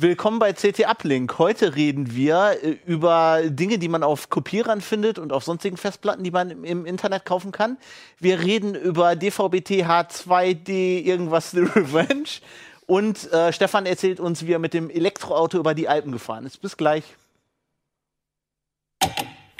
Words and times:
Willkommen 0.00 0.38
bei 0.38 0.52
CT 0.52 0.86
Uplink. 0.86 1.40
Heute 1.40 1.74
reden 1.74 2.14
wir 2.14 2.56
äh, 2.62 2.76
über 2.86 3.40
Dinge, 3.44 3.78
die 3.78 3.88
man 3.88 4.04
auf 4.04 4.30
Kopierern 4.30 4.80
findet 4.80 5.18
und 5.18 5.32
auf 5.32 5.42
sonstigen 5.42 5.76
Festplatten, 5.76 6.22
die 6.22 6.30
man 6.30 6.52
im, 6.62 6.86
Internet 6.86 7.24
kaufen 7.24 7.50
kann. 7.50 7.78
Wir 8.20 8.38
reden 8.38 8.76
über 8.76 9.16
DVB-T 9.16 9.84
H2D 9.84 11.02
irgendwas 11.02 11.50
The 11.50 11.60
Revenge. 11.74 12.28
Und 12.86 13.32
äh, 13.32 13.52
Stefan 13.52 13.86
erzählt 13.86 14.20
uns, 14.20 14.46
wie 14.46 14.52
er 14.52 14.60
mit 14.60 14.72
dem 14.72 14.88
Elektroauto 14.88 15.58
über 15.58 15.74
die 15.74 15.88
Alpen 15.88 16.12
gefahren 16.12 16.46
ist. 16.46 16.62
Bis 16.62 16.76
gleich. 16.76 17.02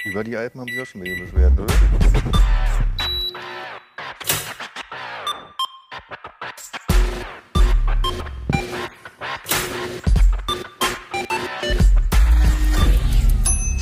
Über 0.05 0.23
die 0.23 0.37
Alpen 0.37 0.61
haben 0.61 0.69
sie 0.69 0.77
ja 0.77 0.85
schon 0.85 1.01
wieder 1.03 1.21
beschwert, 1.21 1.59
oder? 1.59 2.38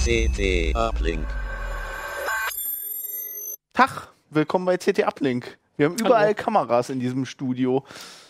CT 0.07 0.73
Uplink. 0.73 1.27
Tag, 3.73 4.07
willkommen 4.29 4.63
bei 4.63 4.77
CT 4.77 5.05
Uplink. 5.05 5.57
Wir 5.75 5.87
haben 5.87 5.97
überall 5.97 6.27
Hallo. 6.27 6.33
Kameras 6.33 6.89
in 6.89 7.01
diesem 7.01 7.25
Studio. 7.25 7.83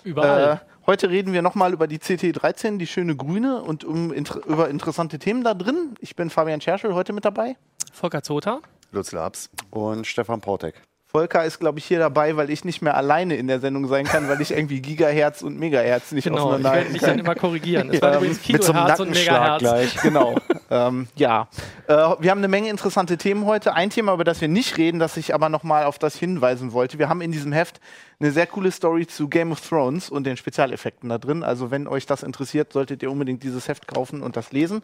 Überall. 0.04 0.54
Äh, 0.54 0.88
heute 0.88 1.12
reden 1.12 1.34
wir 1.34 1.44
nochmal 1.44 1.74
über 1.74 1.86
die 1.86 2.00
CT13, 2.00 2.80
die 2.80 2.88
schöne 2.88 3.16
grüne 3.16 3.62
und 3.62 3.84
um, 3.84 4.12
inter 4.12 4.44
über 4.48 4.70
interessante 4.70 5.20
Themen 5.20 5.44
da 5.44 5.54
drin. 5.54 5.94
Ich 6.00 6.16
bin 6.16 6.32
Fabian 6.32 6.62
Scherschel, 6.62 6.96
heute 6.96 7.14
mit 7.14 7.26
dabei. 7.26 7.58
Volker 7.94 8.24
Zota. 8.24 8.62
Lutz 8.92 9.12
Labs. 9.12 9.52
und 9.70 10.08
Stefan 10.08 10.42
Portek. 10.42 10.82
Volker 11.10 11.46
ist, 11.46 11.60
glaube 11.60 11.80
ich, 11.80 11.86
hier 11.86 12.00
dabei, 12.00 12.36
weil 12.36 12.50
ich 12.50 12.66
nicht 12.66 12.82
mehr 12.82 12.98
alleine 12.98 13.38
in 13.38 13.48
der 13.48 13.62
Sendung 13.62 13.88
sein 13.88 14.06
kann, 14.06 14.28
weil 14.28 14.42
ich 14.42 14.52
irgendwie 14.52 14.82
Gigahertz 14.82 15.42
und 15.42 15.58
Megahertz 15.58 16.12
nicht 16.12 16.26
Genau, 16.26 16.36
ich 16.36 16.42
werde 16.42 16.50
auseinanderhalten 16.56 16.92
mich 16.92 17.02
kann. 17.02 17.10
dann 17.12 17.20
immer 17.20 17.36
korrigieren. 17.36 17.90
Es 17.94 18.02
war 18.02 18.16
übrigens 18.18 18.46
Mit 18.50 18.62
so 18.64 18.74
einem 18.74 18.82
Kilohertz 18.82 19.00
und 19.00 19.10
Megahertz. 19.12 19.60
gleich. 19.60 19.96
Genau. 20.02 20.36
ähm, 20.70 21.08
ja. 21.16 21.48
Äh, 21.88 21.94
wir 22.20 22.30
haben 22.30 22.40
eine 22.40 22.50
Menge 22.50 22.70
interessante 22.70 23.18
Themen 23.18 23.46
heute. 23.46 23.74
Ein 23.74 23.90
Thema, 23.90 24.14
über 24.14 24.26
das 24.26 24.42
wir 24.42 24.50
nicht 24.50 24.78
reden, 24.78 25.00
das 25.00 25.16
ich 25.16 25.34
aber 25.34 25.48
nochmal 25.48 25.86
auf 25.86 25.98
das 25.98 26.18
hinweisen 26.18 26.74
wollte. 26.74 27.00
Wir 27.00 27.08
haben 27.08 27.22
in 27.22 27.32
diesem 27.32 27.54
Heft 27.54 27.80
eine 28.20 28.32
sehr 28.32 28.46
coole 28.46 28.72
Story 28.72 29.08
zu 29.08 29.30
Game 29.30 29.54
of 29.54 29.62
Thrones 29.62 30.10
und 30.10 30.26
den 30.26 30.36
Spezialeffekten 30.36 31.08
da 31.10 31.18
drin. 31.18 31.42
Also 31.42 31.72
wenn 31.72 31.88
euch 31.88 32.06
das 32.06 32.22
interessiert, 32.22 32.74
solltet 32.74 33.02
ihr 33.02 33.10
unbedingt 33.10 33.44
dieses 33.44 33.70
Heft 33.70 33.88
kaufen 33.88 34.22
und 34.22 34.36
das 34.36 34.52
lesen, 34.52 34.82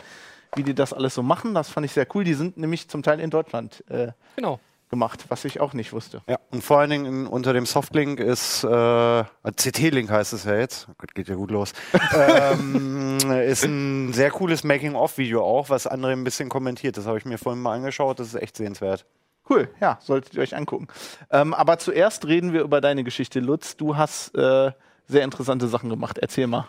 wie 0.55 0.63
die 0.63 0.73
das 0.73 0.93
alles 0.93 1.15
so 1.15 1.21
machen. 1.21 1.53
Das 1.53 1.69
fand 1.69 1.85
ich 1.85 1.91
sehr 1.91 2.07
cool. 2.15 2.23
Die 2.23 2.33
sind 2.33 2.55
nämlich 2.57 2.87
zum 2.87 3.03
Teil 3.03 3.19
in 3.19 3.29
Deutschland 3.29 3.83
äh, 3.89 4.13
Genau. 4.37 4.61
Gemacht, 4.93 5.25
was 5.29 5.43
ich 5.43 5.59
auch 5.59 5.73
nicht 5.73 5.91
wusste. 5.91 6.21
Ja, 6.27 6.37
und 6.51 6.63
vor 6.63 6.77
allen 6.77 6.91
Dingen 6.91 7.05
in, 7.05 7.27
unter 7.27 7.51
dem 7.51 7.65
Softlink 7.65 8.19
ist, 8.19 8.63
äh, 8.63 9.23
CT-Link 9.43 10.11
heißt 10.11 10.33
es 10.33 10.43
ja 10.43 10.55
jetzt, 10.55 10.87
oh 10.87 10.93
Gott, 10.99 11.15
geht 11.15 11.27
ja 11.27 11.35
gut 11.35 11.49
los, 11.49 11.73
ähm, 12.15 13.17
ist 13.31 13.65
ein 13.65 14.13
sehr 14.13 14.29
cooles 14.29 14.63
Making-of-Video 14.63 15.43
auch, 15.43 15.71
was 15.71 15.89
André 15.89 16.11
ein 16.11 16.23
bisschen 16.23 16.49
kommentiert. 16.49 16.95
Das 16.95 17.07
habe 17.07 17.17
ich 17.17 17.25
mir 17.25 17.39
vorhin 17.39 17.61
mal 17.61 17.73
angeschaut, 17.73 18.19
das 18.19 18.27
ist 18.27 18.35
echt 18.35 18.55
sehenswert. 18.55 19.05
Cool, 19.49 19.67
ja, 19.81 19.97
solltet 19.99 20.35
ihr 20.35 20.41
euch 20.41 20.55
angucken. 20.55 20.87
Ähm, 21.31 21.55
aber 21.55 21.79
zuerst 21.79 22.27
reden 22.27 22.53
wir 22.53 22.61
über 22.61 22.81
deine 22.81 23.03
Geschichte, 23.03 23.39
Lutz. 23.39 23.75
Du 23.75 23.97
hast 23.97 24.35
äh, 24.35 24.71
sehr 25.07 25.23
interessante 25.23 25.67
Sachen 25.67 25.89
gemacht. 25.89 26.19
Erzähl 26.19 26.47
mal. 26.47 26.67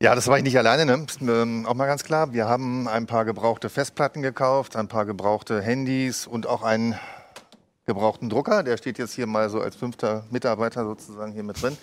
Ja, 0.00 0.14
das 0.14 0.26
war 0.26 0.36
ich 0.36 0.42
nicht 0.42 0.58
alleine, 0.58 0.84
ne? 0.84 1.04
Ist, 1.06 1.20
ähm, 1.20 1.66
auch 1.66 1.74
mal 1.74 1.86
ganz 1.86 2.02
klar. 2.02 2.32
Wir 2.32 2.48
haben 2.48 2.88
ein 2.88 3.06
paar 3.06 3.24
gebrauchte 3.24 3.68
Festplatten 3.68 4.22
gekauft, 4.22 4.74
ein 4.74 4.88
paar 4.88 5.06
gebrauchte 5.06 5.60
Handys 5.60 6.26
und 6.26 6.46
auch 6.46 6.62
einen 6.62 6.98
gebrauchten 7.86 8.28
Drucker. 8.28 8.62
Der 8.62 8.76
steht 8.76 8.98
jetzt 8.98 9.14
hier 9.14 9.26
mal 9.26 9.50
so 9.50 9.60
als 9.60 9.76
fünfter 9.76 10.24
Mitarbeiter 10.30 10.84
sozusagen 10.84 11.32
hier 11.32 11.42
mit 11.42 11.62
drin. 11.62 11.76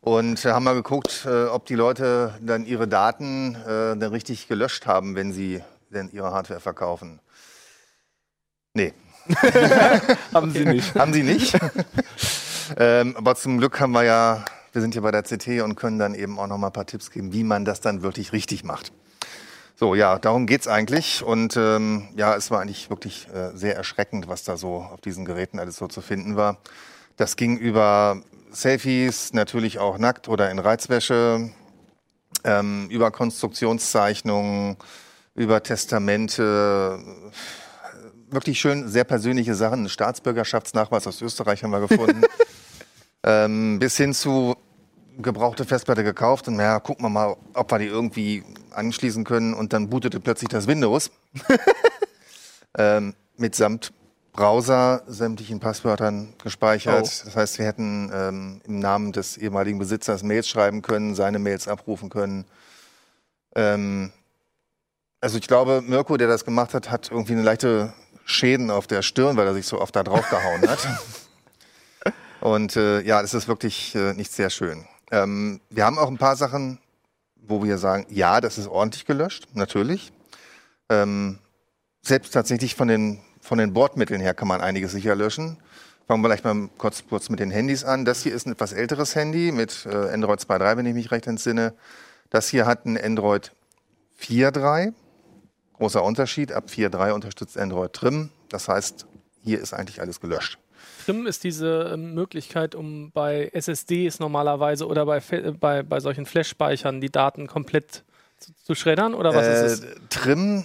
Und 0.00 0.44
haben 0.44 0.64
mal 0.64 0.74
geguckt, 0.74 1.26
äh, 1.26 1.46
ob 1.46 1.66
die 1.66 1.74
Leute 1.74 2.34
dann 2.40 2.64
ihre 2.64 2.86
Daten 2.86 3.54
äh, 3.54 3.96
dann 3.96 4.12
richtig 4.12 4.46
gelöscht 4.46 4.86
haben, 4.86 5.14
wenn 5.14 5.32
sie 5.32 5.62
denn 5.90 6.10
ihre 6.12 6.32
Hardware 6.32 6.60
verkaufen. 6.60 7.20
Nee, 8.74 8.92
Haben 10.32 10.52
sie 10.52 10.64
nicht. 10.64 10.94
Haben 10.94 11.12
sie 11.12 11.22
nicht. 11.22 11.56
ähm, 12.76 13.16
aber 13.16 13.34
zum 13.34 13.58
Glück 13.58 13.80
haben 13.80 13.92
wir 13.92 14.04
ja, 14.04 14.44
wir 14.72 14.82
sind 14.82 14.92
hier 14.92 15.02
bei 15.02 15.10
der 15.10 15.22
CT 15.22 15.62
und 15.62 15.74
können 15.74 15.98
dann 15.98 16.14
eben 16.14 16.38
auch 16.38 16.46
noch 16.46 16.58
mal 16.58 16.68
ein 16.68 16.72
paar 16.72 16.86
Tipps 16.86 17.10
geben, 17.10 17.32
wie 17.32 17.44
man 17.44 17.64
das 17.64 17.80
dann 17.80 18.02
wirklich 18.02 18.32
richtig 18.32 18.64
macht. 18.64 18.92
So, 19.78 19.94
ja, 19.94 20.18
darum 20.18 20.46
geht's 20.46 20.68
eigentlich. 20.68 21.22
Und 21.22 21.54
ähm, 21.58 22.08
ja, 22.16 22.34
es 22.34 22.50
war 22.50 22.62
eigentlich 22.62 22.88
wirklich 22.88 23.28
äh, 23.28 23.54
sehr 23.54 23.76
erschreckend, 23.76 24.26
was 24.26 24.42
da 24.42 24.56
so 24.56 24.76
auf 24.76 25.02
diesen 25.02 25.26
Geräten 25.26 25.58
alles 25.58 25.76
so 25.76 25.86
zu 25.86 26.00
finden 26.00 26.34
war. 26.34 26.56
Das 27.18 27.36
ging 27.36 27.58
über 27.58 28.22
Selfies, 28.50 29.34
natürlich 29.34 29.78
auch 29.78 29.98
nackt 29.98 30.28
oder 30.28 30.50
in 30.50 30.58
Reizwäsche, 30.58 31.50
ähm, 32.44 32.88
über 32.88 33.10
Konstruktionszeichnungen, 33.10 34.78
über 35.34 35.62
Testamente, 35.62 36.98
wirklich 38.30 38.58
schön 38.58 38.88
sehr 38.88 39.04
persönliche 39.04 39.54
Sachen. 39.54 39.90
Staatsbürgerschaftsnachweis 39.90 41.06
aus 41.06 41.20
Österreich 41.20 41.62
haben 41.62 41.72
wir 41.72 41.86
gefunden. 41.86 42.22
ähm, 43.22 43.78
bis 43.78 43.98
hin 43.98 44.14
zu 44.14 44.56
gebrauchte 45.18 45.64
Festplatte 45.64 46.04
gekauft 46.04 46.48
und 46.48 46.56
naja, 46.56 46.80
gucken 46.80 47.04
wir 47.04 47.10
mal, 47.10 47.36
ob 47.54 47.70
wir 47.70 47.78
die 47.78 47.86
irgendwie 47.86 48.44
anschließen 48.70 49.24
können. 49.24 49.54
Und 49.54 49.72
dann 49.72 49.88
bootete 49.88 50.20
plötzlich 50.20 50.48
das 50.48 50.66
Windows 50.66 51.10
ähm, 52.78 53.14
mitsamt 53.36 53.92
Browser, 54.32 55.02
sämtlichen 55.06 55.60
Passwörtern 55.60 56.34
gespeichert. 56.42 57.04
Oh. 57.04 57.24
Das 57.24 57.36
heißt, 57.36 57.58
wir 57.58 57.66
hätten 57.66 58.10
ähm, 58.12 58.60
im 58.64 58.78
Namen 58.78 59.12
des 59.12 59.38
ehemaligen 59.38 59.78
Besitzers 59.78 60.22
Mails 60.22 60.46
schreiben 60.46 60.82
können, 60.82 61.14
seine 61.14 61.38
Mails 61.38 61.68
abrufen 61.68 62.10
können. 62.10 62.44
Ähm, 63.54 64.12
also 65.20 65.38
ich 65.38 65.48
glaube, 65.48 65.82
Mirko, 65.84 66.18
der 66.18 66.28
das 66.28 66.44
gemacht 66.44 66.74
hat, 66.74 66.90
hat 66.90 67.10
irgendwie 67.10 67.32
eine 67.32 67.42
leichte 67.42 67.94
Schäden 68.26 68.70
auf 68.70 68.86
der 68.86 69.02
Stirn, 69.02 69.36
weil 69.36 69.46
er 69.46 69.54
sich 69.54 69.66
so 69.66 69.80
oft 69.80 69.96
da 69.96 70.02
drauf 70.02 70.28
gehauen 70.28 70.68
hat. 70.68 70.86
Und 72.40 72.76
äh, 72.76 73.00
ja, 73.00 73.22
das 73.22 73.32
ist 73.32 73.48
wirklich 73.48 73.94
äh, 73.94 74.12
nicht 74.12 74.30
sehr 74.30 74.50
schön. 74.50 74.86
Ähm, 75.10 75.60
wir 75.70 75.84
haben 75.84 75.98
auch 75.98 76.08
ein 76.08 76.18
paar 76.18 76.36
Sachen, 76.36 76.78
wo 77.36 77.62
wir 77.62 77.78
sagen, 77.78 78.06
ja, 78.08 78.40
das 78.40 78.58
ist 78.58 78.66
ordentlich 78.66 79.06
gelöscht, 79.06 79.48
natürlich. 79.54 80.12
Ähm, 80.88 81.38
selbst 82.02 82.32
tatsächlich 82.32 82.74
von 82.74 82.88
den, 82.88 83.20
von 83.40 83.58
den 83.58 83.72
Bordmitteln 83.72 84.20
her 84.20 84.34
kann 84.34 84.48
man 84.48 84.60
einiges 84.60 84.92
sicher 84.92 85.14
löschen. 85.14 85.58
Fangen 86.06 86.22
wir 86.22 86.28
vielleicht 86.28 86.44
mal 86.44 86.68
kurz, 86.78 87.04
kurz 87.08 87.28
mit 87.30 87.40
den 87.40 87.50
Handys 87.50 87.84
an. 87.84 88.04
Das 88.04 88.22
hier 88.22 88.32
ist 88.32 88.46
ein 88.46 88.52
etwas 88.52 88.72
älteres 88.72 89.16
Handy 89.16 89.50
mit 89.50 89.86
äh, 89.86 90.12
Android 90.12 90.40
2.3, 90.40 90.76
wenn 90.76 90.86
ich 90.86 90.94
mich 90.94 91.10
recht 91.10 91.26
entsinne. 91.26 91.74
Das 92.30 92.48
hier 92.48 92.66
hat 92.66 92.86
ein 92.86 92.96
Android 92.96 93.52
4.3. 94.20 94.92
Großer 95.74 96.02
Unterschied. 96.02 96.52
Ab 96.52 96.66
4.3 96.68 97.12
unterstützt 97.12 97.58
Android 97.58 97.92
Trim. 97.92 98.30
Das 98.48 98.68
heißt, 98.68 99.06
hier 99.42 99.60
ist 99.60 99.74
eigentlich 99.74 100.00
alles 100.00 100.20
gelöscht. 100.20 100.58
Trim 101.06 101.26
ist 101.26 101.44
diese 101.44 101.90
ähm, 101.94 102.14
Möglichkeit, 102.14 102.74
um 102.74 103.12
bei 103.12 103.48
SSDs 103.52 104.18
normalerweise 104.18 104.86
oder 104.88 105.06
bei, 105.06 105.22
äh, 105.30 105.52
bei, 105.52 105.82
bei 105.84 106.00
solchen 106.00 106.26
Flash-Speichern 106.26 107.00
die 107.00 107.10
Daten 107.10 107.46
komplett 107.46 108.02
zu, 108.38 108.52
zu 108.64 108.74
schreddern 108.74 109.14
oder 109.14 109.32
was 109.34 109.46
Äh, 109.46 109.66
ist 109.66 109.84
es? 109.84 109.86
Trim, 110.10 110.64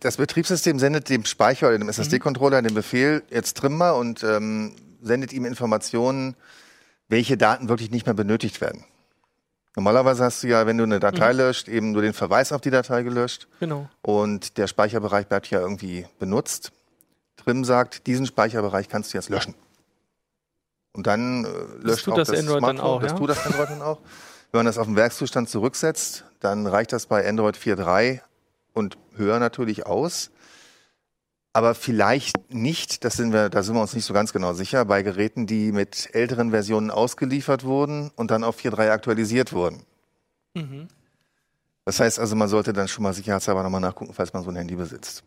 das 0.00 0.16
Betriebssystem 0.16 0.78
sendet 0.80 1.08
dem 1.08 1.24
Speicher 1.24 1.68
oder 1.68 1.78
dem 1.78 1.88
SSD-Controller 1.88 2.62
den 2.62 2.74
Befehl, 2.74 3.22
jetzt 3.30 3.56
trim 3.56 3.76
mal 3.76 3.92
und 3.92 4.24
ähm, 4.24 4.72
sendet 5.00 5.32
ihm 5.32 5.44
Informationen, 5.44 6.34
welche 7.08 7.36
Daten 7.36 7.68
wirklich 7.68 7.90
nicht 7.92 8.06
mehr 8.06 8.14
benötigt 8.14 8.60
werden. 8.60 8.84
Normalerweise 9.76 10.24
hast 10.24 10.42
du 10.42 10.48
ja, 10.48 10.66
wenn 10.66 10.78
du 10.78 10.84
eine 10.84 10.98
Datei 10.98 11.32
löscht, 11.32 11.68
eben 11.68 11.92
nur 11.92 12.02
den 12.02 12.12
Verweis 12.12 12.50
auf 12.50 12.60
die 12.60 12.70
Datei 12.70 13.04
gelöscht 13.04 13.46
Genau. 13.60 13.88
und 14.02 14.58
der 14.58 14.66
Speicherbereich 14.66 15.28
bleibt 15.28 15.48
ja 15.48 15.60
irgendwie 15.60 16.06
benutzt. 16.18 16.72
Trim 17.40 17.64
sagt, 17.64 18.06
diesen 18.06 18.26
Speicherbereich 18.26 18.88
kannst 18.88 19.12
du 19.12 19.18
jetzt 19.18 19.28
löschen. 19.28 19.54
Und 20.92 21.06
dann 21.06 21.44
äh, 21.44 21.48
löscht 21.80 22.04
tut 22.04 22.14
auch 22.14 22.18
das 22.18 22.28
das, 22.28 22.38
Android 22.38 22.62
dann 22.62 22.76
Smartphone, 22.76 22.86
auch, 22.86 23.02
das 23.02 23.12
ja? 23.12 23.18
tut 23.18 23.30
das 23.30 23.46
Android 23.46 23.70
dann 23.70 23.82
auch. 23.82 23.98
Wenn 24.52 24.58
man 24.58 24.66
das 24.66 24.78
auf 24.78 24.86
den 24.86 24.96
Werkszustand 24.96 25.48
zurücksetzt, 25.48 26.24
dann 26.40 26.66
reicht 26.66 26.92
das 26.92 27.06
bei 27.06 27.28
Android 27.28 27.56
4.3 27.56 28.20
und 28.72 28.98
höher 29.14 29.38
natürlich 29.38 29.86
aus. 29.86 30.30
Aber 31.52 31.74
vielleicht 31.74 32.52
nicht, 32.52 33.04
das 33.04 33.14
sind 33.14 33.32
wir, 33.32 33.48
da 33.48 33.62
sind 33.62 33.74
wir 33.74 33.82
uns 33.82 33.94
nicht 33.94 34.04
so 34.04 34.14
ganz 34.14 34.32
genau 34.32 34.52
sicher, 34.52 34.84
bei 34.84 35.02
Geräten, 35.02 35.46
die 35.46 35.72
mit 35.72 36.14
älteren 36.14 36.50
Versionen 36.50 36.90
ausgeliefert 36.90 37.64
wurden 37.64 38.10
und 38.14 38.30
dann 38.30 38.44
auf 38.44 38.58
4.3 38.58 38.90
aktualisiert 38.90 39.52
wurden. 39.52 39.84
Mhm. 40.54 40.88
Das 41.84 41.98
heißt 41.98 42.20
also, 42.20 42.36
man 42.36 42.48
sollte 42.48 42.72
dann 42.72 42.86
schon 42.88 43.02
mal 43.02 43.12
sicherheitshalber 43.12 43.62
nochmal 43.62 43.80
nachgucken, 43.80 44.14
falls 44.14 44.32
man 44.32 44.44
so 44.44 44.50
ein 44.50 44.56
Handy 44.56 44.76
besitzt. 44.76 45.24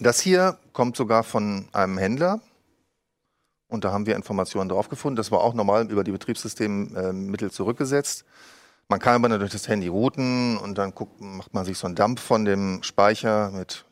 Das 0.00 0.20
hier 0.20 0.58
kommt 0.72 0.96
sogar 0.96 1.22
von 1.22 1.68
einem 1.72 1.98
Händler. 1.98 2.40
Und 3.68 3.84
da 3.84 3.92
haben 3.92 4.06
wir 4.06 4.16
Informationen 4.16 4.68
drauf 4.68 4.88
gefunden. 4.88 5.16
Das 5.16 5.30
war 5.30 5.40
auch 5.40 5.54
normal 5.54 5.90
über 5.90 6.04
die 6.04 6.12
Betriebssystemmittel 6.12 7.50
zurückgesetzt. 7.50 8.24
Man 8.88 9.00
kann 9.00 9.14
aber 9.14 9.28
natürlich 9.28 9.52
das 9.52 9.68
Handy 9.68 9.88
routen 9.88 10.58
und 10.58 10.76
dann 10.76 10.94
guckt, 10.94 11.20
macht 11.20 11.54
man 11.54 11.64
sich 11.64 11.78
so 11.78 11.86
einen 11.86 11.96
Dump 11.96 12.20
von 12.20 12.44
dem 12.44 12.82
Speicher 12.82 13.50
mit 13.50 13.84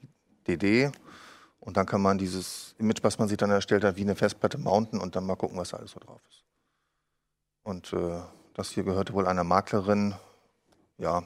DD. 0.46 0.92
Und 1.60 1.76
dann 1.76 1.86
kann 1.86 2.02
man 2.02 2.18
dieses 2.18 2.74
Image, 2.78 3.02
was 3.02 3.18
man 3.18 3.28
sich 3.28 3.38
dann 3.38 3.50
erstellt 3.50 3.84
hat, 3.84 3.96
wie 3.96 4.02
eine 4.02 4.16
Festplatte 4.16 4.58
mounten 4.58 5.00
und 5.00 5.16
dann 5.16 5.24
mal 5.24 5.36
gucken, 5.36 5.56
was 5.56 5.70
da 5.70 5.78
alles 5.78 5.92
so 5.92 6.00
drauf 6.00 6.20
ist. 6.28 6.44
Und 7.62 7.92
äh, 7.92 8.20
das 8.54 8.70
hier 8.70 8.82
gehörte 8.82 9.14
wohl 9.14 9.26
einer 9.26 9.44
Maklerin, 9.44 10.14
ja. 10.98 11.22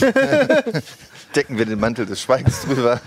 Decken 1.34 1.58
wir 1.58 1.66
den 1.66 1.78
Mantel 1.78 2.06
des 2.06 2.22
Schweigens 2.22 2.62
drüber. 2.62 3.00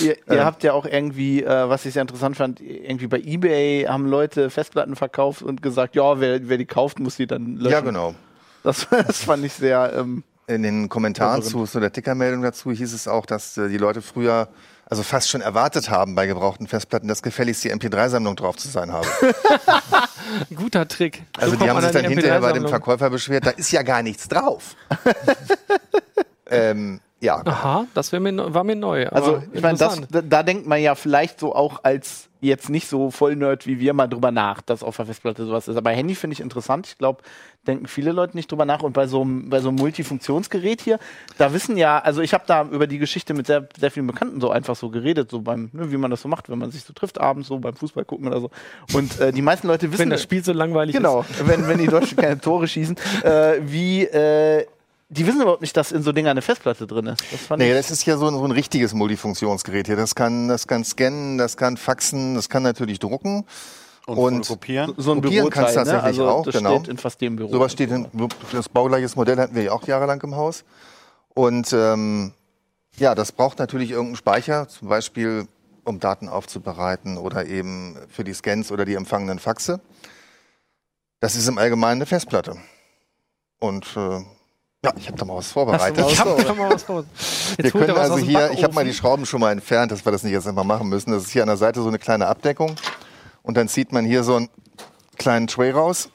Ihr, 0.00 0.16
ihr 0.30 0.44
habt 0.44 0.62
ja 0.62 0.74
auch 0.74 0.84
irgendwie, 0.84 1.42
äh, 1.42 1.68
was 1.68 1.86
ich 1.86 1.94
sehr 1.94 2.02
interessant 2.02 2.36
fand, 2.36 2.60
irgendwie 2.60 3.06
bei 3.06 3.18
eBay 3.18 3.84
haben 3.84 4.06
Leute 4.06 4.50
Festplatten 4.50 4.94
verkauft 4.94 5.42
und 5.42 5.62
gesagt, 5.62 5.94
ja, 5.96 6.20
wer, 6.20 6.48
wer 6.48 6.58
die 6.58 6.66
kauft, 6.66 7.00
muss 7.00 7.16
die 7.16 7.26
dann 7.26 7.56
löschen. 7.56 7.72
Ja, 7.72 7.80
genau. 7.80 8.14
Das, 8.62 8.86
das 8.90 9.22
fand 9.24 9.44
ich 9.44 9.54
sehr. 9.54 9.92
Ähm, 9.96 10.22
In 10.46 10.62
den 10.62 10.88
Kommentaren 10.88 11.42
zu 11.42 11.64
so 11.64 11.80
der 11.80 11.92
Tickermeldung 11.92 12.42
dazu 12.42 12.70
hieß 12.70 12.92
es 12.92 13.08
auch, 13.08 13.24
dass 13.24 13.56
äh, 13.56 13.68
die 13.68 13.78
Leute 13.78 14.02
früher 14.02 14.48
also 14.88 15.02
fast 15.02 15.28
schon 15.28 15.40
erwartet 15.40 15.90
haben 15.90 16.14
bei 16.14 16.26
gebrauchten 16.26 16.68
Festplatten, 16.68 17.08
dass 17.08 17.22
gefälligst 17.22 17.64
die 17.64 17.72
MP3-Sammlung 17.72 18.36
drauf 18.36 18.56
zu 18.56 18.68
sein 18.68 18.92
habe. 18.92 19.06
Guter 20.54 20.88
Trick. 20.88 21.22
So 21.36 21.42
Also 21.42 21.56
die 21.56 21.68
haben 21.68 21.80
sich 21.80 21.88
an 21.88 22.02
dann 22.02 22.04
hinterher 22.04 22.40
bei 22.40 22.52
dem 22.52 22.64
MP3-Sammlung. 22.64 22.68
Verkäufer 22.70 23.10
beschwert, 23.10 23.46
da 23.46 23.50
ist 23.50 23.70
ja 23.72 23.82
gar 23.82 24.02
nichts 24.02 24.28
drauf. 24.28 24.76
ähm, 26.50 27.00
ja, 27.20 27.42
Aha, 27.44 27.86
das 27.94 28.12
mir, 28.12 28.54
war 28.54 28.64
mir 28.64 28.76
neu. 28.76 29.08
also, 29.08 29.42
ich 29.52 29.62
meine, 29.62 29.78
da 29.78 30.42
denkt 30.42 30.66
man 30.66 30.80
ja 30.80 30.94
vielleicht 30.94 31.40
so 31.40 31.54
auch 31.54 31.80
als 31.82 32.25
jetzt 32.46 32.70
nicht 32.70 32.88
so 32.88 33.10
Vollnerd 33.10 33.66
wie 33.66 33.78
wir 33.80 33.92
mal 33.94 34.06
drüber 34.06 34.30
nach, 34.30 34.60
dass 34.62 34.82
auf 34.82 34.96
der 34.96 35.06
Festplatte 35.06 35.44
sowas 35.44 35.68
ist. 35.68 35.76
Aber 35.76 35.90
Handy 35.90 36.14
finde 36.14 36.34
ich 36.34 36.40
interessant. 36.40 36.86
Ich 36.86 36.98
glaube, 36.98 37.22
denken 37.66 37.86
viele 37.86 38.12
Leute 38.12 38.36
nicht 38.36 38.50
drüber 38.50 38.64
nach. 38.64 38.82
Und 38.82 38.92
bei 38.92 39.06
so 39.06 39.22
einem 39.22 39.50
bei 39.50 39.60
so 39.60 39.68
einem 39.68 39.78
Multifunktionsgerät 39.78 40.80
hier, 40.80 40.98
da 41.38 41.52
wissen 41.52 41.76
ja, 41.76 41.98
also 41.98 42.22
ich 42.22 42.32
habe 42.32 42.44
da 42.46 42.62
über 42.64 42.86
die 42.86 42.98
Geschichte 42.98 43.34
mit 43.34 43.46
sehr, 43.46 43.68
sehr 43.78 43.90
vielen 43.90 44.06
Bekannten 44.06 44.40
so 44.40 44.50
einfach 44.50 44.76
so 44.76 44.88
geredet, 44.88 45.30
so 45.30 45.40
beim, 45.40 45.70
ne, 45.72 45.90
wie 45.92 45.96
man 45.96 46.10
das 46.10 46.22
so 46.22 46.28
macht, 46.28 46.48
wenn 46.48 46.58
man 46.58 46.70
sich 46.70 46.84
so 46.84 46.92
trifft 46.92 47.20
abends, 47.20 47.48
so 47.48 47.58
beim 47.58 47.74
Fußball 47.74 48.04
gucken 48.04 48.28
oder 48.28 48.40
so. 48.40 48.50
Und 48.94 49.18
äh, 49.20 49.32
die 49.32 49.42
meisten 49.42 49.66
Leute 49.66 49.90
wissen. 49.90 50.02
Wenn 50.02 50.10
das 50.10 50.22
Spiel 50.22 50.42
so 50.44 50.52
langweilig 50.52 50.94
Genau, 50.94 51.22
ist. 51.22 51.46
wenn, 51.46 51.66
wenn 51.68 51.78
die 51.78 51.88
Deutschen 51.88 52.16
keine 52.16 52.40
Tore 52.40 52.68
schießen. 52.68 52.96
Äh, 53.22 53.54
wie, 53.62 54.04
äh, 54.04 54.66
die 55.08 55.26
wissen 55.26 55.40
überhaupt 55.40 55.60
nicht, 55.60 55.76
dass 55.76 55.92
in 55.92 56.02
so 56.02 56.12
Dinger 56.12 56.30
eine 56.30 56.42
Festplatte 56.42 56.86
drin 56.86 57.06
ist. 57.06 57.22
Das 57.30 57.40
fand 57.40 57.60
Nee, 57.60 57.70
ich. 57.70 57.76
das 57.76 57.90
ist 57.90 58.04
ja 58.06 58.16
so 58.16 58.26
ein, 58.26 58.34
so 58.34 58.44
ein 58.44 58.50
richtiges 58.50 58.92
Multifunktionsgerät 58.94 59.86
hier. 59.86 59.96
Das 59.96 60.14
kann, 60.14 60.48
das 60.48 60.66
kann 60.66 60.84
scannen, 60.84 61.38
das 61.38 61.56
kann 61.56 61.76
faxen, 61.76 62.34
das 62.34 62.48
kann 62.48 62.62
natürlich 62.62 62.98
drucken. 62.98 63.44
Und, 64.06 64.18
Und- 64.18 64.46
kopieren. 64.48 64.94
so 64.96 65.12
ein 65.12 65.20
kopieren 65.22 65.50
kannst 65.50 65.74
du 65.74 65.80
ne? 65.80 65.84
tatsächlich 65.84 66.20
also 66.20 66.28
auch, 66.28 66.44
das 66.44 66.54
genau. 66.56 66.76
steht 66.78 66.88
in 66.88 66.96
fast 66.98 67.20
jedem 67.20 67.36
Büro. 67.36 67.50
Sowas 67.50 67.72
steht 67.72 67.90
in, 67.90 68.06
das 68.52 68.68
baugleiches 68.68 69.16
Modell 69.16 69.36
hatten 69.38 69.54
wir 69.56 69.64
ja 69.64 69.72
auch 69.72 69.84
jahrelang 69.86 70.20
im 70.22 70.36
Haus. 70.36 70.64
Und 71.34 71.72
ähm, 71.72 72.32
ja, 72.96 73.14
das 73.14 73.32
braucht 73.32 73.58
natürlich 73.58 73.90
irgendeinen 73.90 74.16
Speicher, 74.16 74.68
zum 74.68 74.88
Beispiel 74.88 75.48
um 75.84 75.98
Daten 76.00 76.28
aufzubereiten 76.28 77.16
oder 77.18 77.46
eben 77.46 77.96
für 78.08 78.24
die 78.24 78.32
Scans 78.32 78.70
oder 78.72 78.84
die 78.84 78.94
empfangenen 78.94 79.38
Faxe. 79.38 79.80
Das 81.20 81.34
ist 81.36 81.48
im 81.48 81.58
Allgemeinen 81.58 81.98
eine 81.98 82.06
Festplatte. 82.06 82.56
Und 83.58 83.86
äh, 83.96 84.20
ja, 84.86 84.92
ich 84.96 85.06
habe 85.08 85.18
da 85.18 85.24
mal 85.24 85.36
was 85.36 85.50
vorbereitet. 85.52 86.04
Ich 86.10 86.18
du 86.18 86.24
hab 86.24 86.46
da 86.46 86.54
mal 86.54 86.70
was 86.72 86.88
raus. 86.88 87.04
Wir 87.58 87.70
können 87.70 87.90
also 87.96 88.18
hier, 88.18 88.50
ich 88.52 88.62
habe 88.62 88.74
mal 88.74 88.84
die. 88.84 88.94
Schrauben 88.94 89.26
schon 89.26 89.40
mal 89.40 89.52
entfernt, 89.52 89.92
dass 89.92 90.04
wir 90.04 90.12
das 90.12 90.22
nicht 90.22 90.32
jetzt 90.32 90.46
einfach 90.46 90.64
machen 90.64 90.88
müssen. 90.88 91.10
Das 91.10 91.24
ist 91.24 91.30
hier 91.30 91.42
an 91.42 91.48
der 91.48 91.56
Seite 91.56 91.82
so 91.82 91.88
eine 91.88 91.98
kleine 91.98 92.26
Abdeckung. 92.26 92.76
Und 93.42 93.56
dann 93.56 93.68
zieht 93.68 93.92
man 93.92 94.04
hier 94.04 94.22
so 94.24 94.36
einen 94.36 94.48
kleinen 95.18 95.46
Tray 95.46 95.70
raus. 95.70 96.08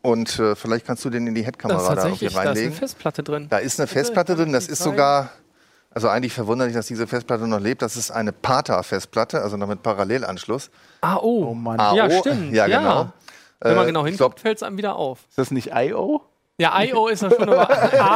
Und 0.00 0.38
äh, 0.38 0.54
vielleicht 0.54 0.86
kannst 0.86 1.04
du 1.04 1.10
den 1.10 1.26
in 1.26 1.34
die 1.34 1.44
Headkamera 1.44 1.78
da 1.94 2.06
irgendwie 2.06 2.26
tatsächlich, 2.26 2.32
da 2.34 2.40
ist 2.40 2.46
eine 2.46 2.48
reinlegen. 2.50 2.72
Festplatte 2.72 3.22
drin. 3.22 3.46
Da 3.50 3.58
ist 3.58 3.80
eine 3.80 3.86
Festplatte 3.86 4.36
drin, 4.36 4.52
das 4.52 4.68
ist 4.68 4.82
sogar, 4.82 5.30
also 5.90 6.08
eigentlich 6.08 6.32
verwunderlich, 6.34 6.74
dass 6.74 6.86
diese 6.86 7.06
Festplatte 7.06 7.46
noch 7.46 7.60
lebt. 7.60 7.80
Das 7.82 7.96
ist 7.96 8.10
eine 8.10 8.32
PATA-Festplatte, 8.32 9.40
also 9.40 9.56
noch 9.56 9.68
mit 9.68 9.82
Parallelanschluss. 9.82 10.70
Ah, 11.00 11.16
oh. 11.16 11.46
Oh 11.48 11.54
Mann. 11.54 11.80
AO, 11.80 11.96
Ja, 11.96 12.10
stimmt. 12.10 12.52
Ja, 12.52 12.66
genau. 12.66 13.12
Wenn 13.60 13.76
man 13.76 13.84
Äh, 13.84 13.86
genau 13.88 14.04
hinguckt, 14.04 14.40
fällt 14.40 14.58
es 14.58 14.62
einem 14.62 14.76
wieder 14.76 14.96
auf. 14.96 15.20
Ist 15.28 15.38
das 15.38 15.50
nicht 15.50 15.70
I.O.? 15.74 16.20
Ja, 16.60 16.80
IO 16.82 17.08
ist 17.08 17.22
ja 17.22 17.30
schon, 17.30 17.48
aber 17.48 17.68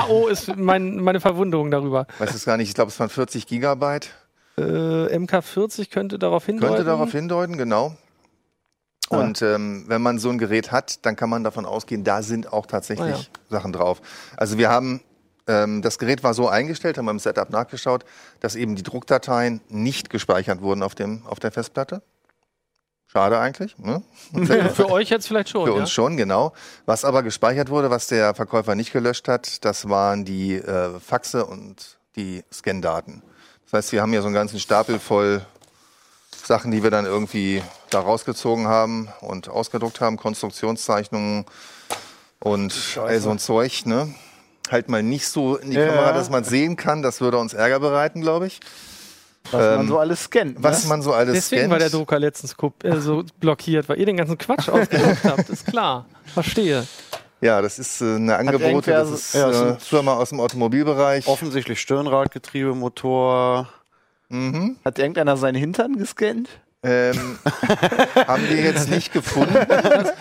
AO 0.04 0.28
ist 0.28 0.56
mein, 0.56 0.96
meine 0.96 1.20
Verwunderung 1.20 1.70
darüber. 1.70 2.06
weiß 2.18 2.34
es 2.34 2.44
gar 2.44 2.56
nicht, 2.56 2.68
ich 2.68 2.74
glaube, 2.74 2.90
es 2.90 2.98
waren 3.00 3.08
40 3.08 3.46
Gigabyte. 3.46 4.10
Äh, 4.56 4.60
MK40 4.62 5.90
könnte 5.90 6.18
darauf 6.18 6.46
hindeuten. 6.46 6.74
Könnte 6.74 6.88
darauf 6.90 7.12
hindeuten, 7.12 7.56
genau. 7.58 7.96
Ah. 9.10 9.18
Und 9.20 9.40
ähm, 9.42 9.84
wenn 9.88 10.02
man 10.02 10.18
so 10.18 10.28
ein 10.30 10.38
Gerät 10.38 10.70
hat, 10.72 11.04
dann 11.06 11.16
kann 11.16 11.30
man 11.30 11.44
davon 11.44 11.64
ausgehen, 11.64 12.04
da 12.04 12.22
sind 12.22 12.52
auch 12.52 12.66
tatsächlich 12.66 13.14
Ah, 13.14 13.18
ja. 13.18 13.24
Sachen 13.48 13.72
drauf. 13.72 14.00
Also 14.36 14.58
wir 14.58 14.68
haben, 14.68 15.00
ähm, 15.46 15.80
das 15.82 15.98
Gerät 15.98 16.22
war 16.22 16.34
so 16.34 16.48
eingestellt, 16.48 16.98
haben 16.98 17.06
wir 17.06 17.12
im 17.12 17.18
Setup 17.18 17.50
nachgeschaut, 17.50 18.04
dass 18.40 18.54
eben 18.54 18.76
die 18.76 18.82
Druckdateien 18.82 19.60
nicht 19.68 20.10
gespeichert 20.10 20.60
wurden 20.60 20.82
auf, 20.82 20.94
dem, 20.94 21.22
auf 21.26 21.40
der 21.40 21.52
Festplatte. 21.52 22.02
Schade 23.10 23.38
eigentlich. 23.38 23.76
Ne? 23.78 24.02
Für 24.74 24.90
euch 24.90 25.08
jetzt 25.08 25.26
vielleicht 25.28 25.48
schon. 25.48 25.64
Für 25.64 25.72
ja? 25.72 25.80
uns 25.80 25.90
schon, 25.90 26.16
genau. 26.18 26.52
Was 26.84 27.04
aber 27.04 27.22
gespeichert 27.22 27.70
wurde, 27.70 27.90
was 27.90 28.06
der 28.06 28.34
Verkäufer 28.34 28.74
nicht 28.74 28.92
gelöscht 28.92 29.28
hat, 29.28 29.64
das 29.64 29.88
waren 29.88 30.26
die 30.26 30.56
äh, 30.56 31.00
Faxe 31.00 31.46
und 31.46 31.98
die 32.16 32.44
Scan-Daten. 32.52 33.22
Das 33.64 33.72
heißt, 33.78 33.92
wir 33.92 34.02
haben 34.02 34.10
hier 34.12 34.20
so 34.20 34.26
einen 34.26 34.34
ganzen 34.34 34.60
Stapel 34.60 34.98
voll 34.98 35.40
Sachen, 36.44 36.70
die 36.70 36.82
wir 36.82 36.90
dann 36.90 37.06
irgendwie 37.06 37.62
da 37.90 38.00
rausgezogen 38.00 38.66
haben 38.66 39.08
und 39.20 39.48
ausgedruckt 39.48 40.00
haben, 40.00 40.16
Konstruktionszeichnungen 40.16 41.46
und 42.40 42.98
all 43.00 43.20
so 43.20 43.30
ein 43.30 43.38
Zeug. 43.38 43.86
Ne? 43.86 44.14
Halt 44.70 44.88
mal 44.88 45.02
nicht 45.02 45.28
so 45.28 45.56
in 45.56 45.70
die 45.70 45.76
Ja. 45.76 45.86
Kamera, 45.86 46.12
dass 46.12 46.28
man 46.30 46.44
sehen 46.44 46.76
kann. 46.76 47.02
Das 47.02 47.20
würde 47.20 47.38
uns 47.38 47.54
Ärger 47.54 47.80
bereiten, 47.80 48.20
glaube 48.20 48.46
ich. 48.46 48.60
Was 49.52 49.60
man 49.76 49.80
Ähm, 49.80 49.88
so 49.88 49.98
alles 49.98 50.24
scannt. 50.24 50.56
Was 50.62 50.82
ne? 50.84 50.88
man 50.88 51.02
so 51.02 51.12
alles 51.12 51.34
Deswegen 51.34 51.60
scannt. 51.62 51.72
war 51.72 51.78
der 51.78 51.90
Drucker 51.90 52.18
letztens 52.18 52.54
äh, 52.82 52.96
so 52.96 53.24
blockiert, 53.40 53.88
weil 53.88 53.98
ihr 53.98 54.06
den 54.06 54.16
ganzen 54.16 54.38
Quatsch 54.38 54.68
ausgedruckt 54.68 55.24
habt. 55.24 55.48
Ist 55.48 55.66
klar. 55.66 56.06
Verstehe. 56.32 56.86
Ja, 57.40 57.62
das 57.62 57.78
ist 57.78 58.00
äh, 58.00 58.16
eine 58.16 58.36
Angebote, 58.36 58.90
das 58.90 59.10
ist 59.10 59.34
Ja, 59.34 59.48
das 59.48 59.76
äh, 59.76 59.80
Firma 59.80 60.14
aus 60.14 60.30
dem 60.30 60.40
Automobilbereich. 60.40 61.26
Offensichtlich 61.28 61.80
Stirnradgetriebe, 61.80 62.74
Motor. 62.74 63.68
Mhm. 64.28 64.76
Hat 64.84 64.98
irgendeiner 64.98 65.36
seinen 65.36 65.54
Hintern 65.54 65.96
gescannt? 65.96 66.48
Ähm, 66.82 67.38
haben 68.26 68.48
wir 68.48 68.56
jetzt 68.56 68.88
nicht 68.90 69.12
gefunden. 69.12 69.54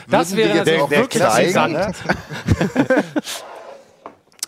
Das 0.09 0.31
Würden 0.31 0.37
wäre 0.37 0.57
jetzt 0.57 0.69
also 0.69 0.83
auch 0.85 0.89
wirklich 0.91 1.23
zeigen. 1.23 1.75
interessant. 1.75 1.95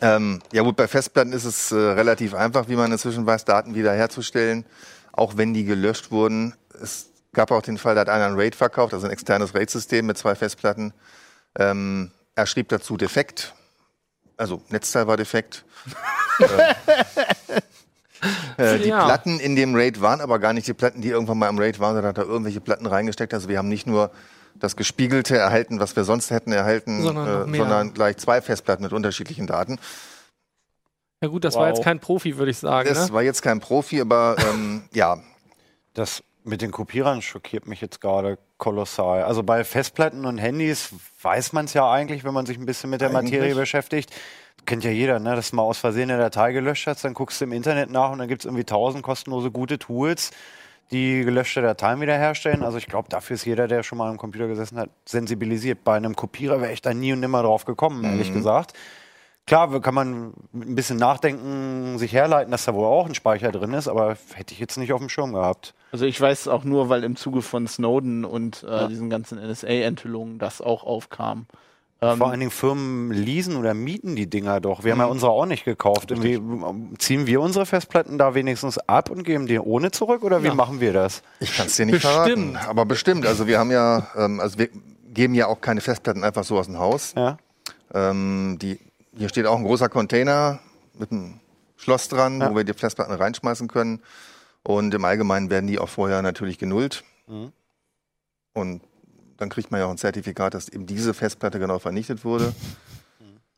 Ähm, 0.02 0.40
ja 0.54 0.62
gut, 0.64 0.76
bei 0.76 0.88
Festplatten 0.88 1.34
ist 1.34 1.46
es 1.46 1.72
äh, 1.72 1.76
relativ 1.76 2.34
einfach, 2.34 2.70
wie 2.70 2.76
man 2.76 2.92
inzwischen 2.92 3.26
weiß, 3.26 3.46
Daten 3.46 3.76
wiederherzustellen, 3.76 4.66
auch 5.12 5.38
wenn 5.38 5.54
die 5.54 5.66
gelöscht 5.66 6.12
wurden. 6.12 6.54
Es 6.82 7.10
gab 7.34 7.52
auch 7.52 7.62
den 7.62 7.78
Fall, 7.78 7.96
da 7.96 8.02
hat 8.02 8.10
einer 8.10 8.26
ein 8.28 8.36
RAID 8.36 8.56
verkauft, 8.56 8.94
also 8.94 9.06
ein 9.06 9.12
externes 9.12 9.54
RAID-System 9.54 10.06
mit 10.06 10.18
zwei 10.18 10.36
Festplatten. 10.36 10.94
Ähm, 11.58 12.12
er 12.36 12.46
schrieb 12.46 12.70
dazu 12.70 12.96
defekt, 12.96 13.54
also 14.38 14.62
Netzteil 14.70 15.08
war 15.08 15.18
defekt. 15.18 15.66
äh, 18.58 18.76
äh, 18.76 18.80
die 18.80 18.90
Ja. 18.90 19.06
Platten 19.06 19.40
in 19.40 19.56
dem 19.56 19.76
RAID 19.76 20.02
waren 20.02 20.22
aber 20.22 20.40
gar 20.40 20.54
nicht 20.54 20.68
die 20.68 20.74
Platten, 20.74 21.02
die 21.02 21.10
irgendwann 21.10 21.38
mal 21.38 21.50
im 21.50 21.60
RAID 21.60 21.80
waren, 21.80 21.96
sondern 21.96 22.10
hat 22.10 22.18
er 22.18 22.26
irgendwelche 22.26 22.62
Platten 22.62 22.86
reingesteckt. 22.86 23.34
Also 23.34 23.50
wir 23.50 23.58
haben 23.58 23.70
nicht 23.70 23.88
nur 23.88 24.12
das 24.56 24.76
Gespiegelte 24.76 25.38
erhalten, 25.38 25.80
was 25.80 25.96
wir 25.96 26.04
sonst 26.04 26.32
hätten 26.32 26.52
erhalten, 26.52 27.02
Sondern 27.04 27.54
äh, 27.54 27.58
sondern 27.58 27.94
gleich 27.94 28.18
zwei 28.18 28.42
Festplatten 28.42 28.84
mit 28.84 28.94
unterschiedlichen 28.94 29.48
Daten. 29.48 29.80
Ja 31.22 31.28
gut, 31.30 31.44
das 31.44 31.56
Wow. 31.56 31.62
war 31.62 31.68
jetzt 31.70 31.84
kein 31.84 32.00
Profi, 32.00 32.38
würde 32.38 32.52
ich 32.52 32.58
sagen. 32.58 32.88
Das 32.88 33.10
Ne? 33.10 33.14
war 33.14 33.22
jetzt 33.24 33.42
kein 33.42 33.60
Profi, 33.60 34.00
aber 34.02 34.36
ähm, 34.52 34.84
ja, 34.94 35.18
Das 35.94 36.24
mit 36.44 36.62
den 36.62 36.72
Kopierern 36.72 37.22
schockiert 37.22 37.68
mich 37.68 37.82
jetzt 37.82 38.00
gerade 38.02 38.38
kolossal. 38.58 39.24
Also 39.24 39.44
bei 39.44 39.64
Festplatten 39.64 40.26
und 40.26 40.38
Handys 40.38 40.92
weiß 41.22 41.54
man 41.54 41.66
es 41.66 41.74
ja 41.74 41.92
eigentlich, 41.92 42.24
wenn 42.24 42.34
man 42.34 42.46
sich 42.46 42.58
ein 42.58 42.66
bisschen 42.66 42.90
mit 42.90 43.02
der 43.02 43.10
Eigentlich. 43.10 43.34
Materie 43.34 43.56
beschäftigt. 43.56 44.14
Kennt 44.66 44.84
ja 44.84 44.92
jeder, 44.92 45.20
ne? 45.20 45.36
dass 45.36 45.50
du 45.52 45.58
mal 45.58 45.64
aus 45.64 45.78
Versehen 45.78 46.10
eine 46.10 46.20
Datei 46.22 46.52
gelöscht 46.54 46.88
hast, 46.88 47.04
dann 47.04 47.14
guckst 47.14 47.40
du 47.42 47.46
im 47.46 47.52
Internet 47.52 47.90
nach 47.92 48.12
und 48.12 48.20
dann 48.20 48.28
gibt 48.28 48.42
es 48.42 48.46
irgendwie 48.46 48.64
tausend 48.64 49.04
kostenlose 49.04 49.52
gute 49.52 49.78
Tools, 49.80 50.32
die 50.92 51.24
gelöschte 51.24 51.62
Dateien 51.62 52.02
wiederherstellen. 52.02 52.64
Also 52.64 52.78
ich 52.78 52.88
glaube, 52.88 53.10
dafür 53.10 53.36
ist 53.36 53.46
jeder, 53.46 53.68
der 53.68 53.84
schon 53.84 53.98
mal 53.98 54.10
am 54.10 54.18
Computer 54.18 54.48
gesessen 54.48 54.78
hat, 54.78 54.90
sensibilisiert. 55.06 55.84
Bei 55.84 55.96
einem 55.96 56.16
Kopierer 56.16 56.62
wäre 56.62 56.74
ich 56.74 56.82
da 56.82 56.94
nie 56.94 57.14
und 57.14 57.20
nimmer 57.20 57.44
drauf 57.44 57.66
gekommen, 57.66 58.04
ehrlich 58.04 58.34
gesagt. 58.34 58.74
Klar, 59.50 59.82
kann 59.82 59.96
man 59.96 60.34
ein 60.54 60.76
bisschen 60.76 60.98
nachdenken, 60.98 61.98
sich 61.98 62.14
herleiten, 62.14 62.52
dass 62.52 62.66
da 62.66 62.76
wohl 62.76 62.86
auch 62.86 63.08
ein 63.08 63.16
Speicher 63.16 63.52
drin 63.52 63.74
ist, 63.74 63.88
aber 63.88 64.16
hätte 64.36 64.54
ich 64.54 64.60
jetzt 64.60 64.78
nicht 64.78 64.94
auf 64.94 65.00
dem 65.00 65.10
Schirm 65.10 65.34
gehabt. 65.34 65.74
Also 65.92 66.06
ich 66.06 66.22
weiß 66.22 66.48
auch 66.50 66.64
nur, 66.64 66.90
weil 66.90 67.04
im 67.04 67.16
Zuge 67.16 67.42
von 67.42 67.66
Snowden 67.68 68.26
und 68.26 68.64
äh, 68.64 68.88
diesen 68.88 69.10
ganzen 69.10 69.40
NSA-Enthüllungen 69.40 70.38
das 70.38 70.62
auch 70.62 70.84
aufkam. 70.84 71.48
Ähm, 72.02 72.18
Vor 72.18 72.30
allen 72.30 72.40
Dingen 72.40 72.52
Firmen 72.52 73.12
leasen 73.12 73.58
oder 73.58 73.74
mieten 73.74 74.16
die 74.16 74.30
Dinger 74.30 74.62
doch. 74.62 74.86
Wir 74.86 74.94
haben 74.94 75.00
ja 75.00 75.06
Mhm. 75.08 75.12
unsere 75.12 75.32
auch 75.32 75.46
nicht 75.46 75.66
gekauft. 75.66 76.12
Irgendwie, 76.12 76.36
ähm, 76.36 76.94
ziehen 76.98 77.28
wir 77.28 77.42
unsere 77.42 77.66
Festplatten 77.66 78.18
da 78.18 78.34
wenigstens 78.36 78.78
ab 78.78 79.10
und 79.10 79.24
geben 79.24 79.48
die 79.48 79.60
ohne 79.60 79.92
zurück 79.92 80.24
oder 80.24 80.42
wie 80.42 80.48
Ja. 80.48 80.54
machen 80.54 80.80
wir 80.80 80.94
das? 80.94 81.22
ich 81.42 81.54
kann 81.58 81.68
es 81.68 81.76
dir 81.76 81.86
nicht 81.86 81.96
Bestimmt. 82.02 82.14
verraten. 82.14 82.56
Aber 82.70 82.86
bestimmt. 82.86 83.26
Also 83.26 83.48
wir 83.48 83.60
haben 83.60 83.70
ja, 83.72 84.08
ähm, 84.16 84.40
also 84.40 84.58
wir 84.58 84.70
geben 85.14 85.34
ja 85.34 85.48
auch 85.48 85.60
keine 85.60 85.82
Festplatten 85.82 86.24
einfach 86.24 86.46
so 86.46 86.58
aus 86.58 86.68
dem 86.68 86.80
Haus. 86.80 87.14
Ja. 87.18 87.38
Ähm, 87.94 88.58
die, 88.62 88.80
hier 89.18 89.28
steht 89.28 89.46
auch 89.46 89.58
ein 89.58 89.66
großer 89.66 89.90
Container 89.90 90.60
mit 90.98 91.12
einem 91.12 91.42
Schloss 91.76 92.08
dran, 92.08 92.40
Ja. 92.40 92.50
wo 92.52 92.56
wir 92.56 92.64
die 92.64 92.74
Festplatten 92.74 93.14
reinschmeißen 93.14 93.68
können. 93.68 94.02
Und 94.64 94.94
im 94.94 95.04
Allgemeinen 95.04 95.50
werden 95.50 95.68
die 95.68 95.80
auch 95.80 95.90
vorher 95.90 96.22
natürlich 96.22 96.58
genullt. 96.60 97.04
Mhm. 97.28 97.52
Und 98.54 98.82
dann 99.40 99.50
kriegt 99.50 99.72
man 99.72 99.80
ja 99.80 99.88
auch 99.88 99.92
ein 99.92 99.98
Zertifikat, 99.98 100.54
dass 100.54 100.70
eben 100.70 100.86
diese 100.86 101.14
Festplatte 101.14 101.60
genau 101.60 101.80
vernichtet 101.80 102.24
wurde. 102.24 102.54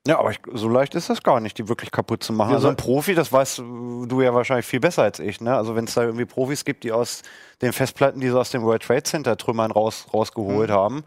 Ja, 0.07 0.17
aber 0.17 0.31
ich, 0.31 0.39
so 0.51 0.67
leicht 0.67 0.95
ist 0.95 1.11
das 1.11 1.21
gar 1.21 1.39
nicht, 1.39 1.59
die 1.59 1.69
wirklich 1.69 1.91
kaputt 1.91 2.23
zu 2.23 2.33
machen. 2.33 2.49
Ja, 2.49 2.55
also 2.55 2.65
so- 2.65 2.69
ein 2.71 2.75
Profi, 2.75 3.13
das 3.13 3.31
weißt 3.31 3.59
du 3.59 4.19
ja 4.23 4.33
wahrscheinlich 4.33 4.65
viel 4.65 4.79
besser 4.79 5.03
als 5.03 5.19
ich. 5.19 5.41
Ne? 5.41 5.55
Also 5.55 5.75
wenn 5.75 5.85
es 5.85 5.93
da 5.93 6.01
irgendwie 6.01 6.25
Profis 6.25 6.65
gibt, 6.65 6.83
die 6.83 6.91
aus 6.91 7.21
den 7.61 7.71
Festplatten, 7.71 8.19
die 8.19 8.27
sie 8.29 8.35
aus 8.35 8.49
dem 8.49 8.63
World 8.63 8.81
Trade 8.81 9.03
Center 9.03 9.37
Trümmern 9.37 9.69
raus, 9.69 10.07
rausgeholt 10.11 10.71
haben, 10.71 11.03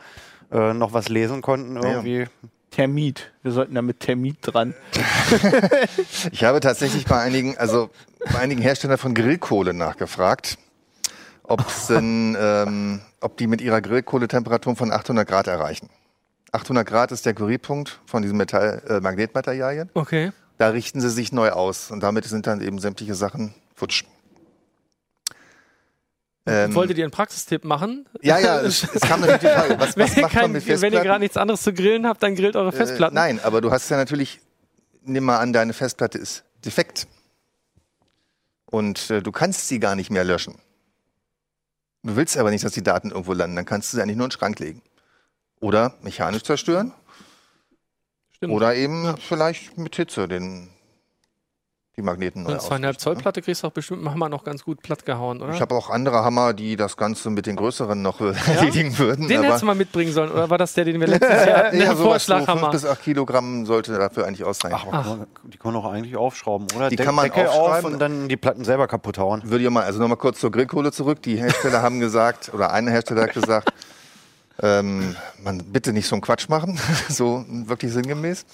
äh, 0.53 0.73
noch 0.75 0.93
was 0.93 1.09
lesen 1.09 1.43
konnten 1.43 1.77
irgendwie. 1.77 2.27
Termit. 2.71 3.33
Wir 3.43 3.51
sollten 3.51 3.75
da 3.75 3.83
mit 3.83 3.99
Termit 3.99 4.37
dran. 4.43 4.75
Ich 6.31 6.45
habe 6.45 6.61
tatsächlich 6.61 7.05
bei 7.05 7.19
einigen, 7.21 7.57
also 7.59 7.91
bei 8.33 8.39
einigen 8.39 8.63
Herstellern 8.63 8.99
von 8.99 9.13
Grillkohle 9.15 9.75
nachgefragt, 9.75 10.57
ob's 11.45 11.87
denn, 11.89 12.37
ähm, 12.39 13.01
ob 13.21 13.37
die 13.37 13.47
mit 13.47 13.61
ihrer 13.61 13.81
Grillkohletemperatur 13.81 14.77
von 14.77 14.93
800 14.93 15.27
Grad 15.29 15.47
erreichen. 15.47 15.89
800 16.53 16.87
Grad 16.87 17.13
ist 17.13 17.27
der 17.27 17.35
Curiepunkt 17.35 18.01
von 18.07 18.23
diesen 18.23 18.37
Metall, 18.37 18.83
äh, 18.89 19.01
Magnetmaterialien. 19.01 19.91
Okay. 19.95 20.33
Da 20.59 20.69
richten 20.69 21.01
sie 21.01 21.11
sich 21.11 21.33
neu 21.33 21.51
aus 21.51 21.91
und 21.91 22.01
damit 22.01 22.25
sind 22.27 22.47
dann 22.47 22.61
eben 22.61 22.79
sämtliche 22.79 23.15
Sachen 23.15 23.55
futsch. 23.75 24.05
Ähm, 26.47 26.75
Wolltet 26.75 26.99
ihr 26.99 27.05
einen 27.05 27.11
Praxistipp 27.11 27.65
machen? 27.65 28.07
ja, 28.21 28.39
ja, 28.39 28.61
es, 28.61 28.85
es 28.95 29.01
kam 29.01 29.21
natürlich 29.21 29.41
die 29.41 29.47
Frage, 29.49 29.81
was, 29.81 29.97
Wenn 29.97 30.05
was 30.05 30.17
ihr, 30.17 30.23
macht 30.23 30.35
man 30.35 30.43
kein, 30.43 30.53
mit 30.53 30.67
wenn 30.67 30.73
ihr 30.73 30.79
Festplatten? 30.79 31.07
gerade 31.07 31.21
nichts 31.21 31.37
anderes 31.37 31.63
zu 31.63 31.73
grillen 31.73 32.07
habt, 32.07 32.23
dann 32.23 32.35
grillt 32.37 32.55
eure 32.55 32.71
Festplatten. 32.71 33.17
Äh, 33.17 33.21
nein, 33.21 33.41
aber 33.43 33.61
du 33.61 33.71
hast 33.71 33.89
ja 33.89 33.97
natürlich, 33.97 34.41
nimm 35.03 35.25
mal 35.25 35.39
an, 35.39 35.53
deine 35.53 35.73
Festplatte 35.73 36.19
ist 36.19 36.45
defekt. 36.65 37.07
Und 38.67 39.11
äh, 39.11 39.23
du 39.23 39.33
kannst 39.33 39.69
sie 39.69 39.81
gar 39.81 39.95
nicht 39.97 40.11
mehr 40.11 40.25
löschen. 40.25 40.57
Du 42.05 42.17
willst 42.17 42.37
aber 42.37 42.51
nicht, 42.51 42.63
dass 42.63 42.73
die 42.73 42.83
Daten 42.83 43.11
irgendwo 43.11 43.33
landen, 43.33 43.57
dann 43.57 43.65
kannst 43.65 43.93
du 43.93 43.97
sie 43.97 44.03
eigentlich 44.03 44.19
nur 44.19 44.27
in 44.27 44.31
den 44.31 44.39
Schrank 44.39 44.59
legen. 44.59 44.83
Oder 45.61 45.95
mechanisch 46.03 46.43
zerstören. 46.43 46.93
Stimmt. 48.31 48.53
Oder 48.53 48.75
eben 48.75 49.17
vielleicht 49.17 49.79
mit 49.79 49.97
Hitze 49.97 50.29
den, 50.29 50.69
die 51.97 52.03
Magneten 52.03 52.43
neu 52.43 52.53
Und 52.55 52.61
zweieinhalb 52.61 52.97
ausrichten, 52.97 53.03
Zoll 53.15 53.17
Platte 53.23 53.41
kriegst 53.41 53.63
du 53.63 53.69
auch 53.69 53.73
bestimmt 53.73 54.01
mit 54.03 54.09
dem 54.11 54.15
Hammer 54.15 54.29
noch 54.29 54.43
ganz 54.43 54.65
gut 54.65 54.83
platt 54.83 55.07
gehauen, 55.07 55.39
ne? 55.39 55.45
oder? 55.45 55.55
Ich 55.55 55.61
habe 55.61 55.75
auch 55.77 55.91
andere 55.91 56.25
Hammer, 56.25 56.53
die 56.53 56.75
das 56.75 56.97
Ganze 56.97 57.31
mit 57.31 57.47
den 57.47 57.55
größeren 57.55 58.03
noch 58.03 58.21
erledigen 58.49 58.99
würden. 58.99 59.29
den 59.29 59.39
aber 59.39 59.47
hättest 59.47 59.63
du 59.63 59.67
mal 59.67 59.77
mitbringen 59.77 60.13
sollen, 60.13 60.33
oder 60.33 60.51
war 60.51 60.59
das 60.59 60.75
der, 60.75 60.87
den 60.87 60.99
wir 60.99 61.07
letztes 61.09 61.47
Jahr 61.47 61.59
hatten? 61.67 61.79
Der 61.79 61.87
ja, 61.87 61.95
Vorschlaghammer. 61.95 62.71
bis 62.71 62.85
acht 62.85 63.03
Kilogramm 63.03 63.65
sollte 63.65 63.97
dafür 63.97 64.27
eigentlich 64.27 64.43
ausreichen. 64.45 64.77
Ach, 64.91 65.05
man- 65.07 65.27
die 65.45 65.57
kann 65.57 65.73
man 65.73 65.83
auch 65.83 65.91
eigentlich 65.93 66.17
aufschrauben, 66.17 66.67
oder? 66.75 66.89
Die 66.89 66.97
De- 66.97 67.07
kann 67.07 67.15
man 67.15 67.27
Deckel 67.27 67.47
auf 67.47 67.57
aufschreiben. 67.59 67.93
und 67.93 67.99
dann 68.01 68.29
die 68.29 68.37
Platten 68.37 68.65
selber 68.65 68.89
kaputt 68.89 69.19
hauen. 69.19 69.43
würde 69.49 69.63
ich 69.65 69.71
mal, 69.71 69.85
also 69.85 70.01
nochmal 70.01 70.17
kurz 70.19 70.41
zur 70.41 70.51
Grillkohle 70.51 70.91
zurück. 70.91 71.23
Die 71.23 71.37
Hersteller 71.37 71.81
haben 71.83 72.01
gesagt, 72.01 72.53
oder 72.53 72.73
ein 72.73 72.89
Hersteller 72.89 73.23
hat 73.23 73.35
gesagt, 73.35 73.73
ähm, 74.63 75.15
man 75.43 75.59
bitte 75.73 75.93
nicht 75.93 76.07
so 76.09 76.15
einen 76.17 76.23
Quatsch 76.23 76.49
machen, 76.49 76.79
so 77.09 77.45
wirklich 77.49 77.93
sinngemäß. 77.93 78.45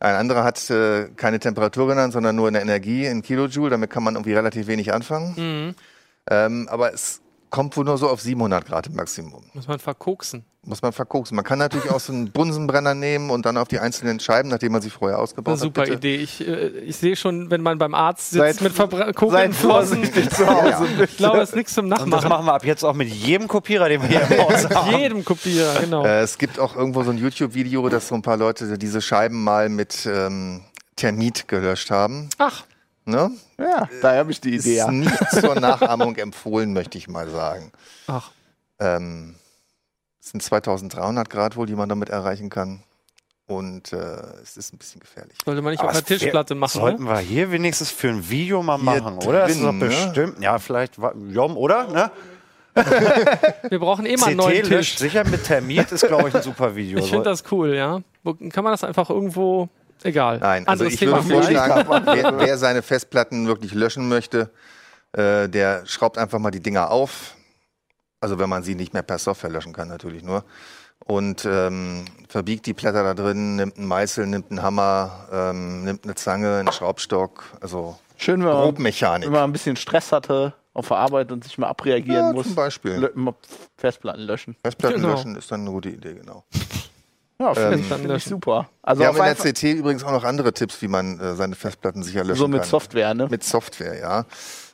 Ein 0.00 0.14
anderer 0.14 0.44
hat 0.44 0.70
äh, 0.70 1.08
keine 1.16 1.40
Temperatur 1.40 1.88
genannt, 1.88 2.12
sondern 2.12 2.36
nur 2.36 2.48
eine 2.48 2.60
Energie 2.60 3.06
in 3.06 3.22
Kilojoule. 3.22 3.70
Damit 3.70 3.90
kann 3.90 4.04
man 4.04 4.14
irgendwie 4.14 4.34
relativ 4.34 4.66
wenig 4.68 4.92
anfangen. 4.92 5.34
Mhm. 5.36 5.74
Ähm, 6.30 6.68
aber 6.70 6.92
es 6.94 7.20
kommt 7.50 7.76
wohl 7.76 7.84
nur 7.84 7.98
so 7.98 8.08
auf 8.08 8.20
700 8.20 8.66
Grad 8.66 8.86
im 8.88 8.94
Maximum. 8.96 9.42
Muss 9.54 9.66
man 9.68 9.78
verkoksen. 9.78 10.44
Muss 10.64 10.82
man 10.82 10.92
verkoksen. 10.92 11.34
Man 11.34 11.44
kann 11.44 11.58
natürlich 11.58 11.90
auch 11.90 12.00
so 12.00 12.12
einen 12.12 12.30
Bunsenbrenner 12.30 12.94
nehmen 12.94 13.30
und 13.30 13.46
dann 13.46 13.56
auf 13.56 13.68
die 13.68 13.78
einzelnen 13.78 14.20
Scheiben, 14.20 14.50
nachdem 14.50 14.72
man 14.72 14.82
sie 14.82 14.90
vorher 14.90 15.16
Eine 15.16 15.22
ausgebaut 15.22 15.58
super 15.58 15.82
hat. 15.82 15.88
bitte. 15.88 16.08
Idee. 16.08 16.16
Ich, 16.22 16.46
äh, 16.46 16.68
ich 16.80 16.96
sehe 16.96 17.16
schon, 17.16 17.50
wenn 17.50 17.62
man 17.62 17.78
beim 17.78 17.94
Arzt 17.94 18.30
sitzt 18.32 18.42
Seid- 18.58 18.60
mit 18.60 18.72
verkokelten 18.74 19.54
Flossen. 19.54 20.04
vorsichtig 20.04 20.28
zu 20.30 20.46
Hause. 20.46 20.86
Ich 21.04 21.16
glaube, 21.16 21.38
es 21.38 21.50
ist 21.50 21.54
nichts 21.56 21.74
zum 21.74 21.86
Und 21.86 21.90
das 21.92 22.00
Nachmachen. 22.00 22.28
machen 22.28 22.46
wir 22.46 22.54
ab 22.54 22.64
jetzt 22.66 22.84
auch 22.84 22.94
mit 22.94 23.08
jedem 23.08 23.48
Kopierer, 23.48 23.88
den 23.88 24.02
wir 24.02 24.08
hier 24.08 24.20
im 24.30 24.42
Haus 24.44 24.68
haben. 24.68 24.98
Jedem 24.98 25.24
Kopierer, 25.24 25.80
genau. 25.80 26.04
Äh, 26.04 26.20
es 26.20 26.36
gibt 26.36 26.58
auch 26.58 26.76
irgendwo 26.76 27.02
so 27.02 27.10
ein 27.12 27.18
YouTube-Video, 27.18 27.88
dass 27.88 28.08
so 28.08 28.14
ein 28.14 28.22
paar 28.22 28.36
Leute 28.36 28.76
diese 28.76 29.00
Scheiben 29.00 29.42
mal 29.42 29.68
mit 29.70 30.06
ähm, 30.06 30.62
Termit 30.96 31.48
gelöscht 31.48 31.90
haben. 31.90 32.28
Ach, 32.38 32.64
Ne? 33.08 33.30
Ja, 33.58 33.88
da 34.02 34.14
habe 34.16 34.30
ich 34.30 34.40
die 34.40 34.54
Ist 34.54 34.66
Idee. 34.66 34.76
Ja. 34.76 34.90
nicht 34.90 35.30
zur 35.30 35.54
Nachahmung 35.60 36.16
empfohlen, 36.16 36.72
möchte 36.74 36.98
ich 36.98 37.08
mal 37.08 37.28
sagen. 37.30 37.72
ach. 38.06 38.30
Ähm, 38.78 39.34
es 40.20 40.30
sind 40.30 40.42
2300 40.42 41.30
Grad 41.30 41.56
wohl, 41.56 41.66
die 41.66 41.74
man 41.74 41.88
damit 41.88 42.10
erreichen 42.10 42.50
kann. 42.50 42.82
Und 43.46 43.94
äh, 43.94 43.96
es 44.42 44.58
ist 44.58 44.74
ein 44.74 44.78
bisschen 44.78 45.00
gefährlich. 45.00 45.38
Sollte 45.42 45.62
man 45.62 45.70
nicht 45.70 45.80
Aber 45.80 45.88
auf 45.88 45.94
wär- 45.96 46.04
Tischplatte 46.04 46.54
machen, 46.54 46.80
Sollten 46.80 47.04
ne? 47.04 47.10
wir 47.10 47.18
hier 47.18 47.50
wenigstens 47.50 47.90
für 47.90 48.08
ein 48.10 48.28
Video 48.28 48.62
mal 48.62 48.76
Hier 48.76 48.84
machen, 49.00 49.16
oder? 49.26 49.40
Das 49.40 49.52
ist 49.52 49.60
doch 49.62 49.68
drin, 49.70 49.78
ne? 49.78 49.86
bestimmt. 49.86 50.42
Ja, 50.42 50.58
vielleicht, 50.58 50.96
Jom, 51.30 51.56
oder? 51.56 51.86
Ne? 51.88 52.10
Wir 53.70 53.78
brauchen 53.80 54.04
eh 54.06 54.16
mal 54.16 54.26
einen 54.28 54.36
neuen 54.36 54.62
Tisch. 54.64 54.98
sicher 54.98 55.24
mit 55.24 55.44
Termit, 55.44 55.90
ist, 55.90 56.06
glaube 56.06 56.28
ich, 56.28 56.34
ein 56.34 56.42
super 56.42 56.76
Video. 56.76 56.98
Ich 56.98 57.08
finde 57.08 57.24
das 57.24 57.42
cool, 57.50 57.74
ja. 57.74 58.00
Kann 58.50 58.62
man 58.64 58.72
das 58.72 58.84
einfach 58.84 59.08
irgendwo. 59.10 59.68
Egal. 60.04 60.38
Nein, 60.38 60.66
also 60.66 60.84
Anderes 60.84 60.92
ich 60.94 60.98
Thema 61.00 61.24
würde 61.24 61.42
vorschlagen, 61.42 62.06
wer, 62.06 62.38
wer 62.38 62.58
seine 62.58 62.82
Festplatten 62.82 63.46
wirklich 63.46 63.74
löschen 63.74 64.08
möchte, 64.08 64.50
äh, 65.12 65.48
der 65.48 65.86
schraubt 65.86 66.18
einfach 66.18 66.38
mal 66.38 66.50
die 66.50 66.60
Dinger 66.60 66.90
auf. 66.90 67.34
Also 68.20 68.38
wenn 68.38 68.48
man 68.48 68.62
sie 68.62 68.74
nicht 68.74 68.92
mehr 68.94 69.02
per 69.02 69.18
Software 69.18 69.50
löschen 69.50 69.72
kann, 69.72 69.88
natürlich 69.88 70.22
nur. 70.22 70.44
Und 71.04 71.44
ähm, 71.44 72.04
verbiegt 72.28 72.66
die 72.66 72.74
Blätter 72.74 73.02
da 73.04 73.14
drin, 73.14 73.56
nimmt 73.56 73.78
einen 73.78 73.86
Meißel, 73.86 74.26
nimmt 74.26 74.50
einen 74.50 74.62
Hammer, 74.62 75.28
ähm, 75.32 75.84
nimmt 75.84 76.04
eine 76.04 76.16
Zange, 76.16 76.56
einen 76.58 76.72
Schraubstock, 76.72 77.44
also 77.60 77.96
Schön, 78.16 78.40
wenn 78.40 78.48
man, 78.48 78.62
Grobmechanik. 78.62 79.26
wenn 79.28 79.32
man 79.32 79.44
ein 79.44 79.52
bisschen 79.52 79.76
Stress 79.76 80.10
hatte 80.10 80.52
auf 80.74 80.88
der 80.88 80.96
Arbeit 80.96 81.30
und 81.30 81.44
sich 81.44 81.56
mal 81.56 81.68
abreagieren 81.68 82.26
Ja, 82.26 82.32
muss. 82.32 82.46
zum 82.46 82.56
Beispiel. 82.56 82.92
lö- 82.96 83.34
Festplatten 83.76 84.22
löschen. 84.22 84.56
Festplatten 84.64 84.96
Genau. 84.96 85.10
löschen 85.14 85.36
ist 85.36 85.50
dann 85.52 85.60
eine 85.62 85.70
gute 85.70 85.90
Idee, 85.90 86.14
genau. 86.14 86.44
Ja, 87.40 87.54
finde 87.54 87.74
Ähm, 87.74 87.80
ich, 87.80 87.86
find 87.86 88.10
ich 88.10 88.24
super. 88.24 88.68
Also 88.82 89.00
Wir 89.00 89.08
haben 89.08 89.16
in 89.16 89.22
der 89.24 89.34
CT 89.36 89.62
übrigens 89.78 90.02
auch 90.02 90.10
noch 90.12 90.24
andere 90.24 90.52
Tipps, 90.52 90.82
wie 90.82 90.88
man 90.88 91.20
äh, 91.20 91.34
seine 91.34 91.54
Festplatten 91.54 92.02
sicher 92.02 92.24
löschen 92.24 92.38
so 92.38 92.48
mit 92.48 92.62
kann. 92.62 92.68
Software, 92.68 93.14
ne? 93.14 93.28
Mit 93.30 93.44
Software, 93.44 93.98
ja. 93.98 94.24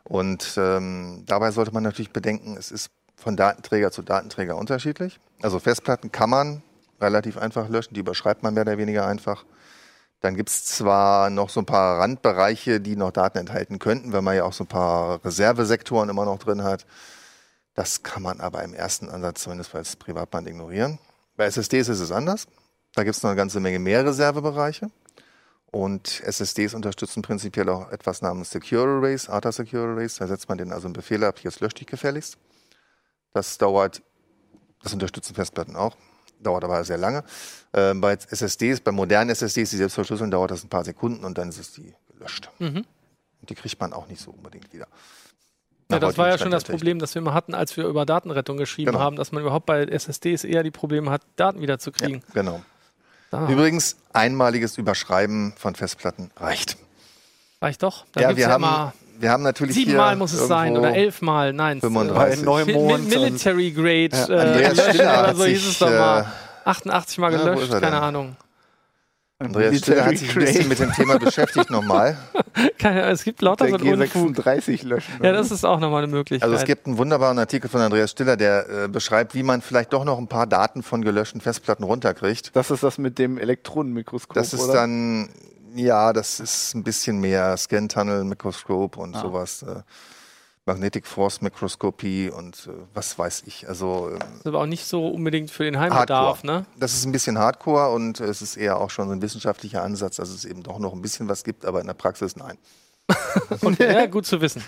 Und 0.04 0.54
ähm, 0.56 1.24
dabei 1.26 1.50
sollte 1.50 1.72
man 1.72 1.82
natürlich 1.82 2.10
bedenken, 2.12 2.56
es 2.58 2.70
ist 2.70 2.90
von 3.16 3.36
Datenträger 3.36 3.90
zu 3.90 4.02
Datenträger 4.02 4.56
unterschiedlich. 4.56 5.18
Also 5.42 5.58
Festplatten 5.58 6.10
kann 6.12 6.30
man 6.30 6.62
relativ 7.00 7.36
einfach 7.38 7.68
löschen, 7.68 7.94
die 7.94 8.00
überschreibt 8.00 8.42
man 8.42 8.54
mehr 8.54 8.62
oder 8.62 8.78
weniger 8.78 9.06
einfach. 9.06 9.44
Dann 10.20 10.36
gibt 10.36 10.48
es 10.48 10.64
zwar 10.64 11.28
noch 11.28 11.50
so 11.50 11.60
ein 11.60 11.66
paar 11.66 12.00
Randbereiche, 12.00 12.80
die 12.80 12.96
noch 12.96 13.10
Daten 13.10 13.36
enthalten 13.38 13.78
könnten, 13.78 14.12
wenn 14.14 14.24
man 14.24 14.36
ja 14.36 14.44
auch 14.44 14.54
so 14.54 14.64
ein 14.64 14.68
paar 14.68 15.22
Reservesektoren 15.24 16.08
immer 16.08 16.24
noch 16.24 16.38
drin 16.38 16.62
hat. 16.64 16.86
Das 17.74 18.02
kann 18.02 18.22
man 18.22 18.40
aber 18.40 18.62
im 18.62 18.72
ersten 18.72 19.10
Ansatz 19.10 19.42
zumindest 19.42 19.74
als 19.74 19.96
Privatband 19.96 20.48
ignorieren. 20.48 20.98
Bei 21.36 21.46
SSDs 21.46 21.88
ist 21.88 22.00
es 22.00 22.12
anders. 22.12 22.46
Da 22.94 23.02
gibt 23.02 23.16
es 23.16 23.22
noch 23.22 23.30
eine 23.30 23.36
ganze 23.36 23.60
Menge 23.60 23.78
mehr 23.78 24.04
Reservebereiche. 24.04 24.90
Und 25.74 26.22
SSDs 26.24 26.74
unterstützen 26.74 27.22
prinzipiell 27.22 27.68
auch 27.68 27.90
etwas 27.90 28.22
namens 28.22 28.50
Secure 28.50 29.04
Erase, 29.04 29.32
ATA 29.32 29.50
Secure 29.50 29.94
Erase. 29.94 30.20
Da 30.20 30.28
setzt 30.28 30.48
man 30.48 30.56
den 30.56 30.72
also 30.72 30.86
einen 30.86 30.92
Befehl 30.92 31.24
ab, 31.24 31.40
jetzt 31.40 31.58
löscht 31.58 31.80
dich 31.80 31.88
gefälligst. 31.88 32.38
Das 33.32 33.58
dauert, 33.58 34.00
das 34.82 34.92
unterstützen 34.92 35.34
Festplatten 35.34 35.74
auch, 35.74 35.96
dauert 36.38 36.62
aber 36.62 36.84
sehr 36.84 36.98
lange. 36.98 37.24
Ähm, 37.72 38.00
bei 38.00 38.12
SSDs, 38.12 38.82
bei 38.82 38.92
modernen 38.92 39.30
SSDs, 39.30 39.70
die 39.70 39.76
selbst 39.76 39.94
verschlüsseln, 39.94 40.30
dauert 40.30 40.52
das 40.52 40.62
ein 40.62 40.68
paar 40.68 40.84
Sekunden 40.84 41.24
und 41.24 41.38
dann 41.38 41.48
ist 41.48 41.58
es 41.58 41.72
die 41.72 41.92
gelöscht. 42.06 42.52
Mhm. 42.60 42.84
Und 43.40 43.50
die 43.50 43.56
kriegt 43.56 43.80
man 43.80 43.92
auch 43.92 44.06
nicht 44.06 44.22
so 44.22 44.30
unbedingt 44.30 44.72
wieder. 44.72 44.86
Ja, 45.90 45.98
das 45.98 46.16
war 46.18 46.28
ja 46.28 46.38
schon 46.38 46.50
das. 46.50 46.64
Problem, 46.64 46.98
das 46.98 47.14
wir 47.14 47.22
mal 47.22 47.34
hatten, 47.34 47.54
als 47.54 47.76
wir 47.76 47.84
über 47.86 48.06
Datenrettung 48.06 48.56
geschrieben 48.56 48.92
Genau. 48.92 49.00
haben, 49.04 49.16
dass 49.16 49.32
man 49.32 49.42
überhaupt 49.42 49.66
bei 49.66 49.82
SSDs 49.84 50.44
eher 50.44 50.62
die 50.62 50.70
Probleme 50.70 51.10
hat, 51.10 51.22
Daten 51.36 51.60
wieder 51.60 51.78
zu 51.78 51.92
Ja, 52.00 52.08
genau. 52.32 52.62
Da 53.30 53.48
Übrigens, 53.48 53.96
einmaliges 54.12 54.78
Überschreiben 54.78 55.52
von 55.56 55.74
Festplatten 55.74 56.30
reicht. 56.36 56.76
reicht 57.60 57.82
doch. 57.82 58.06
Da 58.12 58.20
ja, 58.22 58.36
wir, 58.36 58.42
ja 58.44 58.50
haben, 58.50 58.62
immer 58.64 58.92
wir 59.18 59.30
haben 59.30 59.42
natürlich 59.42 59.74
siebenmal 59.76 60.16
muss 60.16 60.32
es 60.32 60.46
sein 60.48 60.76
oder 60.76 60.94
elfmal. 60.94 61.52
Nein, 61.52 61.80
35. 61.80 62.40
Äh, 62.40 62.44
Neumond 62.44 63.08
Mil- 63.08 63.20
Military 63.20 63.70
Grade 63.72 64.10
äh, 64.32 64.40
Andreas 64.40 64.76
löschen 64.76 64.94
Stiller 64.94 65.18
oder 65.20 65.26
hat 65.28 65.36
so 65.36 65.44
hieß 65.44 65.58
sich, 65.60 65.68
es 65.72 65.78
doch 65.78 65.90
mal. 65.90 66.20
äh, 66.20 66.24
88 66.68 67.18
Mal 67.18 67.32
ja, 67.32 67.40
wo 67.40 67.44
gelöscht, 67.44 67.72
er 67.72 67.80
keine? 67.80 68.00
Ahnung. 68.02 68.36
Andreas 69.44 69.78
Stiller 69.78 70.04
hat 70.06 70.16
sich 70.18 70.30
ein 70.36 70.44
bisschen 70.44 70.68
mit 70.68 70.78
dem 70.78 70.92
Thema 70.92 71.18
beschäftigt 71.18 71.70
nochmal. 71.70 72.16
Keine, 72.78 73.02
es 73.10 73.24
gibt 73.24 73.42
lauter 73.42 73.68
so 73.68 73.76
der 73.76 73.92
einen 73.92 74.02
Unfug. 74.02 74.36
G36 74.38 74.86
löschen. 74.86 75.14
Ja, 75.22 75.32
das 75.32 75.50
ist 75.50 75.64
auch 75.64 75.80
nochmal 75.80 76.02
eine 76.04 76.12
Möglichkeit. 76.12 76.42
Also 76.48 76.56
es 76.56 76.64
gibt 76.64 76.86
einen 76.86 76.98
wunderbaren 76.98 77.38
Artikel 77.38 77.68
von 77.68 77.80
Andreas 77.80 78.10
Stiller, 78.12 78.36
der 78.36 78.68
äh, 78.84 78.88
beschreibt, 78.88 79.34
wie 79.34 79.42
man 79.42 79.60
vielleicht 79.62 79.92
doch 79.92 80.04
noch 80.04 80.18
ein 80.18 80.28
paar 80.28 80.46
Daten 80.46 80.82
von 80.82 81.02
gelöschten 81.02 81.40
Festplatten 81.40 81.84
runterkriegt. 81.84 82.50
das 82.54 82.70
ist 82.70 82.82
das 82.82 82.98
mit 82.98 83.18
dem 83.18 83.38
Elektronenmikroskop, 83.38 84.34
Das 84.34 84.52
ist 84.54 84.60
oder? 84.60 84.72
dann, 84.74 85.28
ja, 85.74 86.12
das 86.12 86.40
ist 86.40 86.74
ein 86.74 86.84
bisschen 86.84 87.20
mehr 87.20 87.56
Scan-Tunnel, 87.56 88.24
Mikroskop 88.24 88.96
und 88.96 89.16
Ah. 89.16 89.20
sowas. 89.20 89.62
Äh, 89.62 89.82
Magnetic 90.66 91.06
Force 91.06 91.42
Mikroskopie 91.42 92.30
und 92.30 92.68
äh, 92.68 92.72
was 92.94 93.18
weiß 93.18 93.42
ich. 93.46 93.68
Also 93.68 94.08
ähm, 94.12 94.18
Das 94.18 94.30
ist 94.40 94.46
aber 94.46 94.60
auch 94.60 94.66
nicht 94.66 94.86
so 94.86 95.08
unbedingt 95.08 95.50
für 95.50 95.64
den 95.64 95.78
Heimbedarf, 95.78 96.38
Hardcore. 96.38 96.60
ne? 96.60 96.66
Das 96.78 96.94
ist 96.94 97.04
ein 97.04 97.12
bisschen 97.12 97.38
Hardcore 97.38 97.90
und 97.90 98.20
es 98.20 98.40
ist 98.40 98.56
eher 98.56 98.80
auch 98.80 98.88
schon 98.90 99.06
so 99.08 99.12
ein 99.14 99.20
wissenschaftlicher 99.22 99.82
Ansatz, 99.82 100.16
dass 100.16 100.30
es 100.30 100.44
eben 100.46 100.62
doch 100.62 100.78
noch 100.78 100.94
ein 100.94 101.02
bisschen 101.02 101.28
was 101.28 101.44
gibt, 101.44 101.66
aber 101.66 101.80
in 101.80 101.86
der 101.86 101.94
Praxis 101.94 102.36
nein. 102.36 102.56
Okay, 103.62 103.92
ja, 103.92 104.06
gut 104.06 104.24
zu 104.26 104.40
wissen. 104.40 104.62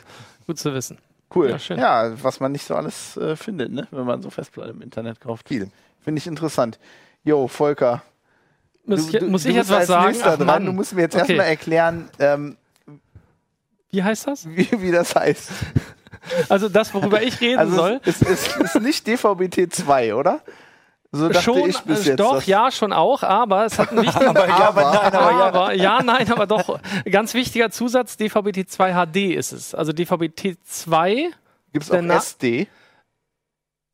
Gut 0.46 0.58
zu 0.58 0.72
wissen. 0.74 0.98
Cool. 1.34 1.58
Ja, 1.68 1.76
Ja, 1.76 2.22
was 2.22 2.40
man 2.40 2.52
nicht 2.52 2.66
so 2.66 2.74
alles 2.74 3.16
äh, 3.16 3.34
findet, 3.34 3.72
ne? 3.72 3.88
wenn 3.90 4.04
man 4.04 4.20
so 4.22 4.28
Festplatten 4.30 4.72
im 4.76 4.82
Internet 4.82 5.20
kauft. 5.20 5.48
Viel. 5.48 5.70
Finde 6.04 6.18
ich 6.18 6.26
interessant. 6.26 6.78
Jo, 7.24 7.48
Volker, 7.48 8.02
Muss 8.84 9.10
du, 9.10 9.16
ich, 9.16 9.22
muss 9.24 9.42
du 9.44 9.48
ich 9.48 9.56
etwas 9.56 9.70
als 9.78 9.86
sagen? 9.88 10.16
Ach, 10.22 10.36
dran. 10.36 10.46
Mann. 10.46 10.66
Du 10.66 10.72
musst 10.72 10.92
mir 10.94 11.00
jetzt 11.02 11.14
Okay. 11.16 11.32
erstmal 11.32 11.46
erklären, 11.46 12.08
ähm, 12.18 12.56
Wie 13.90 14.02
heißt 14.02 14.26
das? 14.26 14.48
wie, 14.48 14.68
wie 14.80 14.90
das 14.90 15.14
heißt. 15.14 15.50
Also 16.48 16.68
das, 16.68 16.92
worüber 16.92 17.22
ich 17.22 17.40
reden 17.40 17.58
Also 17.58 17.76
soll. 17.76 18.00
es, 18.04 18.20
es, 18.22 18.56
es 18.56 18.74
ist 18.74 18.82
nicht 18.82 19.06
DVB-T 19.06 19.68
2, 19.68 20.14
oder? 20.14 20.40
So 21.12 21.28
dachte 21.28 21.42
schon, 21.42 21.70
jetzt. 21.70 22.18
doch, 22.20 22.42
ja, 22.42 22.70
schon 22.70 22.92
auch, 22.92 23.22
aber 23.22 23.64
es 23.64 23.78
hat 23.78 23.90
einen 23.90 24.02
wichtigen, 24.06 24.26
Aber 24.26 24.48
ja, 24.48 24.68
aber 24.68 24.82
nein, 24.82 25.14
aber 25.14 25.30
ja. 25.30 25.46
aber, 25.46 25.74
ja, 25.74 26.02
nein, 26.02 26.30
aber 26.32 26.46
doch, 26.46 26.80
ganz 27.10 27.32
wichtiger 27.34 27.70
Zusatz, 27.70 28.14
DVB-T2 28.16 29.06
HD 29.06 29.34
ist 29.36 29.52
es. 29.52 29.74
Also 29.74 29.92
DVB-T2 29.92 31.28
Gibt's 31.72 31.88
der 31.88 32.00
auch 32.00 32.16
SD? 32.16 32.66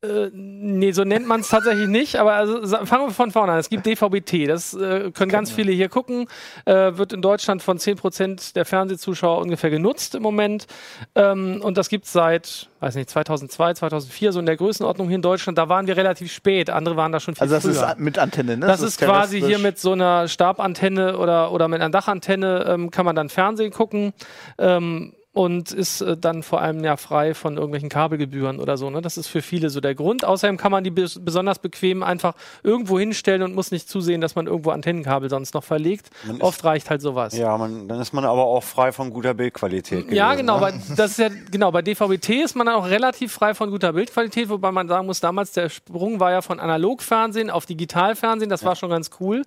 Äh, 0.05 0.31
nee, 0.33 0.91
so 0.91 1.05
nennt 1.05 1.29
man 1.29 1.43
es 1.43 1.49
tatsächlich 1.49 1.87
nicht, 1.87 2.17
aber 2.17 2.33
also, 2.33 2.67
fangen 2.85 3.07
wir 3.07 3.11
von 3.13 3.31
vorne 3.31 3.53
an. 3.53 3.59
Es 3.61 3.69
gibt 3.69 3.87
DVB-T, 3.87 4.47
das 4.47 4.75
äh, 4.75 5.13
können 5.13 5.31
ganz 5.31 5.53
viele 5.53 5.71
hier 5.71 5.89
gucken, 5.89 6.27
äh, 6.65 6.97
wird 6.97 7.13
in 7.13 7.23
Deutschland 7.23 7.63
von 7.63 7.79
10% 7.79 8.55
der 8.55 8.65
Fernsehzuschauer 8.65 9.41
ungefähr 9.41 9.71
genutzt 9.71 10.17
im 10.17 10.23
Moment. 10.25 10.67
Ähm, 11.15 11.61
und 11.63 11.79
das 11.79 11.89
gibt 11.89 12.07
es 12.07 12.13
seit, 12.13 12.69
weiß 12.81 12.97
nicht, 12.97 13.11
2002, 13.11 13.75
2004, 13.75 14.33
so 14.33 14.41
in 14.41 14.47
der 14.47 14.57
Größenordnung 14.57 15.07
hier 15.07 15.17
in 15.17 15.23
Deutschland. 15.23 15.57
Da 15.57 15.69
waren 15.69 15.87
wir 15.87 15.97
relativ 15.97 16.33
spät, 16.33 16.69
andere 16.69 16.97
waren 16.97 17.13
da 17.13 17.21
schon 17.21 17.37
viel 17.37 17.43
Also 17.43 17.55
das 17.55 17.63
früher. 17.63 17.91
ist 17.91 17.99
mit 18.01 18.19
Antenne, 18.19 18.57
ne? 18.57 18.67
Das 18.67 18.83
ist 18.83 18.99
quasi 18.99 19.41
hier 19.41 19.61
mit 19.61 19.79
so 19.79 19.93
einer 19.93 20.27
Stabantenne 20.27 21.17
oder, 21.17 21.53
oder 21.53 21.69
mit 21.69 21.81
einer 21.81 21.91
Dachantenne 21.91 22.65
ähm, 22.67 22.91
kann 22.91 23.05
man 23.05 23.15
dann 23.15 23.29
Fernsehen 23.29 23.71
gucken 23.71 24.15
ähm, 24.59 25.13
und 25.35 25.73
ist 25.73 26.03
äh, 26.03 26.17
dann 26.17 26.43
vor 26.43 26.61
allem 26.61 26.85
ja 26.85 26.97
frei 26.99 27.33
von 27.33 27.55
irgendwelchen 27.57 27.89
Kabelgebühren 27.89 28.61
oder 28.61 28.77
so. 28.77 28.91
Ne? 28.91 29.01
Das 29.01 29.17
ist 29.17 29.29
für 29.29 29.41
viele 29.41 29.71
so 29.71 29.81
der 29.81 29.95
Grund. 29.95 30.25
Außerdem 30.27 30.59
kann 30.59 30.71
man 30.71 30.85
die 30.85 30.91
bes 30.91 31.19
besonders 31.25 31.59
bequem 31.59 32.03
einfach 32.03 32.35
irgendwo 32.63 32.99
hinstellen 32.99 33.43
und 33.43 33.55
muss 33.55 33.71
nicht 33.71 33.89
zusehen, 33.89 34.21
dass 34.21 34.35
man 34.35 34.47
irgendwo 34.47 34.71
Antennenkabel 34.71 35.31
sonst 35.31 35.55
noch 35.55 35.65
verlegt. 35.65 36.11
Man 36.27 36.37
ist- 36.37 36.43
Oft 36.43 36.65
reicht 36.65 36.91
halt 36.91 37.01
sowas. 37.01 37.35
Ja, 37.37 37.57
man, 37.57 37.89
dann 37.89 37.99
ist 38.01 38.13
man 38.13 38.27
aber 38.27 38.45
auch 38.45 38.63
frei 38.63 38.93
von 38.93 39.11
guter 39.11 39.33
Bildqualität. 39.33 40.13
Ja, 40.13 40.35
gewesen, 40.35 40.47
genau. 40.47 40.57
ne? 40.57 40.61
Bei, 40.89 40.95
das 40.97 41.13
ist 41.13 41.19
ja, 41.19 41.29
genau. 41.51 41.73
Bei 41.73 41.81
DVB-T 41.81 42.43
ist 42.43 42.55
man 42.55 42.67
dann 42.67 42.77
auch 42.77 42.87
relativ 42.89 43.33
frei 43.33 43.55
von 43.55 43.71
guter 43.71 43.95
Bildqualität, 43.95 44.51
wobei 44.51 44.71
man 44.71 44.87
sagen 44.87 45.07
muss, 45.07 45.21
damals 45.21 45.53
der 45.53 45.71
Sprung 45.71 46.21
war 46.21 46.31
ja 46.31 46.43
von 46.43 46.61
Analogfernsehen 46.61 47.49
auf 47.49 47.65
Digitalfernsehen. 47.65 48.51
Das 48.51 48.65
war 48.65 48.77
schon 48.77 48.91
ganz 48.91 49.09
cool. 49.21 49.45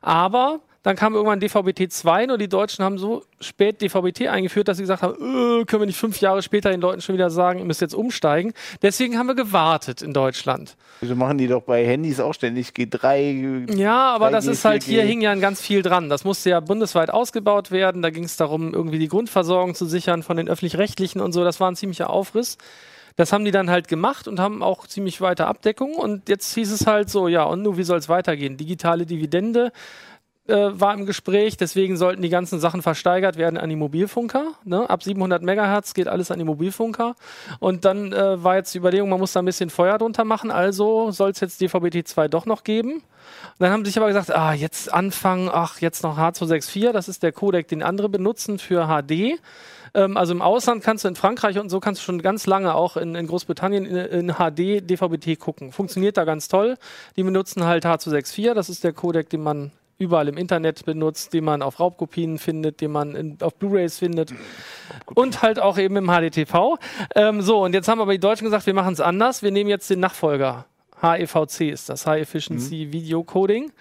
Aber 0.00 0.60
dann 0.84 0.96
kam 0.96 1.14
irgendwann 1.14 1.40
DVB-T2 1.40 2.26
nur 2.26 2.36
die 2.36 2.48
Deutschen 2.48 2.84
haben 2.84 2.98
so 2.98 3.24
spät 3.40 3.80
DVB-T 3.80 4.28
eingeführt, 4.28 4.68
dass 4.68 4.76
sie 4.76 4.82
gesagt 4.82 5.02
haben, 5.02 5.14
äh, 5.14 5.64
können 5.64 5.80
wir 5.80 5.86
nicht 5.86 5.98
fünf 5.98 6.20
Jahre 6.20 6.42
später 6.42 6.70
den 6.70 6.82
Leuten 6.82 7.00
schon 7.00 7.14
wieder 7.14 7.30
sagen, 7.30 7.58
ihr 7.58 7.64
müsst 7.64 7.80
jetzt 7.80 7.94
umsteigen. 7.94 8.52
Deswegen 8.82 9.18
haben 9.18 9.26
wir 9.26 9.34
gewartet 9.34 10.02
in 10.02 10.12
Deutschland. 10.12 10.76
Wieso 11.00 11.16
machen 11.16 11.38
die 11.38 11.48
doch 11.48 11.62
bei 11.62 11.86
Handys 11.86 12.20
auch 12.20 12.34
ständig 12.34 12.68
G3? 12.68 13.74
Ja, 13.74 14.14
aber 14.14 14.28
3G, 14.28 14.30
das 14.30 14.46
ist 14.46 14.64
halt, 14.66 14.82
4G. 14.82 14.86
hier 14.86 15.02
hing 15.04 15.22
ja 15.22 15.34
ganz 15.36 15.62
viel 15.62 15.80
dran. 15.80 16.10
Das 16.10 16.24
musste 16.24 16.50
ja 16.50 16.60
bundesweit 16.60 17.08
ausgebaut 17.08 17.70
werden. 17.70 18.02
Da 18.02 18.10
ging 18.10 18.24
es 18.24 18.36
darum, 18.36 18.74
irgendwie 18.74 18.98
die 18.98 19.08
Grundversorgung 19.08 19.74
zu 19.74 19.86
sichern 19.86 20.22
von 20.22 20.36
den 20.36 20.50
öffentlich-rechtlichen 20.50 21.22
und 21.22 21.32
so. 21.32 21.44
Das 21.44 21.60
war 21.60 21.70
ein 21.70 21.76
ziemlicher 21.76 22.10
Aufriss. 22.10 22.58
Das 23.16 23.32
haben 23.32 23.44
die 23.44 23.52
dann 23.52 23.70
halt 23.70 23.86
gemacht 23.86 24.26
und 24.26 24.40
haben 24.40 24.62
auch 24.62 24.86
ziemlich 24.86 25.20
weite 25.20 25.46
Abdeckung. 25.46 25.94
Und 25.94 26.28
jetzt 26.28 26.52
hieß 26.54 26.72
es 26.72 26.86
halt 26.86 27.08
so, 27.08 27.28
ja, 27.28 27.44
und 27.44 27.62
nun, 27.62 27.76
wie 27.76 27.84
soll 27.84 27.98
es 27.98 28.08
weitergehen? 28.08 28.56
Digitale 28.56 29.06
Dividende 29.06 29.72
äh, 30.46 30.78
war 30.78 30.94
im 30.94 31.06
Gespräch, 31.06 31.56
deswegen 31.56 31.96
sollten 31.96 32.20
die 32.20 32.28
ganzen 32.28 32.60
Sachen 32.60 32.82
versteigert 32.82 33.36
werden 33.36 33.56
an 33.58 33.70
die 33.70 33.76
Mobilfunker. 33.76 34.52
Ne? 34.64 34.88
Ab 34.88 35.02
700 35.02 35.42
Megahertz 35.42 35.94
geht 35.94 36.08
alles 36.08 36.30
an 36.30 36.38
die 36.38 36.44
Mobilfunker. 36.44 37.14
Und 37.60 37.84
dann 37.84 38.12
äh, 38.12 38.42
war 38.42 38.56
jetzt 38.56 38.74
die 38.74 38.78
Überlegung, 38.78 39.08
man 39.08 39.20
muss 39.20 39.32
da 39.32 39.40
ein 39.40 39.46
bisschen 39.46 39.70
Feuer 39.70 39.96
drunter 39.98 40.24
machen, 40.24 40.50
also 40.50 41.10
soll 41.10 41.30
es 41.30 41.40
jetzt 41.40 41.60
DVB-T2 41.60 42.28
doch 42.28 42.46
noch 42.46 42.62
geben. 42.64 42.94
Und 42.94 43.02
dann 43.58 43.72
haben 43.72 43.84
sie 43.84 43.90
sich 43.90 43.98
aber 43.98 44.08
gesagt, 44.08 44.34
ah, 44.34 44.52
jetzt 44.52 44.92
anfangen, 44.92 45.48
ach, 45.50 45.80
jetzt 45.80 46.02
noch 46.02 46.18
H264, 46.18 46.92
das 46.92 47.08
ist 47.08 47.22
der 47.22 47.32
Codec, 47.32 47.68
den 47.68 47.82
andere 47.82 48.08
benutzen 48.10 48.58
für 48.58 48.86
HD. 48.86 49.40
Ähm, 49.94 50.16
also 50.16 50.34
im 50.34 50.42
Ausland 50.42 50.82
kannst 50.82 51.04
du 51.04 51.08
in 51.08 51.16
Frankreich 51.16 51.58
und 51.58 51.70
so 51.70 51.80
kannst 51.80 52.02
du 52.02 52.04
schon 52.04 52.20
ganz 52.20 52.46
lange 52.46 52.74
auch 52.74 52.98
in, 52.98 53.14
in 53.14 53.26
Großbritannien 53.26 53.86
in, 53.86 53.96
in 53.96 54.34
HD 54.34 54.82
DVB-T 54.90 55.36
gucken. 55.36 55.72
Funktioniert 55.72 56.18
da 56.18 56.24
ganz 56.24 56.48
toll. 56.48 56.76
Die 57.16 57.22
benutzen 57.22 57.64
halt 57.64 57.86
H264, 57.86 58.52
das 58.52 58.68
ist 58.68 58.84
der 58.84 58.92
Codec, 58.92 59.30
den 59.30 59.42
man 59.42 59.70
überall 59.98 60.28
im 60.28 60.36
Internet 60.36 60.84
benutzt, 60.84 61.32
den 61.32 61.44
man 61.44 61.62
auf 61.62 61.80
Raubkopien 61.80 62.38
findet, 62.38 62.80
den 62.80 62.90
man 62.92 63.14
in, 63.14 63.38
auf 63.40 63.54
Blu-rays 63.56 63.98
findet 63.98 64.32
und 65.14 65.42
halt 65.42 65.60
auch 65.60 65.78
eben 65.78 65.96
im 65.96 66.06
HDTV. 66.06 66.78
Ähm, 67.14 67.42
so, 67.42 67.62
und 67.64 67.74
jetzt 67.74 67.88
haben 67.88 68.00
aber 68.00 68.12
die 68.12 68.20
Deutschen 68.20 68.44
gesagt, 68.44 68.66
wir 68.66 68.74
machen 68.74 68.92
es 68.92 69.00
anders. 69.00 69.42
Wir 69.42 69.50
nehmen 69.50 69.70
jetzt 69.70 69.88
den 69.90 70.00
Nachfolger. 70.00 70.66
HEVC 71.00 71.72
ist 71.72 71.88
das, 71.88 72.06
High 72.06 72.22
Efficiency 72.22 72.92
Video 72.92 73.22
Coding. 73.24 73.72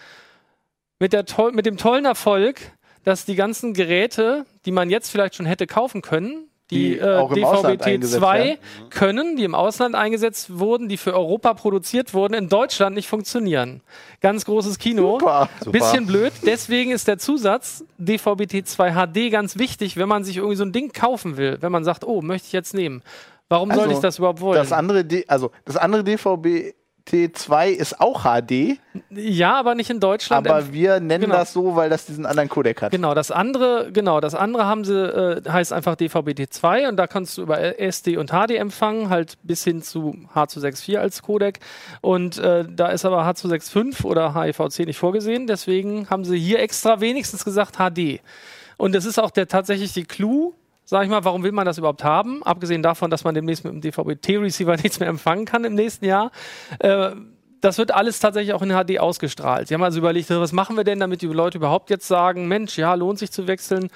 Mit, 0.99 1.13
der 1.13 1.26
mit 1.52 1.65
dem 1.65 1.78
tollen 1.78 2.06
Erfolg, 2.06 2.60
dass 3.04 3.26
die 3.26 3.36
ganzen 3.36 3.73
Geräte, 3.73 4.45
die 4.65 4.71
man 4.71 4.89
jetzt 4.89 5.10
vielleicht 5.10 5.36
schon 5.36 5.45
hätte 5.45 5.67
kaufen 5.67 6.02
können, 6.02 6.47
die, 6.71 6.93
Die 6.93 6.97
äh, 6.97 7.17
auch 7.17 7.32
im 7.32 7.43
Ausland 7.43 7.82
eingesetzt 7.84 8.21
DVB-T2 8.23 8.34
werden. 8.34 8.58
können, 8.89 9.36
die 9.36 9.43
im 9.43 9.54
Ausland 9.54 9.95
eingesetzt 9.95 10.58
wurden, 10.60 10.88
die 10.89 10.97
für 10.97 11.13
Europa 11.13 11.54
produziert 11.54 12.13
wurden, 12.13 12.34
in 12.34 12.47
Deutschland 12.49 12.95
nicht 12.95 13.08
funktionieren. 13.08 13.82
Ganz 14.21 14.45
großes 14.45 14.80
Kino. 14.80 15.19
Super. 15.19 15.49
Bisschen 15.65 16.06
blöd. 16.08 16.32
Deswegen 16.45 16.91
ist 16.91 17.08
der 17.08 17.17
Zusatz 17.17 17.84
DVB-T2 17.99 18.93
HD 18.93 19.32
ganz 19.32 19.58
wichtig, 19.58 19.97
wenn 19.97 20.08
man 20.08 20.23
sich 20.23 20.38
irgendwie 20.38 20.56
so 20.56 20.63
ein 20.63 20.71
Ding 20.71 20.91
kaufen 20.93 21.38
will. 21.38 21.58
Wenn 21.60 21.71
man 21.71 21.84
sagt, 21.84 22.06
oh, 22.06 22.21
möchte 22.21 22.47
ich 22.47 22.54
jetzt 22.54 22.73
nehmen. 22.73 23.04
Warum 23.49 23.69
Also, 23.69 23.82
sollte 23.82 23.95
ich 23.95 24.02
das 24.02 24.17
überhaupt 24.17 24.41
wollen? 24.41 24.58
Das 24.58 24.71
andere, 24.71 25.04
D 25.06 25.26
also 25.28 25.52
das 25.65 25.78
andere 25.78 26.04
DVB-T2 27.11 27.67
ist 27.69 27.99
auch 27.99 28.23
HD, 28.23 28.79
ja, 29.09 29.55
aber 29.55 29.75
nicht 29.75 29.89
in 29.89 29.99
Deutschland. 29.99 30.47
aber 30.47 30.71
wir 30.71 30.99
nennen 30.99 31.25
genau. 31.25 31.35
das 31.35 31.53
so, 31.53 31.75
weil 31.75 31.89
das 31.89 32.05
diesen 32.05 32.25
anderen 32.25 32.49
Codec 32.49 32.81
hat. 32.81 32.91
Genau, 32.91 33.13
das 33.13 33.31
andere, 33.31 33.89
genau, 33.91 34.19
das 34.19 34.35
andere 34.35 34.65
haben 34.65 34.85
sie, 34.85 34.95
äh, 34.95 35.41
heißt 35.49 35.73
einfach 35.73 35.95
DVB-T2 35.95 36.89
und 36.89 36.97
da 36.97 37.07
kannst 37.07 37.37
du 37.37 37.41
über 37.41 37.79
SD 37.79 38.17
und 38.17 38.31
HD 38.31 38.51
empfangen, 38.51 39.09
halt 39.09 39.37
bis 39.43 39.63
hin 39.63 39.81
zu 39.81 40.15
H264 40.33 40.97
als 40.97 41.21
Codec. 41.21 41.59
Und 42.01 42.37
äh, 42.37 42.65
da 42.69 42.87
ist 42.87 43.05
aber 43.05 43.23
H265 43.23 44.05
oder 44.05 44.33
HEVC 44.33 44.85
nicht 44.85 44.97
vorgesehen, 44.97 45.47
deswegen 45.47 46.09
haben 46.09 46.23
sie 46.23 46.37
hier 46.37 46.59
extra 46.59 47.01
wenigstens 47.01 47.43
gesagt 47.43 47.77
HD. 47.77 48.21
Und 48.77 48.95
das 48.95 49.05
ist 49.05 49.19
auch 49.19 49.31
der 49.31 49.47
tatsächlich 49.47 49.93
die 49.93 50.05
Clou, 50.05 50.53
sag 50.86 51.04
ich 51.04 51.10
mal, 51.10 51.24
warum 51.24 51.43
will 51.43 51.52
man 51.52 51.65
das 51.65 51.78
überhaupt 51.78 52.04
haben? 52.04 52.43
Abgesehen 52.43 52.84
davon, 52.84 53.10
dass 53.10 53.24
man 53.24 53.36
demnächst 53.36 53.63
mit 53.63 53.74
dem 53.74 53.82
DVB-T-Receiver 53.82 54.76
nichts 54.84 55.00
mehr 55.00 55.10
empfangen 55.10 55.46
kann 55.46 55.63
im 55.63 55.76
nächsten 55.76 56.06
Jahr. 56.06 56.32
Äh, 56.80 57.12
das 57.62 57.78
wird 57.78 57.91
alles 57.91 58.19
tatsächlich 58.19 58.54
auch 58.54 58.62
in 58.62 58.72
HD 58.72 59.00
ausgestrahlt. 59.00 59.69
Sie 59.69 59.74
haben 59.74 59.84
also 59.84 59.98
überlegt, 59.98 60.30
was 60.30 60.52
machen 60.52 60.76
wir 60.76 60.84
denn, 60.84 61.00
damit 61.00 61.22
die 61.22 61.28
Leute 61.28 61.60
überhaupt 61.60 61.89
jetzt 61.89 62.08
sagen, 62.08 62.50
Mensch, 62.50 62.78
ja, 62.78 62.93
lohnt 62.93 63.19
sich 63.19 63.32
zu 63.32 63.48
wechseln. 63.48 63.88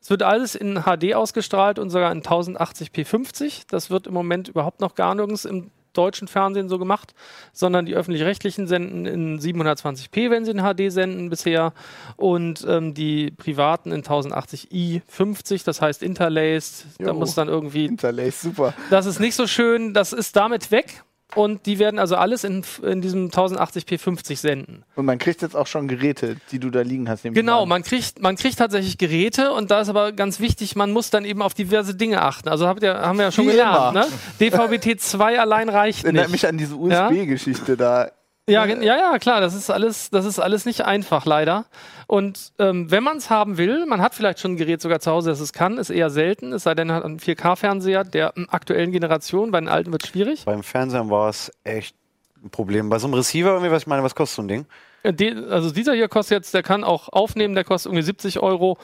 Es 0.00 0.10
wird 0.10 0.22
alles 0.22 0.54
in 0.54 0.82
HD 0.84 1.14
ausgestrahlt 1.14 1.80
und 1.80 1.90
sogar 1.90 2.12
in 2.12 2.22
1080p 2.22 3.04
50. 3.04 3.66
Das 3.66 3.90
wird 3.90 4.06
im 4.06 4.14
Moment 4.14 4.46
überhaupt 4.46 4.80
noch 4.80 4.94
gar 4.94 5.16
nirgends 5.16 5.44
im 5.44 5.72
deutschen 5.96 6.28
Fernsehen 6.28 6.68
so 6.68 6.78
gemacht, 6.78 7.14
sondern 7.52 7.86
die 7.86 7.94
öffentlich-rechtlichen 7.94 8.66
senden 8.66 9.06
in 9.06 9.38
720p, 9.40 10.30
wenn 10.30 10.44
sie 10.44 10.50
in 10.52 10.58
HD 10.62 10.92
senden 10.92 11.30
bisher 11.30 11.72
und 12.16 12.64
ähm, 12.68 12.94
die 12.94 13.30
privaten 13.30 13.92
in 13.92 14.02
1080i 14.02 15.02
50, 15.08 15.64
das 15.64 15.80
heißt 15.80 16.02
interlaced. 16.02 16.86
Da 16.98 17.06
Jo. 17.08 17.14
muss 17.14 17.34
dann 17.34 17.48
irgendwie 17.48 17.86
Interlace, 17.86 18.42
super. 18.42 18.74
das 18.90 19.06
ist 19.06 19.20
nicht 19.20 19.34
so 19.34 19.46
schön, 19.46 19.94
das 19.94 20.12
ist 20.12 20.36
damit 20.36 20.70
weg. 20.70 21.02
Und 21.34 21.66
die 21.66 21.78
werden 21.78 21.98
also 21.98 22.16
alles 22.16 22.44
in, 22.44 22.64
in 22.82 23.02
diesem 23.02 23.28
1080p 23.30 23.98
50 23.98 24.40
senden. 24.40 24.84
Und 24.94 25.04
man 25.06 25.18
kriegt 25.18 25.42
jetzt 25.42 25.56
auch 25.56 25.66
schon 25.66 25.88
Geräte, 25.88 26.36
die 26.52 26.58
du 26.58 26.70
da 26.70 26.82
liegen 26.82 27.08
hast. 27.08 27.24
Genau, 27.24 27.64
an. 27.64 27.68
man 27.68 27.82
kriegt, 27.82 28.22
man 28.22 28.36
kriegt 28.36 28.58
tatsächlich 28.58 28.96
Geräte 28.96 29.52
und 29.52 29.70
da 29.70 29.80
ist 29.80 29.88
aber 29.88 30.12
ganz 30.12 30.40
wichtig, 30.40 30.76
man 30.76 30.92
muss 30.92 31.10
dann 31.10 31.24
eben 31.24 31.42
auf 31.42 31.52
diverse 31.52 31.94
Dinge 31.94 32.22
achten. 32.22 32.48
Also 32.48 32.66
habt 32.68 32.82
ihr, 32.82 32.94
haben 32.94 33.18
wir 33.18 33.26
ja 33.26 33.32
schon 33.32 33.46
Wie 33.46 33.50
gelernt, 33.50 33.96
immer. 33.96 34.06
ne? 34.06 34.12
DVB-T2 34.40 35.36
allein 35.36 35.68
reicht 35.68 36.04
Erinnert 36.04 36.26
nicht. 36.26 36.32
mich 36.32 36.46
an 36.46 36.58
diese 36.58 36.74
USB-Geschichte 36.76 37.76
da. 37.76 38.10
Ja, 38.48 38.64
gen- 38.66 38.82
ja, 38.82 38.96
ja, 38.96 39.18
klar, 39.18 39.40
das 39.40 39.54
ist 39.54 39.70
alles, 39.70 40.08
das 40.10 40.24
ist 40.24 40.38
alles 40.38 40.66
nicht 40.66 40.84
einfach, 40.84 41.24
leider. 41.26 41.66
Und 42.06 42.52
ähm, 42.60 42.88
wenn 42.92 43.02
man 43.02 43.16
es 43.16 43.28
haben 43.28 43.58
will, 43.58 43.86
man 43.86 44.00
hat 44.00 44.14
vielleicht 44.14 44.38
schon 44.38 44.52
ein 44.52 44.56
Gerät 44.56 44.80
sogar 44.80 45.00
zu 45.00 45.10
Hause, 45.10 45.30
das 45.30 45.40
es 45.40 45.52
kann, 45.52 45.78
ist 45.78 45.90
eher 45.90 46.10
selten, 46.10 46.52
es 46.52 46.62
sei 46.62 46.74
denn, 46.76 46.86
man 46.86 46.96
hat 46.96 47.04
einen 47.04 47.18
4K-Fernseher 47.18 48.04
der 48.04 48.32
aktuellen 48.50 48.92
Generation, 48.92 49.50
bei 49.50 49.58
den 49.58 49.68
alten 49.68 49.90
wird 49.90 50.04
es 50.04 50.10
schwierig. 50.10 50.44
Beim 50.44 50.62
Fernsehen 50.62 51.10
war 51.10 51.28
es 51.28 51.50
echt 51.64 51.96
ein 52.44 52.50
Problem. 52.50 52.88
Bei 52.88 53.00
so 53.00 53.08
einem 53.08 53.14
Receiver, 53.14 53.50
irgendwie, 53.50 53.72
was 53.72 53.82
ich 53.82 53.88
meine, 53.88 54.04
was 54.04 54.14
kostet 54.14 54.36
so 54.36 54.42
ein 54.42 54.48
Ding? 54.48 54.66
Äh, 55.02 55.12
die- 55.12 55.34
Also 55.50 55.72
dieser 55.72 55.94
hier 55.94 56.06
kostet 56.08 56.36
jetzt, 56.38 56.54
der 56.54 56.62
kann 56.62 56.84
auch 56.84 57.08
aufnehmen, 57.08 57.56
der 57.56 57.64
kostet 57.64 57.90
irgendwie 57.90 58.04
70 58.04 58.38
Euro. 58.38 58.78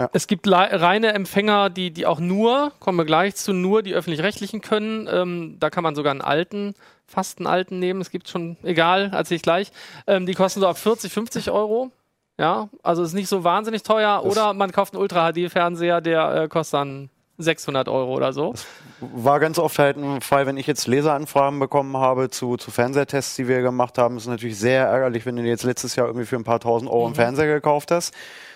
Ja. 0.00 0.10
Es 0.12 0.26
gibt 0.26 0.46
reine 0.50 1.12
Empfänger, 1.14 1.70
die, 1.70 1.92
die 1.92 2.04
auch 2.06 2.18
nur, 2.20 2.72
kommen 2.80 2.98
wir 2.98 3.04
gleich 3.04 3.36
zu, 3.36 3.52
nur 3.54 3.82
die 3.82 3.94
öffentlich-rechtlichen 3.94 4.60
können. 4.60 5.08
Ähm, 5.10 5.56
da 5.60 5.70
kann 5.70 5.82
man 5.84 5.94
sogar 5.94 6.10
einen 6.10 6.20
alten, 6.22 6.74
fast 7.12 7.38
einen 7.38 7.46
alten 7.46 7.78
nehmen. 7.78 8.00
Es 8.00 8.10
gibt 8.10 8.28
schon, 8.28 8.56
egal, 8.62 9.10
erzähle 9.12 9.36
ich 9.36 9.42
gleich. 9.42 9.72
Ähm, 10.06 10.26
die 10.26 10.34
kosten 10.34 10.60
so 10.60 10.66
ab 10.66 10.78
40, 10.78 11.12
50 11.12 11.50
Euro. 11.50 11.90
Ja, 12.38 12.70
also 12.82 13.02
ist 13.02 13.12
nicht 13.12 13.28
so 13.28 13.44
wahnsinnig 13.44 13.82
teuer. 13.82 14.24
Oder 14.24 14.54
man 14.54 14.72
kauft 14.72 14.94
einen 14.94 15.02
Ultra-HD-Fernseher, 15.02 16.00
der 16.00 16.34
äh, 16.34 16.48
kostet 16.48 16.74
dann 16.74 17.10
600 17.38 17.88
Euro 17.88 18.14
oder 18.14 18.32
so. 18.32 18.54
War 19.00 19.40
ganz 19.40 19.58
oft 19.58 19.78
halt 19.78 19.96
ein 19.96 20.20
Fall, 20.20 20.46
wenn 20.46 20.56
ich 20.56 20.66
jetzt 20.66 20.86
Leseranfragen 20.86 21.58
bekommen 21.58 21.96
habe 21.96 22.30
zu, 22.30 22.56
zu 22.56 22.70
Fernsehtests, 22.70 23.36
die 23.36 23.48
wir 23.48 23.62
gemacht 23.62 23.98
haben, 23.98 24.16
ist 24.16 24.26
natürlich 24.26 24.58
sehr 24.58 24.86
ärgerlich, 24.86 25.26
wenn 25.26 25.36
du 25.36 25.42
jetzt 25.42 25.64
letztes 25.64 25.96
Jahr 25.96 26.06
irgendwie 26.06 26.26
für 26.26 26.36
ein 26.36 26.44
paar 26.44 26.60
tausend 26.60 26.90
Euro 26.90 27.06
einen 27.06 27.14
Fernseher 27.14 27.52
gekauft 27.52 27.90
hast. 27.90 28.14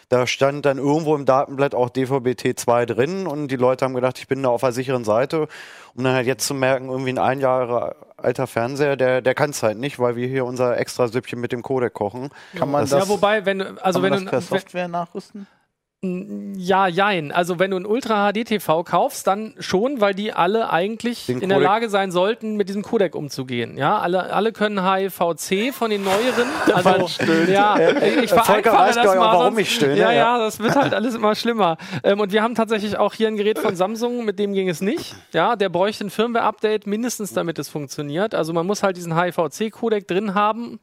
Da 0.09 0.27
stand 0.27 0.65
dann 0.65 0.79
irgendwo 0.79 1.17
im 1.17 1.25
Datenblatt 1.25 1.75
auch 1.75 1.91
DVB-T2 1.91 2.87
drin 2.87 3.27
und 3.27 3.49
die 3.49 3.57
Leute 3.57 3.85
haben 3.85 3.95
gedacht, 3.95 4.19
ich 4.19 4.29
bin 4.29 4.43
da 4.43 4.51
auf 4.51 4.61
der 4.61 4.71
sicheren 4.71 5.05
Seite. 5.05 5.49
Um 5.95 6.05
dann 6.05 6.15
halt 6.15 6.27
jetzt 6.27 6.47
zu 6.47 6.55
merken, 6.55 6.91
irgendwie 6.91 7.11
ein 7.11 7.19
ein 7.19 7.41
Jahre 7.41 7.97
alter 8.17 8.47
Fernseher, 8.47 8.97
der, 8.97 9.21
der 9.23 9.35
kann 9.35 9.51
es 9.51 9.63
halt 9.63 9.79
nicht, 9.79 9.99
weil 9.99 10.17
wir 10.17 10.27
hier 10.29 10.45
unser 10.45 10.79
extra 10.79 11.09
Süppchen 11.09 11.41
mit 11.41 11.53
dem 11.53 11.63
Codec 11.63 11.93
kochen. 11.93 12.31
Kann 12.59 12.71
man 12.71 12.83
Das- 12.83 12.91
das, 12.91 13.05
ja, 13.05 13.09
wobei, 13.09 13.45
wenn 13.45 13.61
also 13.79 14.01
kann 14.01 14.11
man 14.11 14.19
wenn 14.21 14.25
das 14.25 14.31
per 14.31 14.41
du 14.41 14.51
wenn- 14.51 14.59
Software 14.61 14.89
nachrüsten? 14.89 15.47
Ja, 16.57 16.87
jein. 16.89 17.33
Also 17.33 17.59
wenn 17.59 17.71
du 17.71 17.77
ein 17.77 17.87
Ultra 17.87 18.31
HD 18.33 18.45
TV 18.45 18.83
kaufst, 18.85 19.27
dann 19.27 19.55
schon, 19.59 20.01
weil 20.01 20.15
die 20.15 20.33
alle 20.33 20.71
eigentlich 20.71 21.27
Den 21.27 21.41
in 21.41 21.49
der 21.49 21.59
Codec- 21.59 21.63
Lage 21.65 21.89
sein 21.91 22.11
sollten, 22.11 22.57
mit 22.57 22.69
diesem 22.69 22.83
Codec 22.83 23.15
umzugehen. 23.15 23.77
Ja, 23.77 23.99
alle, 23.99 24.33
alle 24.33 24.53
können 24.53 24.83
HIVC 24.83 25.73
von 25.75 25.91
den 25.91 26.05
neueren. 26.05 26.49
Also 26.75 26.91
ja, 27.51 27.79
ich 27.79 28.31
vereinfache 28.31 28.77
weiß 28.77 28.95
das 28.97 29.07
mal, 29.07 29.19
warum 29.19 29.45
sonst- 29.55 29.59
ich 29.61 29.75
stöhne, 29.75 29.97
Ja, 29.99 30.11
ja. 30.11 30.17
ja, 30.17 30.39
das 30.39 30.59
wird 30.61 30.77
halt 30.77 30.93
alles 30.95 31.15
immer 31.15 31.35
schlimmer. 31.35 31.77
Ähm, 32.03 32.21
und 32.21 32.33
wir 32.33 32.43
haben 32.43 32.55
tatsächlich 32.55 32.97
auch 32.99 33.15
hier 33.15 33.29
ein 33.29 33.37
Gerät 33.37 33.59
von 33.59 33.77
Samsung, 33.77 34.25
mit 34.25 34.39
dem 34.39 34.53
ging 34.53 34.69
es 34.69 34.81
nicht. 34.81 35.15
Ja, 35.33 35.57
der 35.57 35.69
bräuchte 35.69 36.05
ein 36.07 36.11
Firmware-Update 36.11 36.87
mindestens, 36.87 37.33
damit 37.33 37.59
es 37.59 37.69
funktioniert. 37.69 38.35
Also 38.35 38.53
man 38.53 38.67
muss 38.67 38.83
halt 38.83 38.97
diesen 38.97 39.19
HIVC-Codec 39.21 40.07
drin 40.09 40.35
haben 40.35 40.81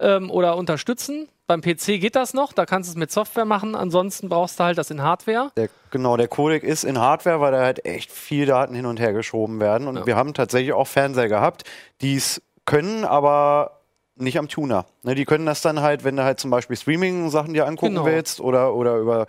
ähm, 0.00 0.30
oder 0.30 0.56
unterstützen. 0.56 1.28
Beim 1.46 1.60
PC 1.60 2.00
geht 2.00 2.16
das 2.16 2.34
noch, 2.34 2.52
da 2.52 2.66
kannst 2.66 2.88
du 2.88 2.92
es 2.92 2.96
mit 2.96 3.10
Software 3.12 3.44
machen. 3.44 3.76
Ansonsten 3.76 4.28
brauchst 4.28 4.58
du 4.58 4.64
halt 4.64 4.78
das 4.78 4.90
in 4.90 5.00
Hardware. 5.02 5.52
Der, 5.56 5.68
genau, 5.90 6.16
der 6.16 6.26
Codec 6.26 6.64
ist 6.64 6.82
in 6.84 6.98
Hardware, 6.98 7.40
weil 7.40 7.52
da 7.52 7.60
halt 7.60 7.84
echt 7.84 8.10
viel 8.10 8.46
Daten 8.46 8.74
hin 8.74 8.84
und 8.86 8.98
her 8.98 9.12
geschoben 9.12 9.60
werden. 9.60 9.86
Und 9.86 9.96
Ja. 9.98 10.06
wir 10.06 10.16
haben 10.16 10.34
tatsächlich 10.34 10.72
auch 10.72 10.88
Fernseher 10.88 11.28
gehabt, 11.28 11.62
die 12.00 12.16
es 12.16 12.42
können, 12.64 13.04
aber 13.04 13.80
nicht 14.16 14.38
am 14.38 14.48
Tuner. 14.48 14.86
Ne, 15.04 15.14
die 15.14 15.24
können 15.24 15.46
das 15.46 15.60
dann 15.60 15.82
halt, 15.82 16.02
wenn 16.02 16.16
du 16.16 16.24
halt 16.24 16.40
zum 16.40 16.50
Beispiel 16.50 16.76
Streaming-Sachen 16.76 17.54
dir 17.54 17.66
angucken 17.66 17.94
Genau. 17.94 18.06
willst 18.06 18.40
oder, 18.40 18.74
oder 18.74 18.96
über 18.96 19.26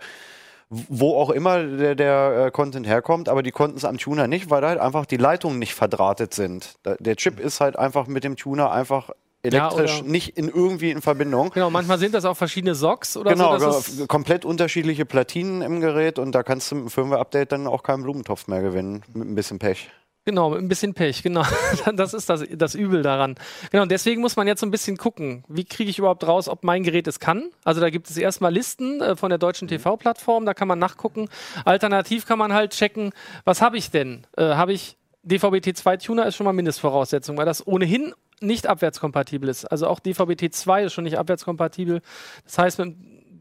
wo 0.70 1.16
auch 1.16 1.30
immer 1.30 1.62
der, 1.62 1.94
der 1.94 2.46
äh, 2.46 2.50
Content 2.50 2.86
herkommt, 2.86 3.28
aber 3.30 3.42
die 3.42 3.52
konnten 3.52 3.78
es 3.78 3.86
am 3.86 3.96
Tuner 3.96 4.26
nicht, 4.26 4.50
weil 4.50 4.60
da 4.60 4.68
halt 4.68 4.80
einfach 4.80 5.06
die 5.06 5.16
Leitungen 5.16 5.58
nicht 5.58 5.74
verdrahtet 5.74 6.34
sind. 6.34 6.74
Da, 6.82 6.94
der 6.98 7.16
Chip 7.16 7.40
ist 7.40 7.60
halt 7.60 7.78
einfach 7.78 8.06
mit 8.06 8.22
dem 8.22 8.36
Tuner 8.36 8.70
einfach 8.70 9.08
elektrisch 9.42 10.00
oder- 10.00 10.08
nicht 10.08 10.36
in 10.36 10.48
irgendwie 10.48 10.90
in 10.90 11.00
Verbindung. 11.02 11.50
Genau, 11.50 11.70
manchmal 11.70 11.98
sind 11.98 12.14
das 12.14 12.24
auch 12.24 12.36
verschiedene 12.36 12.74
Socks 12.74 13.16
oder 13.16 13.32
Genau, 13.32 13.58
so. 13.58 13.92
genau, 13.92 14.06
komplett 14.06 14.44
unterschiedliche 14.44 15.04
Platinen 15.06 15.62
im 15.62 15.80
Gerät 15.80 16.18
und 16.18 16.32
da 16.32 16.42
kannst 16.42 16.70
du 16.70 16.74
mit 16.76 16.84
dem 16.86 16.90
Firmware-Update 16.90 17.52
dann 17.52 17.66
auch 17.66 17.82
keinen 17.82 18.02
Blumentopf 18.02 18.46
mehr 18.48 18.62
gewinnen, 18.62 19.02
mit 19.14 19.28
ein 19.28 19.34
bisschen 19.34 19.58
Pech. 19.58 19.90
genau, 20.24 20.50
mit 20.50 20.58
ein 20.58 20.68
bisschen 20.68 20.92
Pech, 20.92 21.22
genau. 21.22 21.42
Das 21.94 22.12
ist 22.12 22.28
das, 22.28 22.44
das 22.50 22.74
Übel 22.74 23.02
daran. 23.02 23.36
Genau, 23.70 23.84
und 23.84 23.90
deswegen 23.90 24.20
muss 24.20 24.36
man 24.36 24.46
jetzt 24.46 24.60
so 24.60 24.66
ein 24.66 24.70
bisschen 24.70 24.96
gucken, 24.98 25.42
wie 25.48 25.64
kriege 25.64 25.88
ich 25.90 25.98
überhaupt 25.98 26.26
raus, 26.26 26.48
ob 26.48 26.64
mein 26.64 26.82
Gerät 26.82 27.06
es 27.06 27.18
kann. 27.18 27.50
Also 27.64 27.80
da 27.80 27.88
gibt 27.88 28.10
es 28.10 28.16
erstmal 28.18 28.52
Listen 28.52 29.00
äh, 29.00 29.16
von 29.16 29.30
der 29.30 29.38
deutschen 29.38 29.68
TV-Plattform, 29.68 30.44
da 30.44 30.52
kann 30.52 30.68
man 30.68 30.78
nachgucken. 30.78 31.28
Alternativ 31.64 32.26
kann 32.26 32.38
man 32.38 32.52
halt 32.52 32.72
checken, 32.72 33.12
was 33.44 33.62
habe 33.62 33.78
ich 33.78 33.90
denn? 33.90 34.26
Äh, 34.36 34.54
habe 34.54 34.72
ich 34.74 34.96
DVB-T2-Tuner 35.22 36.26
ist 36.26 36.36
schon 36.36 36.44
mal 36.44 36.52
Mindestvoraussetzung, 36.52 37.36
weil 37.36 37.46
das 37.46 37.66
ohnehin 37.66 38.12
nicht 38.40 38.66
abwärtskompatibel 38.66 39.48
ist. 39.48 39.64
Also 39.64 39.86
auch 39.86 40.00
DVB-T2 40.00 40.84
ist 40.84 40.92
schon 40.92 41.04
nicht 41.04 41.18
abwärtskompatibel. 41.18 42.00
Das 42.44 42.58
heißt, 42.58 42.78
mit 42.78 42.96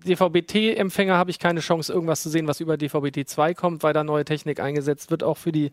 DVB-T-Empfänger 0.06 1.18
habe 1.18 1.32
ich 1.32 1.40
keine 1.40 1.60
Chance, 1.60 1.92
irgendwas 1.92 2.22
zu 2.22 2.30
sehen, 2.30 2.48
was 2.48 2.60
über 2.60 2.76
DVB-T2 2.76 3.56
kommt, 3.56 3.84
weil 3.84 3.94
da 3.94 4.04
neue 4.04 4.26
Technik 4.26 4.60
eingesetzt 4.60 5.12
wird, 5.12 5.24
auch 5.24 5.38
für 5.38 5.52
die 5.52 5.72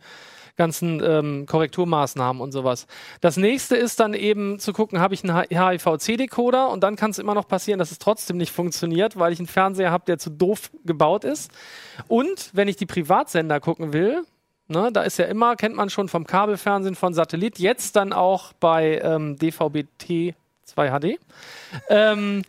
ganzen 0.57 1.03
ähm, 1.05 1.47
Korrekturmaßnahmen 1.47 2.41
und 2.41 2.53
sowas. 2.53 2.87
Das 3.21 3.37
nächste 3.37 3.77
ist 3.77 3.99
dann 3.99 4.15
eben 4.15 4.59
zu 4.61 4.73
gucken, 4.73 5.01
habe 5.01 5.15
ich 5.15 5.29
einen 5.29 5.45
HIVC-Decoder 5.51 6.71
und 6.71 6.83
dann 6.83 6.97
kann 6.97 7.11
es 7.11 7.19
immer 7.19 7.35
noch 7.35 7.49
passieren, 7.49 7.79
dass 7.79 7.91
es 7.91 7.99
trotzdem 7.99 8.37
nicht 8.37 8.53
funktioniert, 8.53 9.19
weil 9.19 9.33
ich 9.33 9.41
einen 9.41 9.49
Fernseher 9.49 9.91
habe, 9.91 10.05
der 10.07 10.19
zu 10.19 10.31
doof 10.31 10.71
gebaut 10.85 11.25
ist. 11.25 11.51
Und 12.07 12.51
wenn 12.53 12.69
ich 12.69 12.77
die 12.77 12.87
Privatsender 12.87 13.59
gucken 13.59 13.93
will, 13.93 14.23
Ne, 14.67 14.91
da 14.93 15.03
ist 15.03 15.19
ja 15.19 15.27
immer, 15.27 15.57
kennt 15.57 15.77
man 15.77 15.91
schon 15.91 16.09
vom 16.09 16.27
Kabelfernsehen, 16.27 16.95
von 16.95 17.13
Satellit, 17.13 17.59
jetzt 17.59 17.97
dann 17.97 18.15
auch 18.15 18.55
bei 18.55 18.99
ähm, 19.03 19.37
DVB-T 19.37 20.35
2 20.65 20.91
HD. 20.91 21.19
Ähm, 21.91 22.43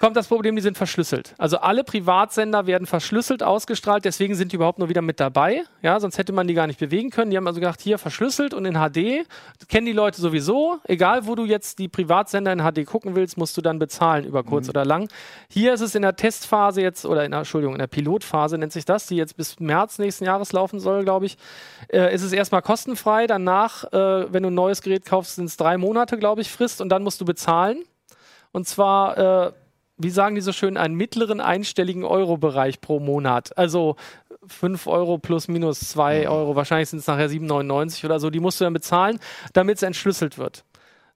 kommt 0.00 0.16
das 0.16 0.26
Problem, 0.26 0.56
die 0.56 0.62
sind 0.62 0.76
verschlüsselt. 0.76 1.34
Also 1.38 1.58
alle 1.58 1.84
Privatsender 1.84 2.66
werden 2.66 2.88
verschlüsselt 2.88 3.44
ausgestrahlt, 3.44 4.04
deswegen 4.04 4.34
sind 4.34 4.50
die 4.50 4.56
überhaupt 4.56 4.80
nur 4.80 4.88
wieder 4.88 5.00
mit 5.00 5.20
dabei. 5.20 5.62
Ja, 5.80 6.00
sonst 6.00 6.18
hätte 6.18 6.32
man 6.32 6.48
die 6.48 6.54
gar 6.54 6.66
nicht 6.66 6.80
bewegen 6.80 7.10
können. 7.10 7.30
Die 7.30 7.36
haben 7.36 7.46
also 7.46 7.60
gedacht, 7.60 7.80
hier 7.80 7.98
verschlüsselt 7.98 8.52
und 8.52 8.64
in 8.64 8.74
HD. 8.74 9.26
Das 9.58 9.68
kennen 9.68 9.86
die 9.86 9.92
Leute 9.92 10.20
sowieso. 10.20 10.78
Egal, 10.84 11.26
wo 11.26 11.36
du 11.36 11.44
jetzt 11.44 11.78
die 11.78 11.86
Privatsender 11.86 12.52
in 12.52 12.60
HD 12.60 12.84
gucken 12.84 13.14
willst, 13.14 13.38
musst 13.38 13.56
du 13.56 13.60
dann 13.62 13.78
bezahlen 13.78 14.24
über 14.24 14.42
kurz 14.42 14.68
oder 14.68 14.84
lang. 14.84 15.08
Hier 15.48 15.72
ist 15.72 15.82
es 15.82 15.94
in 15.94 16.02
der 16.02 16.16
Testphase 16.16 16.82
jetzt, 16.82 17.06
oder 17.06 17.24
in 17.24 17.30
der, 17.30 17.38
Entschuldigung, 17.38 17.74
in 17.74 17.78
der 17.78 17.86
Pilotphase 17.86 18.58
nennt 18.58 18.72
sich 18.72 18.86
das, 18.86 19.06
die 19.06 19.16
jetzt 19.16 19.36
bis 19.36 19.60
März 19.60 20.00
nächsten 20.00 20.24
Jahres 20.24 20.52
laufen 20.52 20.80
soll, 20.80 21.04
glaube 21.04 21.26
ich. 21.26 21.38
Äh, 21.92 22.12
ist 22.12 22.22
es 22.22 22.32
erstmal 22.32 22.62
kostenfrei. 22.62 23.28
Danach, 23.28 23.84
äh, 23.92 24.32
wenn 24.32 24.42
du 24.42 24.50
ein 24.50 24.54
neues 24.54 24.82
Gerät 24.82 25.04
kaufst, 25.04 25.36
sind 25.36 25.44
es 25.44 25.56
drei 25.56 25.78
Monate, 25.78 26.18
glaube 26.18 26.40
ich, 26.40 26.50
Frist 26.50 26.80
und 26.80 26.88
dann 26.88 27.04
musst 27.04 27.20
du 27.20 27.24
bezahlen. 27.24 27.84
Und 28.50 28.66
zwar, 28.66 29.46
äh, 29.46 29.52
wie 29.98 30.10
sagen 30.10 30.34
die 30.34 30.40
so 30.40 30.52
schön, 30.52 30.76
einen 30.76 30.94
mittleren 30.94 31.40
einstelligen 31.40 32.04
Euro-Bereich 32.04 32.80
pro 32.80 33.00
Monat. 33.00 33.56
Also 33.56 33.96
5 34.46 34.86
Euro 34.86 35.18
plus 35.18 35.48
minus 35.48 35.80
2 35.80 36.28
Euro, 36.28 36.54
wahrscheinlich 36.56 36.88
sind 36.88 37.00
es 37.00 37.06
nachher 37.06 37.30
7,99 37.30 38.04
oder 38.04 38.20
so, 38.20 38.30
die 38.30 38.40
musst 38.40 38.60
du 38.60 38.64
dann 38.64 38.72
bezahlen, 38.72 39.18
damit 39.52 39.76
es 39.78 39.82
entschlüsselt 39.82 40.38
wird. 40.38 40.64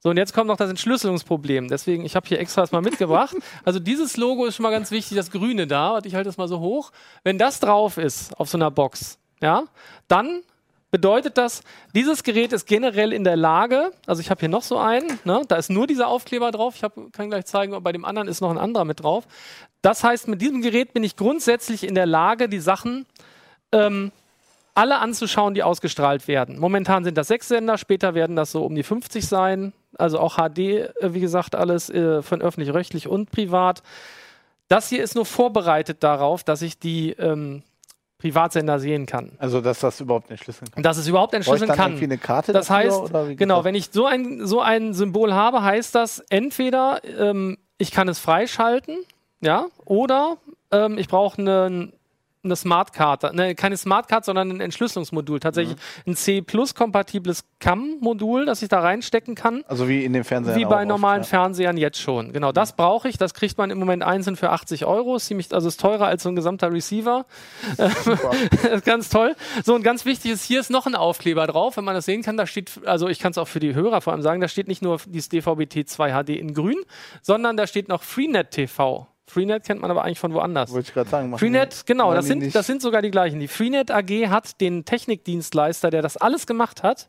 So, 0.02 0.08
und 0.08 0.16
jetzt 0.16 0.32
kommt 0.32 0.48
noch 0.48 0.56
das 0.56 0.70
Entschlüsselungsproblem. 0.70 1.68
Deswegen, 1.68 2.06
ich 2.06 2.16
habe 2.16 2.26
hier 2.26 2.40
extra 2.40 2.62
das 2.62 2.72
mal 2.72 2.80
mitgebracht. 2.80 3.36
Also 3.64 3.78
dieses 3.78 4.16
Logo 4.16 4.46
ist 4.46 4.56
schon 4.56 4.62
mal 4.62 4.70
ganz 4.70 4.90
wichtig, 4.90 5.16
das 5.16 5.30
Grüne 5.30 5.66
da. 5.66 5.96
Und 5.96 6.06
ich 6.06 6.14
halte 6.14 6.28
das 6.28 6.38
mal 6.38 6.48
so 6.48 6.60
hoch. 6.60 6.90
Wenn 7.22 7.36
das 7.36 7.60
drauf 7.60 7.98
ist 7.98 8.38
auf 8.40 8.48
so 8.48 8.56
einer 8.56 8.70
Box, 8.70 9.18
ja, 9.42 9.64
dann 10.08 10.42
bedeutet 10.90 11.38
das, 11.38 11.62
dieses 11.94 12.22
Gerät 12.22 12.52
ist 12.52 12.66
generell 12.66 13.12
in 13.12 13.24
der 13.24 13.36
Lage, 13.36 13.92
also 14.06 14.20
ich 14.20 14.30
habe 14.30 14.40
hier 14.40 14.48
noch 14.48 14.62
so 14.62 14.78
einen, 14.78 15.18
ne, 15.24 15.42
da 15.46 15.56
ist 15.56 15.70
nur 15.70 15.86
dieser 15.86 16.08
Aufkleber 16.08 16.50
drauf, 16.50 16.74
ich 16.76 16.82
hab, 16.82 16.94
kann 17.12 17.30
gleich 17.30 17.46
zeigen, 17.46 17.80
bei 17.82 17.92
dem 17.92 18.04
anderen 18.04 18.28
ist 18.28 18.40
noch 18.40 18.50
ein 18.50 18.58
anderer 18.58 18.84
mit 18.84 19.02
drauf. 19.02 19.26
Das 19.82 20.04
heißt, 20.04 20.28
mit 20.28 20.42
diesem 20.42 20.62
Gerät 20.62 20.92
bin 20.92 21.04
ich 21.04 21.16
grundsätzlich 21.16 21.84
in 21.84 21.94
der 21.94 22.06
Lage, 22.06 22.48
die 22.48 22.60
Sachen 22.60 23.06
ähm, 23.72 24.12
alle 24.74 24.98
anzuschauen, 24.98 25.54
die 25.54 25.62
ausgestrahlt 25.62 26.28
werden. 26.28 26.58
Momentan 26.58 27.04
sind 27.04 27.16
das 27.16 27.28
sechs 27.28 27.48
Sender, 27.48 27.78
später 27.78 28.14
werden 28.14 28.36
das 28.36 28.52
so 28.52 28.64
um 28.64 28.74
die 28.74 28.82
50 28.82 29.26
sein. 29.26 29.72
Also 29.98 30.18
auch 30.18 30.36
HD, 30.36 30.58
äh, 30.58 30.90
wie 31.02 31.20
gesagt, 31.20 31.54
alles 31.54 31.90
äh, 31.90 32.22
von 32.22 32.40
öffentlich-rechtlich 32.40 33.08
und 33.08 33.30
privat. 33.30 33.82
Das 34.68 34.88
hier 34.88 35.02
ist 35.02 35.16
nur 35.16 35.26
vorbereitet 35.26 36.02
darauf, 36.02 36.44
dass 36.44 36.62
ich 36.62 36.78
die 36.78 37.10
ähm, 37.12 37.62
Privatsender 38.20 38.78
sehen 38.78 39.06
kann. 39.06 39.32
Also, 39.38 39.60
dass 39.60 39.80
das 39.80 40.00
überhaupt 40.00 40.30
entschlüsseln 40.30 40.70
kann. 40.70 40.82
Dass 40.82 40.96
es 40.98 41.08
überhaupt 41.08 41.34
entschlüsseln 41.34 41.68
dann 41.68 41.76
kann. 41.76 41.98
eine 41.98 42.18
Karte 42.18 42.52
Das 42.52 42.68
dafür, 42.68 43.08
heißt, 43.08 43.38
genau, 43.38 43.56
das? 43.56 43.64
wenn 43.64 43.74
ich 43.74 43.90
so 43.90 44.06
ein, 44.06 44.46
so 44.46 44.60
ein 44.60 44.92
Symbol 44.94 45.32
habe, 45.34 45.62
heißt 45.62 45.94
das 45.94 46.20
entweder 46.28 47.00
ähm, 47.18 47.58
ich 47.78 47.90
kann 47.90 48.08
es 48.08 48.18
freischalten, 48.18 48.98
ja, 49.40 49.66
oder 49.86 50.36
ähm, 50.70 50.98
ich 50.98 51.08
brauche 51.08 51.40
eine, 51.40 51.92
eine 52.42 52.56
Smartcard, 52.56 53.34
ne, 53.34 53.54
keine 53.54 53.76
Smartcard, 53.76 54.24
sondern 54.24 54.50
ein 54.50 54.60
Entschlüsselungsmodul. 54.60 55.40
Tatsächlich 55.40 55.76
Mhm. 56.06 56.12
ein 56.12 56.16
C-Plus-kompatibles 56.16 57.44
CAM-Modul, 57.58 58.46
das 58.46 58.62
ich 58.62 58.68
da 58.68 58.80
reinstecken 58.80 59.34
kann. 59.34 59.62
Also 59.68 59.88
wie 59.88 60.04
in 60.04 60.12
dem 60.14 60.24
Fernseher. 60.24 60.56
Wie 60.56 60.64
bei 60.64 60.84
normalen 60.86 61.20
oft, 61.20 61.30
ja. 61.32 61.38
Fernsehern 61.38 61.76
jetzt 61.76 61.98
schon. 62.00 62.32
Genau, 62.32 62.52
das 62.52 62.74
brauche 62.76 63.08
ich. 63.08 63.18
Das 63.18 63.34
kriegt 63.34 63.58
man 63.58 63.70
im 63.70 63.78
Moment 63.78 64.02
einzeln 64.02 64.36
für 64.36 64.50
80 64.50 64.86
Euro. 64.86 65.16
Ist 65.16 65.26
ziemlich, 65.26 65.52
also 65.52 65.68
ist 65.68 65.80
teurer 65.80 66.06
als 66.06 66.22
so 66.22 66.28
ein 66.30 66.36
gesamter 66.36 66.72
Receiver. 66.72 67.26
Das 67.76 68.06
ist 68.06 68.84
ganz 68.84 69.08
toll. 69.10 69.34
So, 69.64 69.74
und 69.74 69.82
ganz 69.82 70.04
wichtig 70.04 70.30
ist, 70.32 70.44
hier 70.44 70.60
ist 70.60 70.70
noch 70.70 70.86
ein 70.86 70.94
Aufkleber 70.94 71.46
drauf. 71.46 71.76
Wenn 71.76 71.84
man 71.84 71.94
das 71.94 72.04
sehen 72.06 72.22
kann, 72.22 72.36
da 72.36 72.46
steht, 72.46 72.80
also 72.86 73.08
ich 73.08 73.18
kann 73.18 73.32
es 73.32 73.38
auch 73.38 73.48
für 73.48 73.60
die 73.60 73.74
Hörer 73.74 74.00
vor 74.00 74.12
allem 74.12 74.22
sagen, 74.22 74.40
da 74.40 74.48
steht 74.48 74.68
nicht 74.68 74.82
nur 74.82 74.98
dieses 75.06 75.28
DVB-T 75.28 75.84
2 75.84 76.10
HD 76.24 76.30
in 76.30 76.54
grün, 76.54 76.78
sondern 77.22 77.56
da 77.56 77.66
steht 77.66 77.88
noch 77.88 78.02
Freenet 78.02 78.50
TV. 78.50 79.06
Freenet 79.30 79.64
kennt 79.64 79.80
man 79.80 79.90
aber 79.90 80.04
eigentlich 80.04 80.18
von 80.18 80.32
woanders. 80.34 80.72
Wollte 80.72 80.88
ich 80.88 80.94
gerade 80.94 81.08
sagen. 81.08 81.36
Freenet, 81.38 81.80
die- 81.82 81.86
genau, 81.86 82.12
das 82.14 82.26
sind, 82.26 82.40
nicht- 82.40 82.54
das 82.54 82.66
sind 82.66 82.82
sogar 82.82 83.00
die 83.02 83.10
gleichen. 83.10 83.38
Die 83.40 83.48
Freenet 83.48 83.90
AG 83.90 84.28
hat 84.28 84.60
den 84.60 84.84
Technikdienstleister, 84.84 85.90
der 85.90 86.02
das 86.02 86.16
alles 86.16 86.46
gemacht 86.46 86.82
hat, 86.82 87.08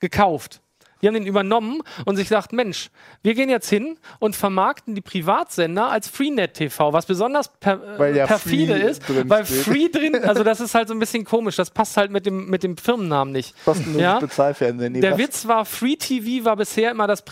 gekauft. 0.00 0.60
Die 1.02 1.06
haben 1.06 1.14
den 1.14 1.26
übernommen 1.26 1.82
und 2.06 2.16
sich 2.16 2.28
gedacht, 2.28 2.52
Mensch, 2.52 2.90
wir 3.22 3.34
gehen 3.34 3.48
jetzt 3.48 3.68
hin 3.68 3.98
und 4.18 4.34
vermarkten 4.36 4.94
die 4.94 5.00
Privatsender 5.00 5.88
als 5.90 6.08
Freenet 6.08 6.54
TV, 6.54 6.92
was 6.92 7.06
besonders 7.06 7.48
per, 7.60 7.98
Weil 7.98 8.16
ja 8.16 8.26
perfide 8.26 8.74
ist, 8.74 9.02
weil 9.28 9.44
steht. 9.46 9.58
Free 9.62 9.88
drin, 9.88 10.16
also 10.24 10.42
das 10.44 10.60
ist 10.60 10.74
halt 10.74 10.88
so 10.88 10.94
ein 10.94 10.98
bisschen 11.00 11.24
komisch, 11.24 11.56
das 11.56 11.70
passt 11.70 11.96
halt 11.96 12.10
mit 12.10 12.26
dem, 12.26 12.48
mit 12.50 12.62
dem 12.62 12.76
Firmennamen 12.76 13.32
nicht. 13.32 13.54
Kostenloses 13.64 14.00
Ja? 14.02 14.18
Bezahlfernsehen. 14.18 14.92
Nee, 14.92 15.00
Der 15.00 15.12
was- 15.12 15.18
Witz 15.18 15.46
war, 15.46 15.64
Free 15.64 15.96
TV 15.96 16.44
war 16.44 16.56
bisher 16.56 16.90
immer 16.90 17.06
das 17.06 17.22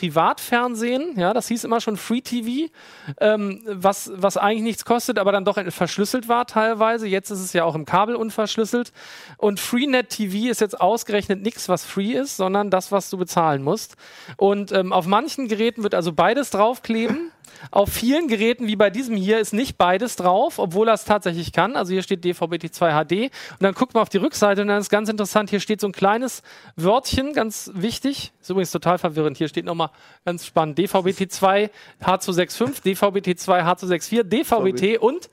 Privatfernsehen. 0.41 1.19
Ja, 1.19 1.33
das 1.35 1.49
hieß 1.49 1.65
immer 1.65 1.81
schon 1.81 1.97
Free 1.97 2.21
TV, 2.21 2.71
ähm, 3.21 3.63
was, 3.67 4.11
was 4.15 4.37
eigentlich 4.37 4.63
nichts 4.63 4.85
kostet, 4.85 5.19
aber 5.19 5.33
dann 5.33 5.45
doch 5.45 5.59
verschlüsselt 5.71 6.29
war 6.29 6.47
teilweise. 6.47 7.07
Jetzt 7.07 7.31
ist 7.31 7.41
es 7.41 7.53
ja 7.53 7.65
auch 7.65 7.75
im 7.75 7.85
Kabel 7.85 8.15
unverschlüsselt. 8.17 8.93
Und 9.39 9.61
Freenet 9.61 10.11
TV 10.11 10.51
ist 10.51 10.61
jetzt 10.61 10.81
ausgerechnet 10.81 11.43
nichts, 11.43 11.69
was 11.69 11.85
free 11.85 12.13
ist, 12.13 12.37
sondern 12.37 12.71
das, 12.71 12.93
was 12.93 13.11
du 13.11 13.17
bezahlen 13.57 13.63
musst. 13.63 13.97
Und 14.37 14.73
ähm, 14.73 14.93
auf 14.93 15.07
manchen 15.07 15.49
Geräten 15.49 15.83
wird 15.83 15.95
also 15.95 16.13
beides 16.13 16.51
draufkleben. 16.51 17.33
Auf 17.71 17.89
vielen 17.89 18.29
Geräten, 18.29 18.67
wie 18.67 18.77
bei 18.77 18.91
diesem 18.91 19.17
hier, 19.17 19.39
ist 19.39 19.55
nicht 19.55 19.79
beides 19.79 20.17
drauf, 20.17 20.59
obwohl 20.59 20.89
er 20.89 20.95
es 20.95 21.05
tatsächlich 21.05 21.53
kann. 21.53 21.75
Also 21.75 21.93
hier 21.93 22.03
steht 22.03 22.23
DVB-T2 22.23 23.05
HD. 23.05 23.13
Und 23.53 23.63
dann 23.63 23.73
guckt 23.73 23.95
man 23.95 24.03
auf 24.03 24.11
die 24.11 24.19
Rückseite 24.19 24.61
und 24.61 24.69
dann 24.69 24.79
ist 24.79 24.91
ganz 24.91 25.09
interessant, 25.09 25.49
hier 25.49 25.61
steht 25.61 25.81
so 25.81 25.87
ein 25.87 25.93
kleines 25.93 26.43
Wörtchen, 26.77 27.33
ganz 27.33 27.71
wichtig. 27.73 28.33
Ist 28.43 28.51
übrigens 28.51 28.73
total 28.73 28.99
verwirrend. 28.99 29.39
Hier 29.39 29.49
steht 29.49 29.65
nochmal 29.65 29.91
ganz 30.27 30.45
spannend. 30.45 30.79
DVB-T2 30.79 31.71
H265, 32.03 32.83
DVB-T2 32.85 33.65
H264, 33.65 34.23
DVB-T 34.25 34.99
und 34.99 35.31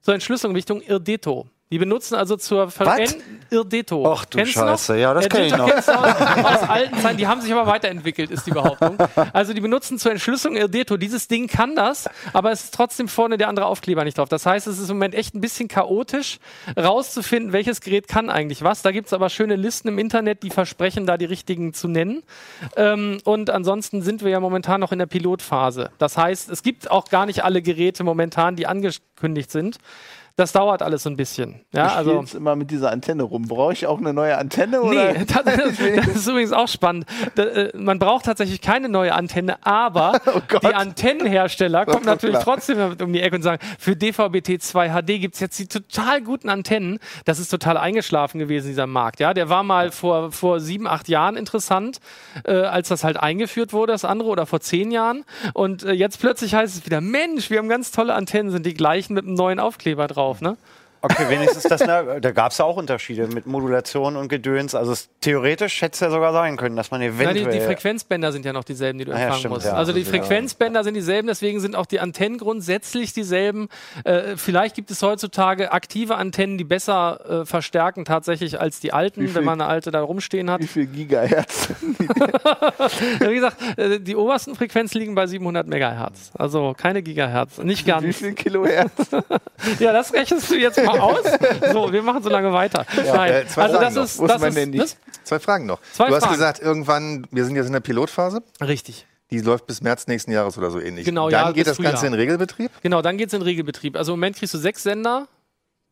zur 0.00 0.14
Entschlüsselung 0.14 0.56
Richtung 0.56 0.80
Irdeto. 0.80 1.46
Die 1.72 1.78
benutzen 1.78 2.16
also 2.16 2.36
zur 2.36 2.66
Was? 2.78 3.16
Irdeto. 3.48 4.04
Ach 4.12 4.24
du 4.24 4.38
Kennst 4.38 4.56
noch? 4.56 4.64
Scheiße, 4.70 4.98
ja, 4.98 5.14
das 5.14 5.28
kenn 5.28 5.44
ich 5.44 5.52
Irdeto 5.52 5.68
noch. 5.68 5.76
aus, 5.76 5.88
aus 6.44 6.68
alten 6.68 6.98
Zeiten. 6.98 7.16
Die 7.16 7.28
haben 7.28 7.40
sich 7.40 7.52
aber 7.52 7.66
weiterentwickelt, 7.66 8.32
ist 8.32 8.44
die 8.44 8.50
Behauptung. 8.50 8.98
Also 9.32 9.52
die 9.52 9.60
benutzen 9.60 9.96
zur 9.96 10.10
Entschlüsselung 10.10 10.56
Irdeto. 10.56 10.96
Dieses 10.96 11.28
Ding 11.28 11.46
kann 11.46 11.76
das, 11.76 12.10
aber 12.32 12.50
es 12.50 12.64
ist 12.64 12.74
trotzdem 12.74 13.06
vorne 13.06 13.38
der 13.38 13.48
andere 13.48 13.66
Aufkleber 13.66 14.02
nicht 14.02 14.18
drauf. 14.18 14.28
Das 14.28 14.46
heißt, 14.46 14.66
es 14.66 14.80
ist 14.80 14.90
im 14.90 14.96
Moment 14.96 15.14
echt 15.14 15.36
ein 15.36 15.40
bisschen 15.40 15.68
chaotisch, 15.68 16.40
rauszufinden, 16.76 17.52
welches 17.52 17.80
Gerät 17.80 18.08
kann 18.08 18.30
eigentlich 18.30 18.62
was. 18.62 18.82
Da 18.82 18.90
gibt 18.90 19.06
es 19.06 19.12
aber 19.12 19.28
schöne 19.28 19.54
Listen 19.54 19.88
im 19.88 19.98
Internet, 19.98 20.42
die 20.42 20.50
versprechen, 20.50 21.06
da 21.06 21.16
die 21.16 21.24
richtigen 21.24 21.72
zu 21.72 21.86
nennen. 21.86 22.24
Ähm, 22.76 23.18
und 23.24 23.48
ansonsten 23.48 24.02
sind 24.02 24.24
wir 24.24 24.30
ja 24.30 24.40
momentan 24.40 24.80
noch 24.80 24.90
in 24.90 24.98
der 24.98 25.06
Pilotphase. 25.06 25.90
Das 25.98 26.16
heißt, 26.16 26.50
es 26.50 26.64
gibt 26.64 26.90
auch 26.90 27.04
gar 27.04 27.26
nicht 27.26 27.44
alle 27.44 27.62
Geräte 27.62 28.02
momentan, 28.02 28.56
die 28.56 28.66
angekündigt 28.66 29.52
sind. 29.52 29.78
Das 30.40 30.52
dauert 30.52 30.80
alles 30.80 31.02
so 31.02 31.10
ein 31.10 31.18
bisschen. 31.18 31.60
Ja, 31.70 31.88
Ich 31.88 31.92
also. 31.96 32.20
jetzt 32.20 32.34
immer 32.34 32.56
mit 32.56 32.70
dieser 32.70 32.90
Antenne 32.90 33.24
rum. 33.24 33.42
Brauche 33.42 33.74
ich 33.74 33.86
auch 33.86 33.98
eine 33.98 34.14
neue 34.14 34.38
Antenne? 34.38 34.80
Oder? 34.80 35.12
Nee, 35.12 35.24
das, 35.26 35.44
das 35.44 36.16
ist 36.16 36.26
übrigens 36.26 36.52
auch 36.52 36.66
spannend. 36.66 37.04
Da, 37.34 37.42
äh, 37.42 37.76
man 37.76 37.98
braucht 37.98 38.24
tatsächlich 38.24 38.62
keine 38.62 38.88
neue 38.88 39.12
Antenne, 39.14 39.58
aber 39.66 40.18
Oh 40.34 40.40
die 40.62 40.74
Antennenhersteller 40.74 41.84
kommen 41.84 42.04
natürlich 42.06 42.36
klar. 42.36 42.44
trotzdem 42.56 42.96
um 43.02 43.12
die 43.12 43.20
Ecke 43.20 43.36
und 43.36 43.42
sagen, 43.42 43.60
für 43.78 43.90
DVB-T2 43.92 45.02
HD 45.02 45.20
gibt 45.20 45.34
es 45.34 45.40
jetzt 45.40 45.58
die 45.58 45.66
total 45.66 46.22
guten 46.22 46.48
Antennen. 46.48 47.00
Das 47.26 47.38
ist 47.38 47.50
total 47.50 47.76
eingeschlafen 47.76 48.38
gewesen, 48.38 48.68
dieser 48.68 48.86
Markt. 48.86 49.20
Ja, 49.20 49.34
der 49.34 49.50
war 49.50 49.62
mal 49.62 49.90
vor, 49.90 50.32
vor 50.32 50.58
sieben, 50.60 50.86
acht 50.86 51.08
Jahren 51.10 51.36
interessant, 51.36 51.98
äh, 52.44 52.52
als 52.52 52.88
das 52.88 53.04
halt 53.04 53.18
eingeführt 53.18 53.74
wurde, 53.74 53.92
das 53.92 54.06
andere, 54.06 54.30
oder 54.30 54.46
vor 54.46 54.60
zehn 54.60 54.90
Jahren. 54.90 55.24
Und 55.52 55.82
äh, 55.82 55.92
jetzt 55.92 56.18
plötzlich 56.18 56.54
heißt 56.54 56.78
es 56.78 56.86
wieder, 56.86 57.02
Mensch, 57.02 57.50
wir 57.50 57.58
haben 57.58 57.68
ganz 57.68 57.90
tolle 57.90 58.14
Antennen, 58.14 58.50
sind 58.50 58.64
die 58.64 58.72
gleichen 58.72 59.12
mit 59.12 59.26
einem 59.26 59.34
neuen 59.34 59.60
Aufkleber 59.60 60.06
drauf. 60.06 60.29
Ne? 60.40 60.56
Okay, 61.02 61.28
wenigstens 61.28 61.62
das, 61.64 61.80
ne, 61.80 62.18
da 62.20 62.30
gab 62.30 62.52
es 62.52 62.58
ja 62.58 62.64
auch 62.66 62.76
Unterschiede 62.76 63.26
mit 63.26 63.46
Modulation 63.46 64.16
und 64.16 64.28
Gedöns. 64.28 64.74
Also 64.74 64.92
es, 64.92 65.08
theoretisch 65.20 65.80
hätte 65.80 65.94
es 65.94 66.00
ja 66.00 66.10
sogar 66.10 66.32
sein 66.32 66.56
können, 66.58 66.76
dass 66.76 66.90
man 66.90 67.00
Ja, 67.00 67.08
eventuell... 67.08 67.44
die, 67.52 67.58
die 67.58 67.64
Frequenzbänder 67.64 68.32
sind 68.32 68.44
ja 68.44 68.52
noch 68.52 68.64
dieselben, 68.64 68.98
die 68.98 69.06
du 69.06 69.12
Ah 69.12 69.14
ja, 69.16 69.20
empfangen 69.22 69.38
stimmt, 69.40 69.54
musst. 69.54 69.66
ja. 69.66 69.72
also 69.72 69.92
die 69.92 70.00
Also, 70.00 70.12
ja. 70.12 70.22
Frequenzbänder 70.22 70.84
sind 70.84 70.94
dieselben, 70.94 71.28
deswegen 71.28 71.60
sind 71.60 71.74
auch 71.74 71.86
die 71.86 72.00
Antennen 72.00 72.36
grundsätzlich 72.38 73.12
dieselben. 73.14 73.68
Äh, 74.04 74.36
vielleicht 74.36 74.74
gibt 74.76 74.90
es 74.90 75.02
heutzutage 75.02 75.72
aktive 75.72 76.16
Antennen, 76.16 76.58
die 76.58 76.64
besser 76.64 77.42
äh, 77.42 77.46
verstärken 77.46 78.04
tatsächlich 78.04 78.60
als 78.60 78.80
die 78.80 78.92
alten, 78.92 79.22
viel- 79.26 79.34
wenn 79.34 79.44
man 79.44 79.60
eine 79.60 79.70
alte 79.70 79.90
da 79.90 80.02
rumstehen 80.02 80.50
hat. 80.50 80.60
Wie 80.60 80.66
viel 80.66 80.86
Gigahertz? 80.86 81.68
Wie 83.20 83.34
gesagt, 83.34 83.56
äh, 83.78 84.00
die 84.00 84.16
obersten 84.16 84.54
Frequenzen 84.54 84.98
liegen 84.98 85.14
bei 85.14 85.26
700 85.26 85.66
Megahertz. 85.66 86.30
Also 86.36 86.74
keine 86.76 87.02
Gigahertz. 87.02 87.58
Nicht 87.58 87.86
Wie 87.86 87.90
ganz. 87.90 88.16
viel 88.18 88.32
Kilohertz? 88.34 88.90
Ja, 89.78 89.92
das 89.92 90.14
rechnest 90.14 90.50
du 90.50 90.54
jetzt 90.56 90.82
mal 90.82 90.89
aus. 90.98 91.24
So, 91.72 91.92
wir 91.92 92.02
machen 92.02 92.22
so 92.22 92.30
lange 92.30 92.52
weiter. 92.52 92.86
Nein, 92.96 93.32
äh, 93.32 93.46
zwei 93.46 93.62
also 93.62 93.78
Fragen 93.78 93.94
das 93.94 94.18
noch. 94.18 94.24
ist, 94.24 94.30
das 94.30 94.40
mein 94.40 94.72
ist, 94.74 94.96
das? 95.14 95.24
Zwei 95.24 95.38
Fragen 95.38 95.66
noch. 95.66 95.80
Zwei 95.92 96.08
du 96.08 96.14
hast 96.14 96.24
Fragen. 96.24 96.34
gesagt, 96.34 96.60
irgendwann, 96.60 97.26
wir 97.30 97.44
sind 97.44 97.56
jetzt 97.56 97.66
in 97.66 97.72
der 97.72 97.80
Pilotphase. 97.80 98.42
Richtig. 98.60 99.06
Die 99.30 99.40
läuft 99.40 99.66
bis 99.66 99.80
März 99.80 100.06
nächsten 100.08 100.32
Jahres 100.32 100.58
oder 100.58 100.70
so 100.70 100.80
ähnlich. 100.80 101.04
Genau, 101.04 101.30
Dann 101.30 101.46
ja, 101.46 101.52
geht 101.52 101.66
das 101.66 101.76
Ganze 101.76 101.98
Frühjahr. 101.98 102.06
in 102.06 102.14
Regelbetrieb. 102.14 102.70
Genau, 102.82 103.00
dann 103.00 103.16
geht's 103.16 103.32
in 103.32 103.42
Regelbetrieb. 103.42 103.96
Also 103.96 104.12
im 104.12 104.18
Moment 104.18 104.36
kriegst 104.36 104.54
du 104.54 104.58
sechs 104.58 104.82
Sender. 104.82 105.28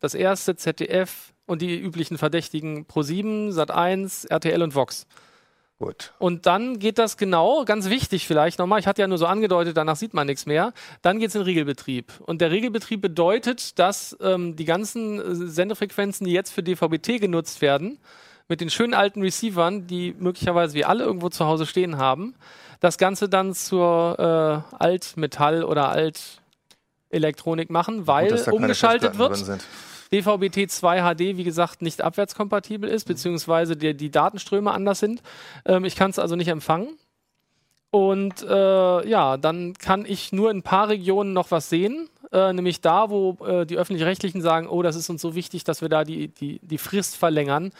Das 0.01 0.13
erste 0.13 0.55
ZDF 0.55 1.33
und 1.45 1.61
die 1.61 1.77
üblichen 1.79 2.17
Verdächtigen 2.17 2.85
Pro7, 2.85 3.51
Sat1, 3.53 4.29
RTL 4.29 4.61
und 4.61 4.75
Vox. 4.75 5.05
Gut. 5.79 6.11
Und 6.19 6.45
dann 6.45 6.77
geht 6.77 6.97
das 6.97 7.15
genau, 7.15 7.63
ganz 7.63 7.89
wichtig 7.89 8.27
vielleicht 8.27 8.59
nochmal, 8.59 8.81
ich 8.81 8.87
hatte 8.87 9.01
ja 9.01 9.07
nur 9.07 9.17
so 9.17 9.25
angedeutet, 9.25 9.77
danach 9.77 9.95
sieht 9.95 10.13
man 10.13 10.27
nichts 10.27 10.45
mehr, 10.45 10.73
dann 11.01 11.19
geht's 11.19 11.35
in 11.35 11.41
Regelbetrieb. 11.41 12.11
Und 12.25 12.41
der 12.41 12.51
Regelbetrieb 12.51 13.01
bedeutet, 13.01 13.79
dass 13.79 14.17
ähm, 14.19 14.57
die 14.57 14.65
ganzen 14.65 15.19
äh, 15.19 15.35
Sendefrequenzen, 15.47 16.27
die 16.27 16.33
jetzt 16.33 16.51
für 16.51 16.63
DVB-T 16.63 17.19
genutzt 17.19 17.61
werden, 17.61 17.97
mit 18.49 18.59
den 18.59 18.69
schönen 18.69 18.93
alten 18.93 19.21
Receivern, 19.21 19.87
die 19.87 20.13
möglicherweise 20.19 20.73
wir 20.73 20.89
alle 20.89 21.05
irgendwo 21.05 21.29
zu 21.29 21.45
Hause 21.45 21.65
stehen 21.65 21.97
haben, 21.97 22.35
das 22.81 22.97
Ganze 22.97 23.29
dann 23.29 23.53
zur 23.53 24.19
äh, 24.19 24.75
Altmetall- 24.83 25.63
oder 25.63 25.95
Altelektronik 27.09 27.69
machen, 27.69 28.05
weil 28.05 28.31
Gut, 28.31 28.47
umgeschaltet 28.49 29.17
wird. 29.17 29.37
Drin 30.11 30.21
sind. 30.21 30.27
DVB-T2 30.27 31.15
HD, 31.15 31.37
wie 31.37 31.43
gesagt, 31.43 31.81
nicht 31.81 32.01
abwärtskompatibel 32.01 32.89
ist, 32.89 33.05
beziehungsweise 33.05 33.75
die, 33.75 33.95
die 33.95 34.11
Datenströme 34.11 34.71
anders 34.71 34.99
sind. 34.99 35.21
Ähm, 35.65 35.85
ich 35.85 35.95
kann 35.95 36.11
es 36.11 36.19
also 36.19 36.35
nicht 36.35 36.49
empfangen. 36.49 36.97
Und 37.91 38.43
äh, 38.43 39.09
ja, 39.09 39.37
dann 39.37 39.73
kann 39.73 40.05
ich 40.05 40.31
nur 40.31 40.51
in 40.51 40.57
ein 40.57 40.63
paar 40.63 40.89
Regionen 40.89 41.33
noch 41.33 41.49
was 41.49 41.69
sehen. 41.69 42.07
Äh, 42.31 42.53
nämlich 42.53 42.81
da, 42.81 43.09
wo 43.09 43.37
äh, 43.43 43.65
die 43.65 43.77
Öffentlich-Rechtlichen 43.77 44.41
sagen, 44.41 44.67
oh, 44.67 44.83
das 44.83 44.95
ist 44.95 45.09
uns 45.09 45.21
so 45.21 45.33
wichtig, 45.33 45.63
dass 45.63 45.81
wir 45.81 45.89
da 45.89 46.03
die, 46.03 46.27
die, 46.27 46.59
die 46.61 46.77
Frist 46.77 47.17
verlängern, 47.17 47.71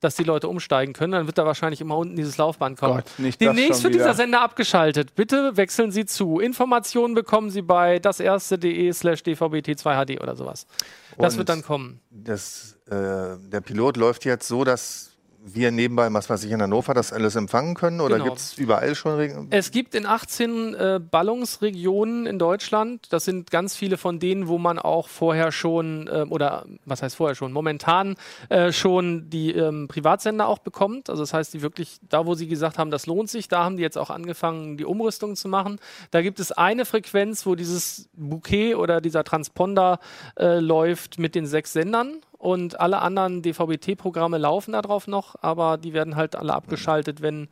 dass 0.00 0.14
die 0.14 0.24
Leute 0.24 0.48
umsteigen 0.48 0.92
können. 0.92 1.12
Dann 1.12 1.26
wird 1.26 1.38
da 1.38 1.46
wahrscheinlich 1.46 1.80
immer 1.80 1.96
unten 1.96 2.16
dieses 2.16 2.36
Laufband 2.36 2.78
kommen. 2.78 3.02
Gott, 3.18 3.40
Demnächst 3.40 3.82
wird 3.82 3.94
dieser. 3.94 4.14
Sender 4.14 4.42
abgeschaltet. 4.42 5.14
Bitte 5.14 5.56
wechseln 5.56 5.90
Sie 5.90 6.06
zu. 6.06 6.40
Informationen 6.40 7.14
bekommen 7.14 7.50
Sie 7.50 7.62
bei 7.62 7.98
daserste.de 7.98 8.92
slash 8.92 9.20
dvbt2hd 9.20 10.20
oder 10.20 10.36
sowas. 10.36 10.66
Das 11.18 11.34
Und 11.34 11.38
wird 11.38 11.48
dann 11.48 11.62
kommen. 11.62 12.00
Das, 12.10 12.78
äh, 12.86 12.90
der 12.92 13.60
Pilot 13.60 13.96
läuft 13.96 14.24
jetzt 14.24 14.48
so, 14.48 14.64
dass 14.64 15.07
wir 15.44 15.70
nebenbei, 15.70 16.12
was 16.12 16.28
weiß 16.28 16.44
ich, 16.44 16.50
in 16.50 16.60
Hannover 16.60 16.94
das 16.94 17.12
alles 17.12 17.36
empfangen 17.36 17.74
können? 17.74 18.00
Oder 18.00 18.16
Genau. 18.16 18.24
gibt 18.26 18.38
es 18.38 18.58
überall 18.58 18.94
schon 18.94 19.14
Regeln? 19.14 19.46
Es 19.50 19.70
gibt 19.70 19.94
in 19.94 20.04
18 20.04 20.74
äh, 20.74 21.00
Ballungsregionen 21.00 22.26
in 22.26 22.38
Deutschland, 22.38 23.12
das 23.12 23.24
sind 23.24 23.50
ganz 23.50 23.76
viele 23.76 23.96
von 23.96 24.18
denen, 24.18 24.48
wo 24.48 24.58
man 24.58 24.78
auch 24.78 25.08
vorher 25.08 25.52
schon, 25.52 26.08
ähm, 26.12 26.32
oder 26.32 26.66
was 26.84 27.02
heißt 27.02 27.16
vorher 27.16 27.34
schon, 27.34 27.52
momentan 27.52 28.16
äh, 28.48 28.72
schon 28.72 29.30
die 29.30 29.52
ähm, 29.52 29.88
Privatsender 29.88 30.48
auch 30.48 30.58
bekommt. 30.58 31.08
Also 31.08 31.22
das 31.22 31.32
heißt, 31.32 31.54
die 31.54 31.62
wirklich, 31.62 31.98
da 32.08 32.26
wo 32.26 32.34
sie 32.34 32.48
gesagt 32.48 32.78
haben, 32.78 32.90
das 32.90 33.06
lohnt 33.06 33.30
sich, 33.30 33.48
da 33.48 33.64
haben 33.64 33.76
die 33.76 33.82
jetzt 33.82 33.96
auch 33.98 34.10
angefangen, 34.10 34.76
die 34.76 34.84
Umrüstung 34.84 35.36
zu 35.36 35.48
machen. 35.48 35.78
Da 36.10 36.20
gibt 36.22 36.40
es 36.40 36.52
eine 36.52 36.84
Frequenz, 36.84 37.46
wo 37.46 37.54
dieses 37.54 38.08
Bouquet 38.12 38.74
oder 38.74 39.00
dieser 39.00 39.24
Transponder 39.24 40.00
äh, 40.38 40.58
läuft 40.58 41.18
mit 41.18 41.34
den 41.34 41.46
sechs 41.46 41.72
Sendern. 41.72 42.20
Und 42.38 42.78
alle 42.80 43.00
anderen 43.00 43.42
DVB-T-Programme 43.42 44.38
laufen 44.38 44.72
darauf 44.72 45.08
noch, 45.08 45.34
aber 45.42 45.76
die 45.76 45.92
werden 45.92 46.14
halt 46.16 46.36
alle 46.36 46.54
abgeschaltet, 46.54 47.20
wenn 47.20 47.48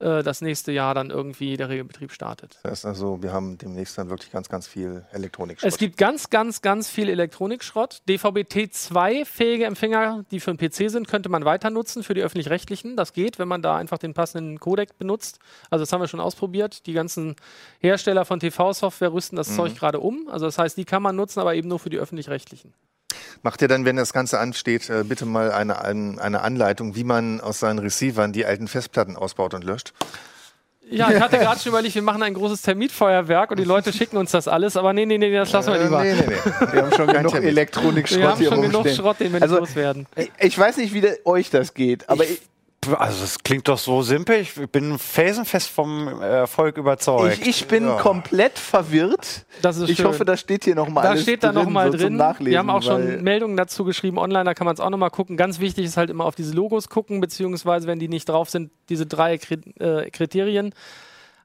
äh, 0.00 0.22
das 0.22 0.40
nächste 0.40 0.70
Jahr 0.72 0.94
dann 0.94 1.10
irgendwie 1.10 1.56
der 1.56 1.68
Regelbetrieb 1.68 2.12
startet. 2.12 2.58
Das 2.62 2.70
heißt 2.70 2.86
also, 2.86 3.22
wir 3.22 3.32
haben 3.32 3.58
demnächst 3.58 3.98
dann 3.98 4.10
wirklich 4.10 4.30
ganz, 4.30 4.48
ganz 4.48 4.66
viel 4.66 5.04
Elektronik. 5.12 5.58
Es 5.62 5.78
gibt 5.78 5.96
ganz, 5.96 6.30
ganz, 6.30 6.62
ganz 6.62 6.88
viel 6.88 7.08
Elektronikschrott. 7.08 8.02
DVB-T2-fähige 8.08 9.64
Empfänger, 9.64 10.24
die 10.30 10.40
für 10.40 10.54
den 10.54 10.58
PC 10.58 10.90
sind, 10.90 11.08
könnte 11.08 11.28
man 11.28 11.44
weiter 11.44 11.70
nutzen 11.70 12.02
für 12.02 12.14
die 12.14 12.22
öffentlich-rechtlichen. 12.22 12.96
Das 12.96 13.12
geht, 13.12 13.38
wenn 13.38 13.48
man 13.48 13.62
da 13.62 13.76
einfach 13.76 13.98
den 13.98 14.14
passenden 14.14 14.60
Codec 14.60 14.98
benutzt. 14.98 15.40
Also 15.70 15.82
das 15.82 15.92
haben 15.92 16.00
wir 16.00 16.08
schon 16.08 16.20
ausprobiert. 16.20 16.86
Die 16.86 16.92
ganzen 16.92 17.34
Hersteller 17.80 18.24
von 18.24 18.38
TV-Software 18.40 19.12
rüsten 19.12 19.36
das 19.36 19.54
Zeug 19.54 19.74
gerade 19.76 20.00
um. 20.00 20.28
Also 20.28 20.46
das 20.46 20.58
heißt, 20.58 20.76
die 20.76 20.84
kann 20.84 21.02
man 21.02 21.16
nutzen, 21.16 21.40
aber 21.40 21.54
eben 21.54 21.68
nur 21.68 21.78
für 21.78 21.90
die 21.90 21.98
öffentlich-rechtlichen. 21.98 22.72
Macht 23.42 23.62
ihr 23.62 23.68
dann, 23.68 23.84
wenn 23.84 23.96
das 23.96 24.12
Ganze 24.12 24.38
ansteht, 24.38 24.88
äh, 24.90 25.04
bitte 25.04 25.26
mal 25.26 25.52
eine, 25.52 25.80
ein- 25.82 26.18
eine 26.18 26.40
Anleitung, 26.42 26.96
wie 26.96 27.04
man 27.04 27.40
aus 27.40 27.60
seinen 27.60 27.78
Receivern 27.78 28.32
die 28.32 28.44
alten 28.44 28.68
Festplatten 28.68 29.16
ausbaut 29.16 29.54
und 29.54 29.64
löscht? 29.64 29.92
Ja, 30.90 31.10
ich 31.10 31.20
hatte 31.20 31.36
gerade 31.36 31.60
schon 31.60 31.68
überlegt, 31.72 31.94
wir 31.94 32.00
machen 32.02 32.22
ein 32.22 32.32
großes 32.32 32.62
Termitfeuerwerk 32.62 33.50
und 33.50 33.58
die 33.58 33.64
Leute 33.64 33.92
schicken 33.92 34.16
uns 34.16 34.30
das 34.30 34.48
alles, 34.48 34.74
aber 34.74 34.94
nee, 34.94 35.04
nee, 35.04 35.18
nee, 35.18 35.30
das 35.34 35.52
lassen 35.52 35.70
wir 35.74 35.80
Äh, 35.80 35.84
lieber. 35.84 36.02
nee, 36.02 36.14
nee, 36.14 36.24
nee. 36.28 36.72
Wir 36.72 36.82
haben 36.82 36.92
schon 36.94 37.06
genug. 37.12 37.34
Elektronikschrott 37.34 38.18
Wir 38.20 38.28
haben 38.30 38.38
hier 38.38 38.48
schon 38.48 38.62
genug. 38.62 38.88
Schrott, 38.88 39.20
den 39.20 39.32
wir 39.34 39.42
Also, 39.42 39.56
nicht 39.56 39.68
loswerden. 39.68 40.06
Ich- 40.16 40.30
Ich 40.40 40.58
weiß 40.58 40.78
nicht, 40.78 40.94
wie 40.94 41.02
de- 41.02 41.18
euch 41.26 41.50
das 41.50 41.74
geht, 41.74 42.08
aber 42.08 42.24
ich, 42.24 42.40
Also 42.96 43.24
es 43.24 43.42
klingt 43.42 43.68
doch 43.68 43.78
so 43.78 44.02
simpel. 44.02 44.36
Ich 44.36 44.54
bin 44.70 44.98
felsenfest 44.98 45.68
vom 45.68 46.08
Erfolg 46.20 46.76
überzeugt. 46.76 47.38
Ich, 47.40 47.48
ich 47.48 47.66
bin 47.66 47.86
komplett 47.98 48.58
verwirrt. 48.58 49.46
Das 49.62 49.76
ist 49.76 49.90
ich 49.90 49.96
schön. 49.96 50.06
hoffe, 50.06 50.24
da 50.24 50.36
steht 50.36 50.64
hier 50.64 50.74
nochmal 50.74 51.04
Da 51.04 51.10
alles 51.10 51.22
steht 51.22 51.42
da 51.42 51.52
drin, 51.52 51.64
nochmal 51.64 51.92
so 51.92 51.98
zum 51.98 52.18
drin. 52.18 52.36
Wir 52.40 52.58
haben 52.58 52.70
auch 52.70 52.82
schon 52.82 53.22
Meldungen 53.22 53.56
dazu 53.56 53.84
geschrieben 53.84 54.18
online, 54.18 54.44
da 54.44 54.54
kann 54.54 54.64
man 54.64 54.74
es 54.74 54.80
auch 54.80 54.90
nochmal 54.90 55.10
gucken. 55.10 55.36
Ganz 55.36 55.60
wichtig 55.60 55.84
ist 55.84 55.96
halt 55.96 56.10
immer 56.10 56.24
auf 56.24 56.34
diese 56.34 56.54
Logos 56.54 56.88
gucken, 56.88 57.20
beziehungsweise 57.20 57.86
wenn 57.86 57.98
die 57.98 58.08
nicht 58.08 58.28
drauf 58.28 58.50
sind, 58.50 58.70
diese 58.88 59.06
drei 59.06 59.34
äh, 59.34 60.10
Kriterien. 60.10 60.74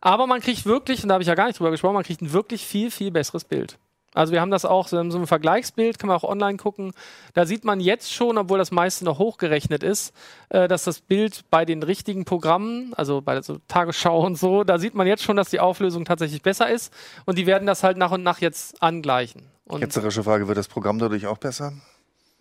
Aber 0.01 0.27
man 0.27 0.41
kriegt 0.41 0.65
wirklich, 0.65 1.01
und 1.03 1.09
da 1.09 1.13
habe 1.13 1.23
ich 1.23 1.29
ja 1.29 1.35
gar 1.35 1.47
nicht 1.47 1.59
drüber 1.59 1.71
gesprochen, 1.71 1.93
man 1.93 2.03
kriegt 2.03 2.21
ein 2.21 2.33
wirklich 2.33 2.65
viel, 2.65 2.91
viel 2.91 3.09
besseres 3.09 3.45
Bild. 3.45 3.77
Also 4.13 4.33
wir 4.33 4.41
haben 4.41 4.51
das 4.51 4.65
auch, 4.65 4.87
so 4.87 5.09
so 5.09 5.17
ein 5.17 5.27
Vergleichsbild, 5.27 5.99
kann 5.99 6.07
man 6.07 6.17
auch 6.17 6.23
online 6.23 6.57
gucken. 6.57 6.93
Da 7.33 7.45
sieht 7.45 7.63
man 7.65 7.79
jetzt 7.79 8.13
schon, 8.13 8.37
obwohl 8.37 8.57
das 8.57 8.71
meiste 8.71 9.05
noch 9.05 9.19
hochgerechnet 9.19 9.83
ist, 9.83 10.13
äh, 10.49 10.67
dass 10.67 10.83
das 10.83 11.01
Bild 11.01 11.45
bei 11.49 11.65
den 11.65 11.83
richtigen 11.83 12.25
Programmen, 12.25 12.93
also 12.95 13.21
bei 13.21 13.33
der 13.33 13.43
so 13.43 13.57
Tagesschau 13.67 14.25
und 14.25 14.37
so, 14.37 14.63
da 14.63 14.79
sieht 14.79 14.95
man 14.95 15.07
jetzt 15.07 15.23
schon, 15.23 15.37
dass 15.37 15.49
die 15.49 15.59
Auflösung 15.59 16.05
tatsächlich 16.05 16.41
besser 16.41 16.69
ist. 16.69 16.93
Und 17.25 17.37
die 17.37 17.45
werden 17.45 17.65
das 17.65 17.83
halt 17.83 17.97
nach 17.97 18.11
und 18.11 18.23
nach 18.23 18.39
jetzt 18.39 18.81
angleichen. 18.81 19.49
Und 19.65 19.81
Ketzerische 19.81 20.23
Frage, 20.23 20.47
wird 20.47 20.57
das 20.57 20.67
Programm 20.67 20.99
dadurch 20.99 21.27
auch 21.27 21.37
besser? 21.37 21.73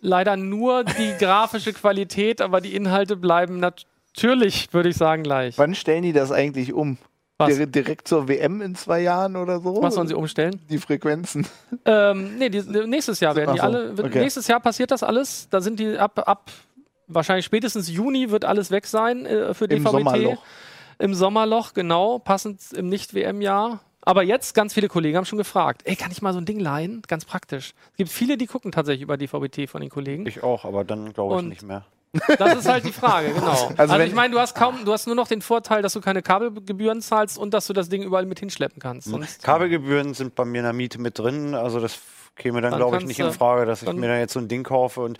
leider 0.03 0.37
nur 0.37 0.83
die 0.83 1.13
grafische 1.17 1.73
Qualität, 1.73 2.41
aber 2.41 2.61
die 2.61 2.75
Inhalte 2.75 3.15
bleiben 3.15 3.59
natürlich, 3.59 4.71
würde 4.73 4.89
ich 4.89 4.97
sagen, 4.97 5.23
gleich. 5.23 5.57
Wann 5.57 5.73
stellen 5.73 6.03
die 6.03 6.13
das 6.13 6.31
eigentlich 6.31 6.73
um? 6.73 6.97
Was? 7.37 7.49
Dire- 7.49 7.67
Direkt 7.67 8.07
zur 8.07 8.27
WM 8.27 8.61
in 8.61 8.75
zwei 8.75 9.01
Jahren 9.01 9.35
oder 9.35 9.59
so? 9.59 9.81
Was 9.81 9.95
sollen 9.95 10.07
sie 10.07 10.13
umstellen? 10.13 10.61
Die 10.69 10.77
Frequenzen. 10.77 11.47
Ähm, 11.85 12.37
nee, 12.37 12.49
die, 12.49 12.61
nächstes 12.87 13.19
Jahr 13.19 13.35
werden 13.35 13.53
die 13.53 13.59
so, 13.59 13.65
alle. 13.65 13.93
okay. 13.97 14.19
Nächstes 14.19 14.47
Jahr 14.47 14.59
passiert 14.59 14.91
das 14.91 15.01
alles. 15.03 15.47
Da 15.49 15.59
sind 15.61 15.79
die 15.79 15.97
ab, 15.97 16.19
ab 16.27 16.51
wahrscheinlich 17.07 17.45
spätestens 17.45 17.89
Juni 17.89 18.29
wird 18.29 18.45
alles 18.45 18.69
weg 18.71 18.85
sein 18.85 19.25
äh, 19.25 19.53
für 19.53 19.65
Im 19.65 19.83
DVB-T. 19.83 19.89
Sommerloch. 19.91 20.43
Im 20.99 21.13
Sommerloch, 21.15 21.73
genau, 21.73 22.19
passend 22.19 22.61
im 22.73 22.87
Nicht-WM-Jahr. 22.89 23.79
Aber 24.05 24.21
jetzt, 24.23 24.53
ganz 24.53 24.73
viele 24.73 24.87
Kollegen 24.89 25.17
haben 25.17 25.25
schon 25.25 25.37
gefragt, 25.37 25.81
ey, 25.85 25.95
kann 25.95 26.11
ich 26.11 26.21
mal 26.21 26.33
so 26.33 26.39
ein 26.39 26.45
Ding 26.45 26.59
leihen? 26.59 27.01
Ganz 27.07 27.25
praktisch. 27.25 27.73
Es 27.91 27.97
gibt 27.97 28.09
viele, 28.11 28.37
die 28.37 28.45
gucken 28.47 28.71
tatsächlich 28.71 29.01
über 29.01 29.17
DVB-T 29.17 29.67
von 29.67 29.81
den 29.81 29.89
Kollegen. 29.89 30.27
Ich 30.27 30.43
auch, 30.43 30.65
aber 30.65 30.83
dann 30.83 31.13
glaube 31.13 31.35
ich 31.35 31.39
Und- 31.39 31.49
nicht 31.49 31.63
mehr. 31.63 31.85
Das 32.37 32.55
ist 32.59 32.67
halt 32.69 32.85
die 32.85 32.91
Frage, 32.91 33.33
genau. 33.33 33.71
Also, 33.75 33.95
wenn- 33.97 34.07
ich 34.07 34.13
meine, 34.13 34.33
du 34.33 34.39
hast 34.39 34.53
kaum, 34.55 34.85
du 34.85 34.93
hast 34.93 35.07
nur 35.07 35.15
noch 35.15 35.27
den 35.27 35.41
Vorteil, 35.41 35.81
dass 35.81 35.93
du 35.93 36.01
keine 36.01 36.21
Kabelgebühren 36.21 37.01
zahlst 37.01 37.37
und 37.39 37.53
dass 37.53 37.65
du 37.67 37.73
das 37.73 37.89
Ding 37.89 38.03
überall 38.03 38.25
mit 38.27 38.39
hinschleppen 38.39 38.79
kannst. 38.79 39.07
Sonst 39.09 39.41
Kabelgebühren 39.43 40.13
sind 40.13 40.35
bei 40.35 40.45
mir 40.45 40.59
in 40.59 40.63
der 40.65 40.73
Miete 40.73 41.01
mit 41.01 41.17
drin, 41.17 41.55
also 41.55 41.79
das 41.79 41.99
käme 42.35 42.61
dann, 42.61 42.71
Dann 42.71 42.79
glaube 42.79 42.97
ich, 42.97 43.05
nicht 43.05 43.19
in 43.19 43.31
Frage, 43.31 43.65
dass 43.65 43.81
ich 43.83 43.91
mir 43.93 44.07
dann 44.07 44.19
jetzt 44.19 44.33
so 44.33 44.39
ein 44.39 44.47
Ding 44.47 44.63
kaufe 44.63 45.01
und 45.01 45.17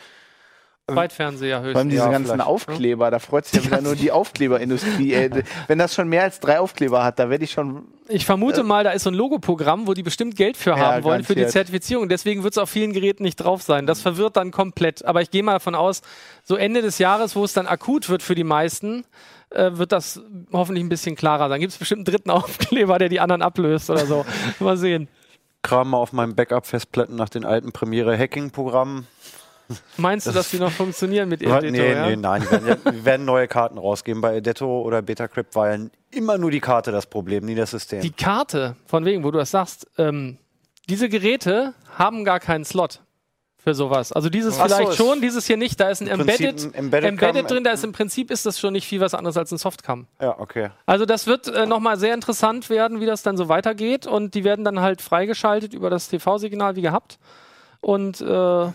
Weitfernseher 0.91 1.59
Vor 1.59 1.65
allem 1.65 1.75
höchstens. 1.75 1.91
diese 1.91 2.03
Ja, 2.03 2.11
ganzen 2.11 2.31
vielleicht. 2.33 2.47
Aufkleber, 2.47 3.09
da 3.09 3.19
freut 3.19 3.45
sich 3.45 3.63
ja 3.63 3.65
wieder 3.71 3.81
nur 3.81 3.95
die 3.95 4.11
Aufkleberindustrie. 4.11 5.13
Ey. 5.13 5.29
Wenn 5.67 5.77
das 5.79 5.93
schon 5.95 6.09
mehr 6.09 6.23
als 6.23 6.41
drei 6.41 6.59
Aufkleber 6.59 7.03
hat, 7.05 7.19
da 7.19 7.29
werde 7.29 7.45
ich 7.45 7.51
schon. 7.51 7.85
Ich 8.09 8.25
vermute 8.25 8.63
mal, 8.63 8.83
da 8.83 8.91
ist 8.91 9.03
so 9.03 9.09
ein 9.09 9.13
Logoprogramm, 9.13 9.87
wo 9.87 9.93
die 9.93 10.03
bestimmt 10.03 10.35
Geld 10.35 10.57
für 10.57 10.71
Ja, 10.71 10.77
haben 10.77 11.03
wollen 11.05 11.23
für 11.23 11.35
die. 11.35 11.47
Zertifizierung. 11.47 12.09
Deswegen 12.09 12.43
wird 12.43 12.53
es 12.53 12.57
auf 12.57 12.69
vielen 12.69 12.91
Geräten 12.91 13.23
nicht 13.23 13.37
drauf 13.37 13.61
sein. 13.61 13.87
Das 13.87 14.01
verwirrt 14.01 14.35
dann 14.35 14.51
komplett. 14.51 15.05
Aber 15.05 15.21
ich 15.21 15.31
gehe 15.31 15.41
mal 15.41 15.53
davon 15.53 15.73
aus, 15.75 16.01
so 16.43 16.55
Ende 16.57 16.81
des 16.81 16.97
Jahres, 16.99 17.35
wo 17.37 17.45
es 17.45 17.53
dann 17.53 17.65
akut 17.65 18.09
wird 18.09 18.21
für 18.21 18.35
die 18.35 18.43
meisten, 18.43 19.05
äh, 19.51 19.71
wird 19.75 19.93
das 19.93 20.19
hoffentlich 20.51 20.83
ein 20.83 20.89
bisschen 20.89 21.15
klarer 21.15 21.47
sein. 21.47 21.61
Gibt 21.61 21.71
es 21.71 21.77
bestimmt 21.79 21.99
einen 21.99 22.13
dritten 22.13 22.29
Aufkleber, 22.29 22.99
der 22.99 23.07
die 23.07 23.21
anderen 23.21 23.41
ablöst 23.41 23.89
oder 23.89 24.05
so. 24.05 24.25
mal 24.59 24.75
sehen. 24.75 25.07
kram 25.61 25.91
mal 25.91 25.97
auf 25.97 26.11
meinem 26.11 26.35
Backup-Festplatten 26.35 27.15
nach 27.15 27.29
den 27.29 27.45
alten 27.45 27.71
Premiere-Hacking-Programmen. 27.71 29.07
Meinst 29.97 30.27
du, 30.27 30.31
dass 30.31 30.49
die 30.49 30.59
noch 30.59 30.71
funktionieren 30.71 31.29
mit 31.29 31.41
Nee, 31.41 31.47
Editor? 31.47 31.71
nee, 31.71 31.91
ja? 32.11 32.15
nein, 32.15 32.41
die 32.41 32.51
werden, 32.51 32.67
ja, 32.67 32.91
die 32.91 33.05
werden 33.05 33.25
neue 33.25 33.47
Karten 33.47 33.77
rausgeben. 33.77 34.21
Bei 34.21 34.35
Edetto 34.35 34.81
oder 34.81 35.01
Betacrypt 35.01 35.55
war 35.55 35.73
ja 35.75 35.85
immer 36.11 36.37
nur 36.37 36.51
die 36.51 36.59
Karte 36.59 36.91
das 36.91 37.05
Problem, 37.05 37.45
nie 37.45 37.55
das 37.55 37.71
System. 37.71 38.01
Die 38.01 38.11
Karte, 38.11 38.75
von 38.85 39.05
wegen, 39.05 39.23
wo 39.23 39.31
du 39.31 39.37
das 39.39 39.51
sagst, 39.51 39.87
ähm, 39.97 40.37
diese 40.89 41.09
Geräte 41.09 41.73
haben 41.97 42.25
gar 42.25 42.39
keinen 42.39 42.65
Slot 42.65 42.99
für 43.57 43.73
sowas. 43.73 44.11
Also 44.11 44.29
dieses 44.29 44.59
Ach 44.59 44.67
so, 44.67 44.75
vielleicht 44.75 44.89
ist 44.91 44.97
schon, 44.97 45.21
dieses 45.21 45.47
hier 45.47 45.55
nicht. 45.55 45.79
Da 45.79 45.87
ist 45.89 46.01
ein 46.01 46.09
Embedded, 46.09 46.65
ein 46.65 46.73
Embedded 46.73 47.09
Embedded 47.09 47.49
drin, 47.49 47.63
da 47.63 47.71
ist 47.71 47.85
im 47.85 47.93
Prinzip 47.93 48.29
ist 48.29 48.45
das 48.45 48.59
schon 48.59 48.73
nicht 48.73 48.85
viel 48.85 48.99
was 48.99 49.13
anderes 49.13 49.37
als 49.37 49.51
ein 49.53 49.57
Softcam. 49.57 50.07
ja, 50.21 50.37
okay. 50.37 50.69
Also 50.85 51.05
das 51.05 51.27
wird 51.27 51.47
äh, 51.47 51.65
nochmal 51.65 51.97
sehr 51.97 52.13
interessant 52.13 52.69
werden, 52.69 52.99
wie 52.99 53.05
das 53.05 53.23
dann 53.23 53.37
so 53.37 53.47
weitergeht. 53.47 54.05
Und 54.05 54.33
die 54.35 54.43
werden 54.43 54.65
dann 54.65 54.81
halt 54.81 55.01
freigeschaltet 55.01 55.73
über 55.73 55.89
das 55.89 56.09
TV-Signal 56.09 56.75
wie 56.75 56.81
gehabt. 56.81 57.19
Und 57.83 58.21
äh, 58.21 58.25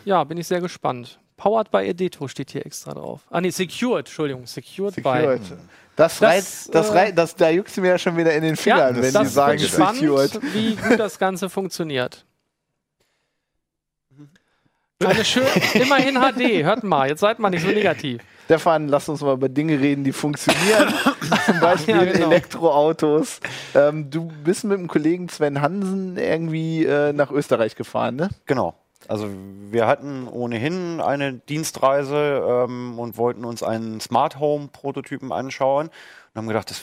ja, 0.05 0.23
bin 0.25 0.37
ich 0.37 0.47
sehr 0.47 0.61
gespannt. 0.61 1.19
Powered 1.39 1.71
by 1.71 1.79
Edeto 1.79 2.29
steht 2.29 2.51
hier 2.51 2.67
extra 2.67 2.93
drauf. 2.93 3.23
Ah 3.31 3.41
nee, 3.41 3.49
Secured, 3.49 4.01
Entschuldigung, 4.07 4.47
Secured, 4.47 4.95
Secured. 4.95 5.41
by. 5.41 5.55
Das, 5.97 6.19
Das, 6.19 6.23
reizt, 6.23 6.75
das, 6.75 6.91
äh, 6.91 7.13
das, 7.15 7.35
da 7.35 7.49
juckt 7.49 7.75
mir 7.79 7.89
ja 7.89 7.99
schon 7.99 8.19
wieder 8.19 8.35
in 8.35 8.43
den 8.43 8.55
Fingern, 8.57 8.97
wenn 9.01 9.13
das 9.15 9.29
die 9.29 9.33
sagen 9.33 9.59
spannend, 9.61 10.01
Secured. 10.01 10.41
wie 10.53 10.77
gut 10.77 10.99
das 11.01 11.19
Ganze 11.19 11.49
funktioniert. 11.49 12.27
Eine 15.03 15.25
schön, 15.25 15.47
immerhin 15.73 16.17
HD, 16.17 16.65
hört 16.65 16.85
mal, 16.85 17.09
jetzt 17.09 17.21
seid 17.21 17.39
mal 17.39 17.49
nicht 17.49 17.63
so 17.63 17.69
negativ. 17.69 18.21
Stefan, 18.45 18.89
lass 18.89 19.09
uns 19.09 19.23
mal 19.23 19.35
über 19.35 19.49
Dinge 19.49 19.81
reden, 19.81 20.05
die 20.05 20.13
funktionieren. 20.13 20.93
Zum 21.47 21.61
Beispiel 21.61 21.97
Ja, 21.97 22.05
genau. 22.05 22.27
Elektroautos. 22.27 23.41
Ähm, 23.75 24.11
du 24.11 24.31
bist 24.45 24.65
mit 24.65 24.79
dem 24.79 24.87
Kollegen 24.89 25.29
Sven 25.31 25.63
Hansen 25.63 26.19
irgendwie 26.19 26.85
äh, 26.85 27.13
nach 27.15 27.31
Österreich 27.31 27.75
gefahren, 27.75 28.17
ne? 28.17 28.29
Genau. 28.45 28.75
Also 29.09 29.29
wir 29.71 29.87
hatten 29.87 30.29
ohnehin 30.29 31.01
eine 31.01 31.33
Dienstreise 31.33 32.67
ähm, 32.69 32.99
und 32.99 33.17
wollten 33.17 33.45
uns 33.45 33.63
einen 33.63 34.01
Smart 34.01 34.39
Home 34.39 34.69
Prototypen 34.71 35.33
anschauen 35.33 35.89
und 35.89 36.37
haben 36.37 36.47
gedacht, 36.47 36.71
das 36.71 36.83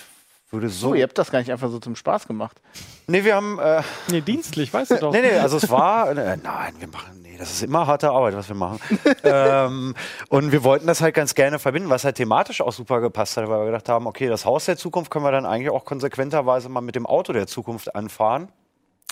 würde 0.49 0.69
so. 0.69 0.89
So, 0.89 0.95
ihr 0.95 1.03
habt 1.03 1.17
das 1.17 1.31
gar 1.31 1.39
nicht 1.39 1.51
einfach 1.51 1.69
so 1.69 1.79
zum 1.79 1.95
Spaß 1.95 2.27
gemacht. 2.27 2.59
nee, 3.07 3.23
wir 3.23 3.35
haben 3.35 3.59
äh, 3.59 3.81
Nee, 4.09 4.21
dienstlich, 4.21 4.73
weißt 4.73 4.91
du 4.91 4.95
doch. 4.97 5.11
Nee, 5.11 5.21
nee, 5.21 5.38
also 5.38 5.57
es 5.57 5.69
war, 5.69 6.09
äh, 6.11 6.38
nein, 6.38 6.73
wir 6.79 6.88
machen, 6.88 7.21
nee, 7.21 7.35
das 7.38 7.51
ist 7.51 7.63
immer 7.63 7.85
harte 7.85 8.09
Arbeit, 8.09 8.35
was 8.35 8.47
wir 8.47 8.55
machen. 8.55 8.79
ähm, 9.23 9.95
und 10.29 10.51
wir 10.51 10.63
wollten 10.63 10.88
das 10.88 11.01
halt 11.01 11.13
ganz 11.13 11.35
gerne 11.35 11.59
verbinden, 11.59 11.89
was 11.89 12.05
halt 12.05 12.15
thematisch 12.15 12.61
auch 12.61 12.73
super 12.73 13.01
gepasst 13.01 13.38
hat, 13.38 13.47
weil 13.49 13.59
wir 13.59 13.65
gedacht 13.67 13.89
haben, 13.89 14.07
okay, 14.07 14.27
das 14.27 14.45
Haus 14.45 14.65
der 14.65 14.77
Zukunft 14.77 15.11
können 15.11 15.25
wir 15.25 15.31
dann 15.31 15.45
eigentlich 15.45 15.69
auch 15.69 15.85
konsequenterweise 15.85 16.69
mal 16.69 16.81
mit 16.81 16.95
dem 16.95 17.05
Auto 17.05 17.33
der 17.33 17.47
Zukunft 17.47 17.95
anfahren. 17.95 18.49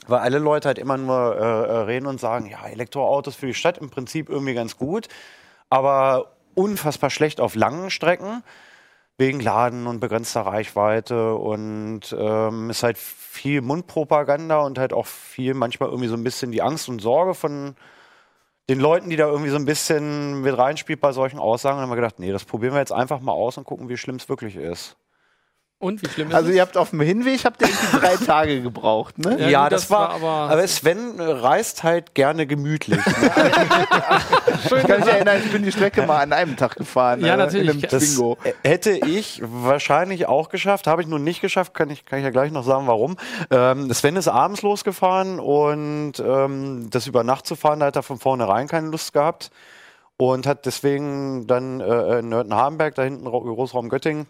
Weil 0.07 0.19
alle 0.19 0.39
Leute 0.39 0.67
halt 0.67 0.79
immer 0.79 0.97
nur 0.97 1.35
äh, 1.35 1.39
äh, 1.39 1.77
reden 1.83 2.07
und 2.07 2.19
sagen, 2.19 2.47
ja, 2.47 2.65
Elektroautos 2.65 3.35
für 3.35 3.47
die 3.47 3.53
Stadt 3.53 3.77
im 3.77 3.89
Prinzip 3.89 4.29
irgendwie 4.29 4.53
ganz 4.53 4.77
gut, 4.77 5.07
aber 5.69 6.33
unfassbar 6.55 7.09
schlecht 7.09 7.39
auf 7.39 7.55
langen 7.55 7.89
Strecken 7.89 8.43
wegen 9.17 9.39
Laden 9.39 9.87
und 9.87 9.99
begrenzter 9.99 10.41
Reichweite 10.41 11.35
und 11.35 12.15
ähm, 12.17 12.69
ist 12.69 12.83
halt 12.83 12.97
viel 12.97 13.61
Mundpropaganda 13.61 14.61
und 14.61 14.79
halt 14.79 14.91
auch 14.91 15.05
viel 15.05 15.53
manchmal 15.53 15.89
irgendwie 15.89 16.09
so 16.09 16.15
ein 16.15 16.23
bisschen 16.23 16.51
die 16.51 16.61
Angst 16.61 16.89
und 16.89 16.99
Sorge 16.99 17.33
von 17.35 17.75
den 18.69 18.79
Leuten, 18.79 19.09
die 19.09 19.15
da 19.15 19.27
irgendwie 19.27 19.49
so 19.49 19.57
ein 19.57 19.65
bisschen 19.65 20.41
mit 20.41 20.57
reinspielt 20.57 21.01
bei 21.01 21.11
solchen 21.11 21.39
Aussagen. 21.39 21.77
Und 21.77 21.83
haben 21.83 21.91
wir 21.91 21.95
gedacht, 21.95 22.19
nee, 22.19 22.31
das 22.31 22.45
probieren 22.45 22.73
wir 22.73 22.79
jetzt 22.79 22.93
einfach 22.93 23.19
mal 23.19 23.33
aus 23.33 23.57
und 23.57 23.65
gucken, 23.65 23.89
wie 23.89 23.97
schlimm 23.97 24.15
es 24.15 24.29
wirklich 24.29 24.55
ist. 24.55 24.95
Und 25.83 26.01
wie 26.01 26.07
schlimm 26.09 26.29
ist 26.29 26.35
Also 26.35 26.49
es? 26.49 26.55
ihr 26.55 26.61
habt 26.61 26.77
auf 26.77 26.91
dem 26.91 27.01
Hinweg 27.01 27.43
habt 27.45 27.61
ihr 27.61 27.67
irgendwie 27.67 27.97
drei 27.99 28.15
Tage 28.25 28.61
gebraucht, 28.61 29.17
ne? 29.19 29.49
Ja, 29.49 29.63
gut, 29.63 29.73
das 29.73 29.89
war 29.91 30.09
aber- 30.11 30.49
Aber 30.51 30.67
Sven 30.67 31.19
äh, 31.19 31.23
reist 31.23 31.83
halt 31.83 32.15
gerne 32.15 32.47
gemütlich. 32.47 32.97
Ne? 33.05 33.13
Ich 34.65 34.87
kann 34.87 34.99
mich 35.01 35.09
erinnern, 35.09 35.41
ich 35.43 35.51
bin 35.51 35.63
die 35.63 35.71
Strecke 35.71 36.05
mal 36.05 36.21
an 36.21 36.31
einem 36.33 36.55
Tag 36.55 36.75
gefahren. 36.75 37.19
Ja, 37.23 37.33
äh, 37.33 37.37
natürlich. 37.37 37.67
In 37.75 37.81
einem 37.83 37.89
Das 37.91 38.15
Bingo. 38.15 38.37
äh, 38.43 38.53
hätte 38.67 38.91
ich 38.91 39.41
wahrscheinlich 39.43 40.27
auch 40.27 40.49
geschafft, 40.49 40.87
habe 40.87 41.01
ich 41.01 41.07
nun 41.07 41.23
nicht 41.23 41.41
geschafft, 41.41 41.73
kann 41.73 41.89
ich, 41.89 42.05
kann 42.05 42.19
ich 42.19 42.25
ja 42.25 42.31
gleich 42.31 42.51
noch 42.51 42.63
sagen, 42.63 42.87
warum. 42.87 43.17
Ähm, 43.51 43.91
Sven 43.93 44.15
ist 44.15 44.27
abends 44.27 44.61
losgefahren 44.61 45.39
und 45.39 46.13
ähm, 46.19 46.87
das 46.91 47.07
über 47.07 47.23
Nacht 47.23 47.45
zu 47.45 47.55
fahren, 47.55 47.79
da 47.81 47.87
hat 47.87 47.95
er 47.95 48.03
von 48.03 48.19
vornherein 48.19 48.67
keine 48.67 48.87
Lust 48.87 49.13
gehabt 49.13 49.51
und 50.17 50.47
hat 50.47 50.65
deswegen 50.65 51.45
dann 51.47 51.81
äh, 51.81 52.19
in 52.19 52.29
Nörten-Hardenberg, 52.29 52.95
da 52.95 53.03
hinten 53.03 53.27
Ra- 53.27 53.39
Großraum 53.39 53.89
Göttingen, 53.89 54.27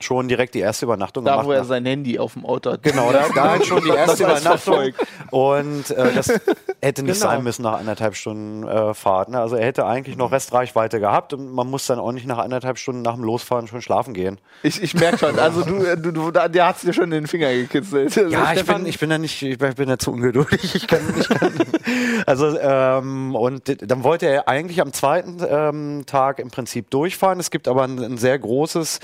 schon 0.00 0.28
direkt 0.28 0.54
die 0.54 0.60
erste 0.60 0.84
Übernachtung 0.86 1.24
Da, 1.24 1.32
gemacht. 1.32 1.46
wo 1.48 1.52
er 1.52 1.58
nach- 1.62 1.66
sein 1.66 1.84
Handy 1.84 2.20
auf 2.20 2.34
dem 2.34 2.46
Auto 2.46 2.70
hat. 2.70 2.84
Genau, 2.84 3.10
da, 3.10 3.26
da 3.34 3.50
halt 3.50 3.66
schon 3.66 3.82
die 3.82 3.88
erste 3.96 4.22
Übernachtung. 4.22 4.92
Und 5.32 5.90
äh, 5.90 6.12
das 6.14 6.28
hätte 6.80 7.02
nicht 7.02 7.14
Genau. 7.20 7.30
sein 7.32 7.42
müssen 7.42 7.62
nach 7.62 7.80
anderthalb 7.80 8.14
Stunden 8.14 8.62
äh, 8.66 8.94
Fahrt. 8.94 9.28
Ne? 9.30 9.40
Also 9.40 9.56
er 9.56 9.66
hätte 9.66 9.86
eigentlich 9.86 10.16
noch 10.16 10.30
Restreichweite 10.30 11.00
gehabt 11.00 11.32
und 11.32 11.50
man 11.52 11.68
muss 11.68 11.86
dann 11.86 11.98
auch 11.98 12.12
nicht 12.12 12.26
nach 12.28 12.38
anderthalb 12.38 12.78
Stunden 12.78 13.02
nach 13.02 13.14
dem 13.14 13.24
Losfahren 13.24 13.66
schon 13.66 13.82
schlafen 13.82 14.14
gehen. 14.14 14.38
Ich, 14.62 14.80
ich 14.80 14.94
merke 14.94 15.18
schon, 15.18 15.36
also 15.36 15.62
du, 15.64 15.82
äh, 15.84 15.96
du, 15.96 16.12
du 16.12 16.30
da, 16.30 16.46
der 16.46 16.68
hat's 16.68 16.82
dir 16.82 16.92
schon 16.92 17.04
in 17.06 17.10
den 17.10 17.26
Finger 17.26 17.52
gekitzelt. 17.52 18.14
Ja, 18.30 18.52
ich 18.52 18.60
Stefan- 18.60 18.82
bin, 18.82 18.86
ich 18.86 19.00
bin 19.00 19.10
da 19.10 19.18
nicht, 19.18 19.42
ich 19.42 19.58
bin, 19.58 19.70
ich 19.76 19.86
da 19.86 19.98
zu 19.98 20.12
ungeduldig. 20.12 20.76
Ich 20.76 20.86
kann, 20.86 21.00
ich 21.18 21.28
kann, 21.28 21.52
also 22.26 22.56
ähm, 22.56 23.34
und 23.34 23.90
dann 23.90 24.04
wollte 24.04 24.26
er 24.26 24.46
eigentlich 24.48 24.80
am 24.80 24.92
zweiten 24.92 25.38
ähm, 25.48 26.04
Tag 26.06 26.38
im 26.38 26.52
Prinzip 26.52 26.88
durchfahren. 26.90 27.40
Es 27.40 27.50
gibt 27.50 27.66
aber 27.66 27.82
ein, 27.82 27.98
ein 27.98 28.16
sehr 28.16 28.38
großes 28.38 29.00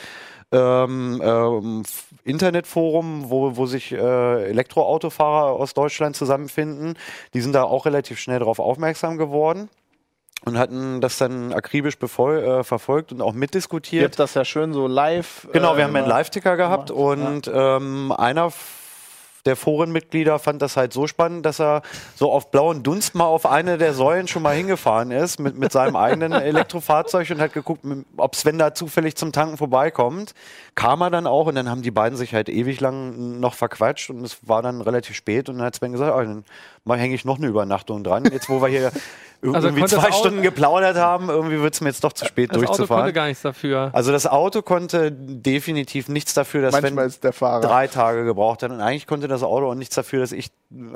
ähm, 0.55 1.21
ähm, 1.23 1.83
Internetforum, 2.25 3.31
wo, 3.31 3.57
wo 3.57 3.67
sich 3.67 3.93
äh, 3.93 4.45
Elektroautofahrer 4.51 5.53
aus 5.53 5.75
Deutschland 5.75 6.17
zusammenfinden. 6.17 6.97
Die 7.35 7.41
sind 7.41 7.53
da 7.55 7.65
auch 7.65 7.87
relativ 7.87 8.19
schnell 8.21 8.39
darauf 8.39 8.59
aufmerksam 8.59 9.19
geworden. 9.19 9.69
und 10.45 10.59
hatten 10.59 11.01
das 11.01 11.17
dann 11.19 11.53
akribisch 11.53 11.99
befol 11.99 12.39
äh, 12.39 12.65
verfolgt 12.65 13.13
und 13.13 13.23
auch 13.23 13.33
Ihr 13.33 13.39
mitdiskutiert. 13.39 14.05
habt 14.05 14.19
das 14.19 14.35
ja 14.35 14.45
schön 14.45 14.73
so 14.73 14.87
live. 14.87 15.49
Genau, 15.53 15.75
äh, 15.75 15.79
wir 15.79 15.85
haben 15.85 15.97
einen 15.97 16.07
Live-Ticker 16.09 16.57
gehabt 16.57 16.91
und 16.91 17.51
ähm, 17.53 18.13
einer 18.13 18.51
der 19.47 19.57
Forenmitglieder 19.57 20.39
fand 20.39 20.63
das 20.63 20.77
halt 20.77 20.93
so 20.93 21.07
spannend, 21.07 21.45
dass 21.45 21.61
er 21.61 21.83
so 22.17 22.31
auf 22.33 22.51
blauen 22.51 22.83
Dunst 22.83 23.15
mal 23.15 23.27
auf 23.27 23.47
eine 23.47 23.79
der 23.79 23.93
Säulen 23.93 24.27
schon 24.27 24.43
mal 24.43 24.55
hingefahren 24.55 25.11
ist 25.11 25.39
mit, 25.39 25.59
mit 25.59 25.73
seinem 25.73 25.97
eigenen 25.97 26.33
Elektrofahrzeug 26.33 27.31
und 27.31 27.41
hat 27.41 27.53
geguckt, 27.53 27.85
ob 28.17 28.35
Sven 28.35 28.59
da 28.59 28.75
zufällig 28.75 29.17
zum 29.17 29.33
Tanken 29.33 29.57
vorbeikommt. 29.57 30.35
Kam 30.75 31.03
er 31.03 31.11
dann 31.11 31.27
auch 31.27 31.47
und 31.47 31.55
dann 31.55 31.69
haben 31.69 31.83
die 31.83 31.91
beiden 31.91 32.17
sich 32.17 32.35
halt 32.35 32.49
ewig 32.49 32.81
lang 32.81 33.39
noch 33.41 33.55
verquatscht 33.55 34.11
und 34.11 34.23
es 34.23 34.49
war 34.49 34.63
dann 34.63 34.81
relativ 34.81 35.15
spät 35.17 35.49
und 35.49 35.59
dann 35.59 35.67
hat 35.67 35.77
Sven 35.77 35.93
gesagt, 35.93 36.15
oh, 36.15 36.21
dann 36.23 36.45
hänge 36.93 37.15
ich 37.15 37.25
noch 37.25 37.39
eine 37.39 37.47
Übernachtung 37.47 38.05
dran. 38.05 38.25
Jetzt, 38.31 38.49
wo 38.49 38.61
wir 38.61 38.69
hier 38.69 38.93
Also 39.43 39.67
irgendwie 39.69 39.83
das 39.83 39.91
zwei 39.91 40.09
Auto- 40.09 40.13
Stunden 40.21 40.41
geplaudert 40.41 40.97
haben, 40.97 41.29
irgendwie 41.29 41.61
wird 41.61 41.75
es 41.75 41.83
mir 41.83 41.89
jetzt 41.91 42.03
doch 42.03 42.15
zu 42.15 42.25
spät 42.25 42.49
Das 42.51 42.57
Auto 42.57 42.67
durchzufahren. 42.67 43.03
konnte 43.03 43.13
gar 43.13 43.27
nichts 43.27 43.43
dafür. 43.43 43.91
Also 43.93 44.11
das 44.11 44.27
Auto 44.27 44.63
konnte 44.63 45.13
definitiv 45.13 46.09
nichts 46.09 46.33
dafür, 46.33 46.63
dass 46.63 46.73
Manchmal 46.73 46.97
wenn 47.05 47.09
ist 47.09 47.25
der 47.25 47.35
Fahrer. 47.35 47.61
drei 47.61 47.87
Tage 47.87 48.25
gebraucht 48.25 48.63
hat. 48.63 48.71
Und 48.71 48.81
eigentlich 48.81 49.07
konnte 49.07 49.29
das 49.29 49.43
Auto 49.43 49.69
auch 49.71 49.75
nichts 49.75 49.97
dafür, 49.97 50.21
dass 50.21 50.33
ich 50.33 50.49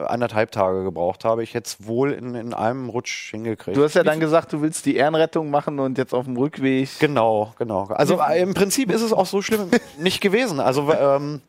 anderthalb 0.06 0.50
Tage 0.50 0.82
gebraucht 0.82 1.26
habe. 1.26 1.42
Ich 1.42 1.52
hätte 1.52 1.66
es 1.66 1.86
wohl 1.86 2.12
in, 2.12 2.34
in 2.34 2.54
einem 2.54 2.88
Rutsch 2.88 3.32
hingekriegt. 3.32 3.76
Du 3.76 3.84
hast 3.84 3.92
ja 3.92 4.02
dann 4.02 4.18
gesagt, 4.18 4.50
du 4.54 4.62
willst 4.62 4.86
die 4.86 4.96
Ehrenrettung 4.96 5.50
machen 5.50 5.78
und 5.78 5.98
jetzt 5.98 6.14
auf 6.14 6.24
dem 6.24 6.38
Rückweg. 6.38 6.88
Genau, 7.00 7.52
genau. 7.58 7.84
Also 7.88 8.18
äh, 8.18 8.40
im 8.40 8.54
Prinzip 8.54 8.90
ist 8.90 9.02
es 9.02 9.12
auch 9.12 9.26
so 9.26 9.42
schlimm 9.42 9.68
nicht 9.98 10.22
gewesen. 10.22 10.58
Also 10.58 10.90
ähm, 10.90 11.42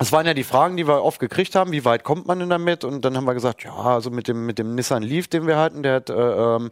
es 0.00 0.12
waren 0.12 0.26
ja 0.26 0.32
die 0.32 0.44
Fragen, 0.44 0.78
die 0.78 0.88
wir 0.88 1.04
oft 1.04 1.20
gekriegt 1.20 1.54
haben, 1.54 1.72
wie 1.72 1.84
weit 1.84 2.04
kommt 2.04 2.26
man 2.26 2.38
denn 2.38 2.48
damit? 2.48 2.84
Und 2.84 3.04
dann 3.04 3.18
haben 3.18 3.26
wir 3.26 3.34
gesagt, 3.34 3.64
ja, 3.64 3.74
also 3.74 4.10
mit 4.10 4.28
dem, 4.28 4.46
mit 4.46 4.58
dem 4.58 4.74
Nissan 4.74 5.02
Leaf, 5.02 5.28
den 5.28 5.46
wir 5.46 5.58
hatten, 5.58 5.82
der 5.82 5.96
hat 5.96 6.08
äh, 6.08 6.14
ähm, 6.14 6.70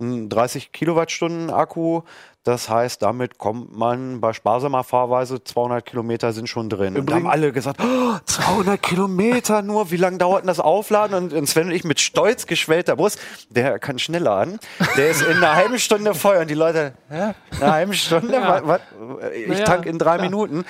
einen 0.00 0.30
30 0.30 0.72
Kilowattstunden 0.72 1.50
Akku. 1.50 2.02
Das 2.44 2.68
heißt, 2.68 3.00
damit 3.00 3.38
kommt 3.38 3.74
man 3.76 4.20
bei 4.20 4.34
sparsamer 4.34 4.84
Fahrweise 4.84 5.42
200 5.42 5.84
Kilometer 5.86 6.32
sind 6.34 6.46
schon 6.46 6.68
drin. 6.68 6.94
Und 6.94 7.08
da 7.08 7.14
haben 7.14 7.26
alle 7.26 7.52
gesagt, 7.52 7.80
oh, 7.82 8.18
200 8.26 8.82
Kilometer 8.82 9.62
nur, 9.62 9.90
wie 9.90 9.96
lange 9.96 10.18
dauert 10.18 10.42
denn 10.42 10.48
das 10.48 10.60
Aufladen? 10.60 11.16
Und, 11.16 11.32
und 11.32 11.46
Sven 11.48 11.68
und 11.68 11.72
ich 11.72 11.84
mit 11.84 12.00
stolz 12.00 12.46
geschwellter 12.46 12.96
Brust, 12.96 13.18
der 13.48 13.78
kann 13.78 13.98
schneller 13.98 14.32
an. 14.32 14.58
Der 14.98 15.08
ist 15.08 15.22
in 15.22 15.38
einer 15.38 15.54
halben 15.56 15.78
Stunde 15.78 16.14
voll. 16.14 16.36
Und 16.36 16.50
die 16.50 16.54
Leute, 16.54 16.92
hä? 17.08 17.32
Eine 17.60 17.72
halbe 17.72 17.94
Stunde? 17.94 18.34
Ja. 18.34 18.62
Was, 18.62 18.68
was? 18.68 18.80
Ich 19.34 19.48
Naja, 19.48 19.64
tank 19.64 19.86
in 19.86 19.98
drei 19.98 20.16
klar. 20.16 20.28
Minuten. 20.28 20.64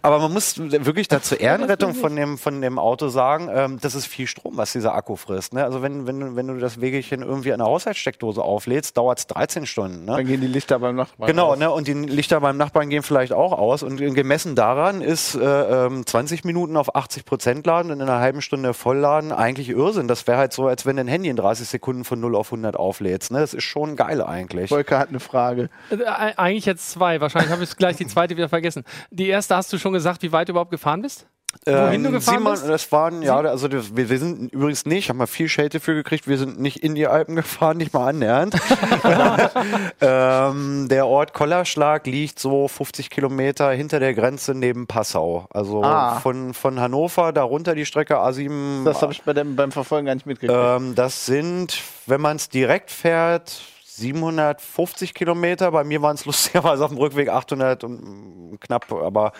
Aber 0.00 0.20
man 0.20 0.32
muss 0.32 0.58
wirklich 0.58 1.08
dazu 1.08 1.34
Ehrenrettung 1.34 1.94
von 1.94 2.16
dem, 2.16 2.38
von 2.38 2.62
dem 2.62 2.78
Auto 2.78 3.08
sagen, 3.08 3.50
ähm, 3.52 3.78
das 3.82 3.94
ist 3.94 4.06
viel 4.06 4.26
Strom, 4.26 4.56
was 4.56 4.72
dieser 4.72 4.94
Akku 4.94 5.16
frisst. 5.16 5.52
Ne? 5.52 5.62
Also 5.62 5.82
wenn, 5.82 6.06
wenn, 6.06 6.20
du- 6.20 6.36
wenn 6.36 6.46
du 6.46 6.58
das 6.58 6.80
Wegelchen 6.80 7.20
irgendwie 7.22 7.52
an 7.52 7.60
einer 7.60 7.68
Haushaltssteckdose 7.68 8.42
auflädst, 8.42 8.96
dauert 8.96 9.18
es 9.18 9.26
13 9.26 9.66
Stunden. 9.66 10.06
Ne? 10.06 10.16
Dann 10.16 10.26
gehen 10.26 10.40
die 10.40 10.46
Lichter 10.46 10.78
beim 10.78 10.96
Nachbarn. 11.18 11.36
Genau, 11.36 11.52
aus. 11.52 11.58
ne? 11.58 11.70
und 11.70 11.88
die 11.88 11.94
Lichter 11.94 12.40
beim 12.40 12.56
Nachbarn 12.56 12.88
gehen 12.90 13.02
vielleicht 13.02 13.32
auch 13.32 13.52
aus. 13.52 13.82
Und 13.82 13.96
gemessen 13.96 14.54
daran 14.54 15.00
ist 15.00 15.34
äh, 15.34 15.86
ähm, 15.86 16.06
20 16.06 16.44
Minuten 16.44 16.76
auf 16.76 16.94
80 16.94 17.24
Prozent 17.24 17.66
laden 17.66 17.90
und 17.90 18.00
in 18.00 18.08
einer 18.08 18.20
halben 18.20 18.40
Stunde 18.40 18.72
vollladen 18.72 19.32
eigentlich 19.32 19.68
Irrsinn. 19.68 20.06
Das 20.06 20.26
wäre 20.28 20.38
halt 20.38 20.52
so, 20.52 20.68
als 20.68 20.86
wenn 20.86 20.96
du 20.96 21.00
ein 21.00 21.08
Handy 21.08 21.28
in 21.28 21.36
30 21.36 21.68
Sekunden 21.68 22.04
von 22.04 22.20
0 22.20 22.36
auf 22.36 22.48
100 22.48 22.76
auflädst. 22.76 23.32
Ne? 23.32 23.40
Das 23.40 23.52
ist 23.52 23.64
schon 23.64 23.96
geil 23.96 24.22
eigentlich. 24.22 24.68
Volker 24.68 24.98
hat 24.98 25.08
eine 25.08 25.20
Frage. 25.20 25.70
Äh, 25.90 25.96
e- 25.96 26.34
Eigentlich 26.36 26.66
jetzt 26.66 26.90
zwei. 26.90 27.20
Wahrscheinlich 27.20 27.50
habe 27.50 27.64
ich 27.64 27.76
gleich 27.76 27.96
die 27.96 28.06
zweite 28.06 28.36
wieder 28.36 28.48
vergessen. 28.48 28.84
Die 29.10 29.28
erste 29.28 29.56
hast 29.56 29.72
du 29.72 29.78
schon 29.78 29.92
gesagt, 29.92 30.22
wie 30.22 30.30
weit 30.30 30.48
du 30.48 30.52
überhaupt 30.52 30.70
gefahren 30.70 31.02
bist? 31.02 31.26
Wohin 31.64 32.04
du 32.04 32.10
gefahren 32.12 32.38
Simon, 32.38 32.52
bist? 32.52 32.68
Das 32.68 32.92
waren, 32.92 33.22
ja, 33.22 33.36
also 33.38 33.68
das, 33.68 33.94
wir, 33.96 34.08
wir 34.08 34.18
sind 34.18 34.52
übrigens 34.52 34.86
nicht, 34.86 35.08
haben 35.08 35.18
wir 35.18 35.26
viel 35.26 35.48
Shade 35.48 35.70
dafür 35.70 35.94
gekriegt, 35.94 36.26
wir 36.28 36.38
sind 36.38 36.60
nicht 36.60 36.82
in 36.82 36.94
die 36.94 37.06
Alpen 37.06 37.36
gefahren, 37.36 37.76
nicht 37.78 37.92
mal 37.92 38.08
annähernd. 38.08 38.54
ähm, 40.00 40.88
der 40.88 41.06
Ort 41.06 41.32
Kollerschlag 41.34 42.06
liegt 42.06 42.38
so 42.38 42.68
50 42.68 43.10
Kilometer 43.10 43.70
hinter 43.70 44.00
der 44.00 44.14
Grenze 44.14 44.54
neben 44.54 44.86
Passau. 44.86 45.46
Also 45.50 45.82
Ah. 45.82 46.20
von, 46.20 46.54
von 46.54 46.80
Hannover, 46.80 47.32
darunter 47.32 47.74
die 47.74 47.86
Strecke 47.86 48.16
A7. 48.18 48.84
Das 48.84 49.02
habe 49.02 49.12
ich 49.12 49.22
bei 49.22 49.32
dem, 49.32 49.56
beim 49.56 49.72
Verfolgen 49.72 50.06
gar 50.06 50.14
nicht 50.14 50.26
mitgekriegt. 50.26 50.58
ähm, 50.60 50.94
das 50.94 51.26
sind, 51.26 51.82
wenn 52.06 52.20
man 52.20 52.36
es 52.36 52.48
direkt 52.48 52.90
fährt, 52.90 53.60
750 53.86 55.14
Kilometer. 55.14 55.70
Bei 55.72 55.84
mir 55.84 56.00
waren 56.02 56.14
es 56.14 56.24
lustigerweise 56.26 56.84
auf 56.84 56.90
dem 56.90 56.98
Rückweg 56.98 57.28
800 57.28 57.84
und 57.84 58.52
mm, 58.52 58.60
knapp, 58.60 58.90
aber 58.92 59.32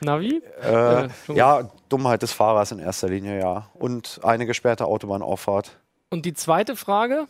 Navi? 0.00 0.42
äh, 0.62 1.08
ja, 1.34 1.68
Dummheit 1.88 2.22
des 2.22 2.32
Fahrers 2.32 2.72
in 2.72 2.78
erster 2.78 3.08
Linie, 3.08 3.38
ja. 3.40 3.70
Und 3.74 4.20
eine 4.22 4.46
gesperrte 4.46 4.86
Autobahnauffahrt. 4.86 5.78
Und 6.10 6.26
die 6.26 6.34
zweite 6.34 6.76
Frage, 6.76 7.26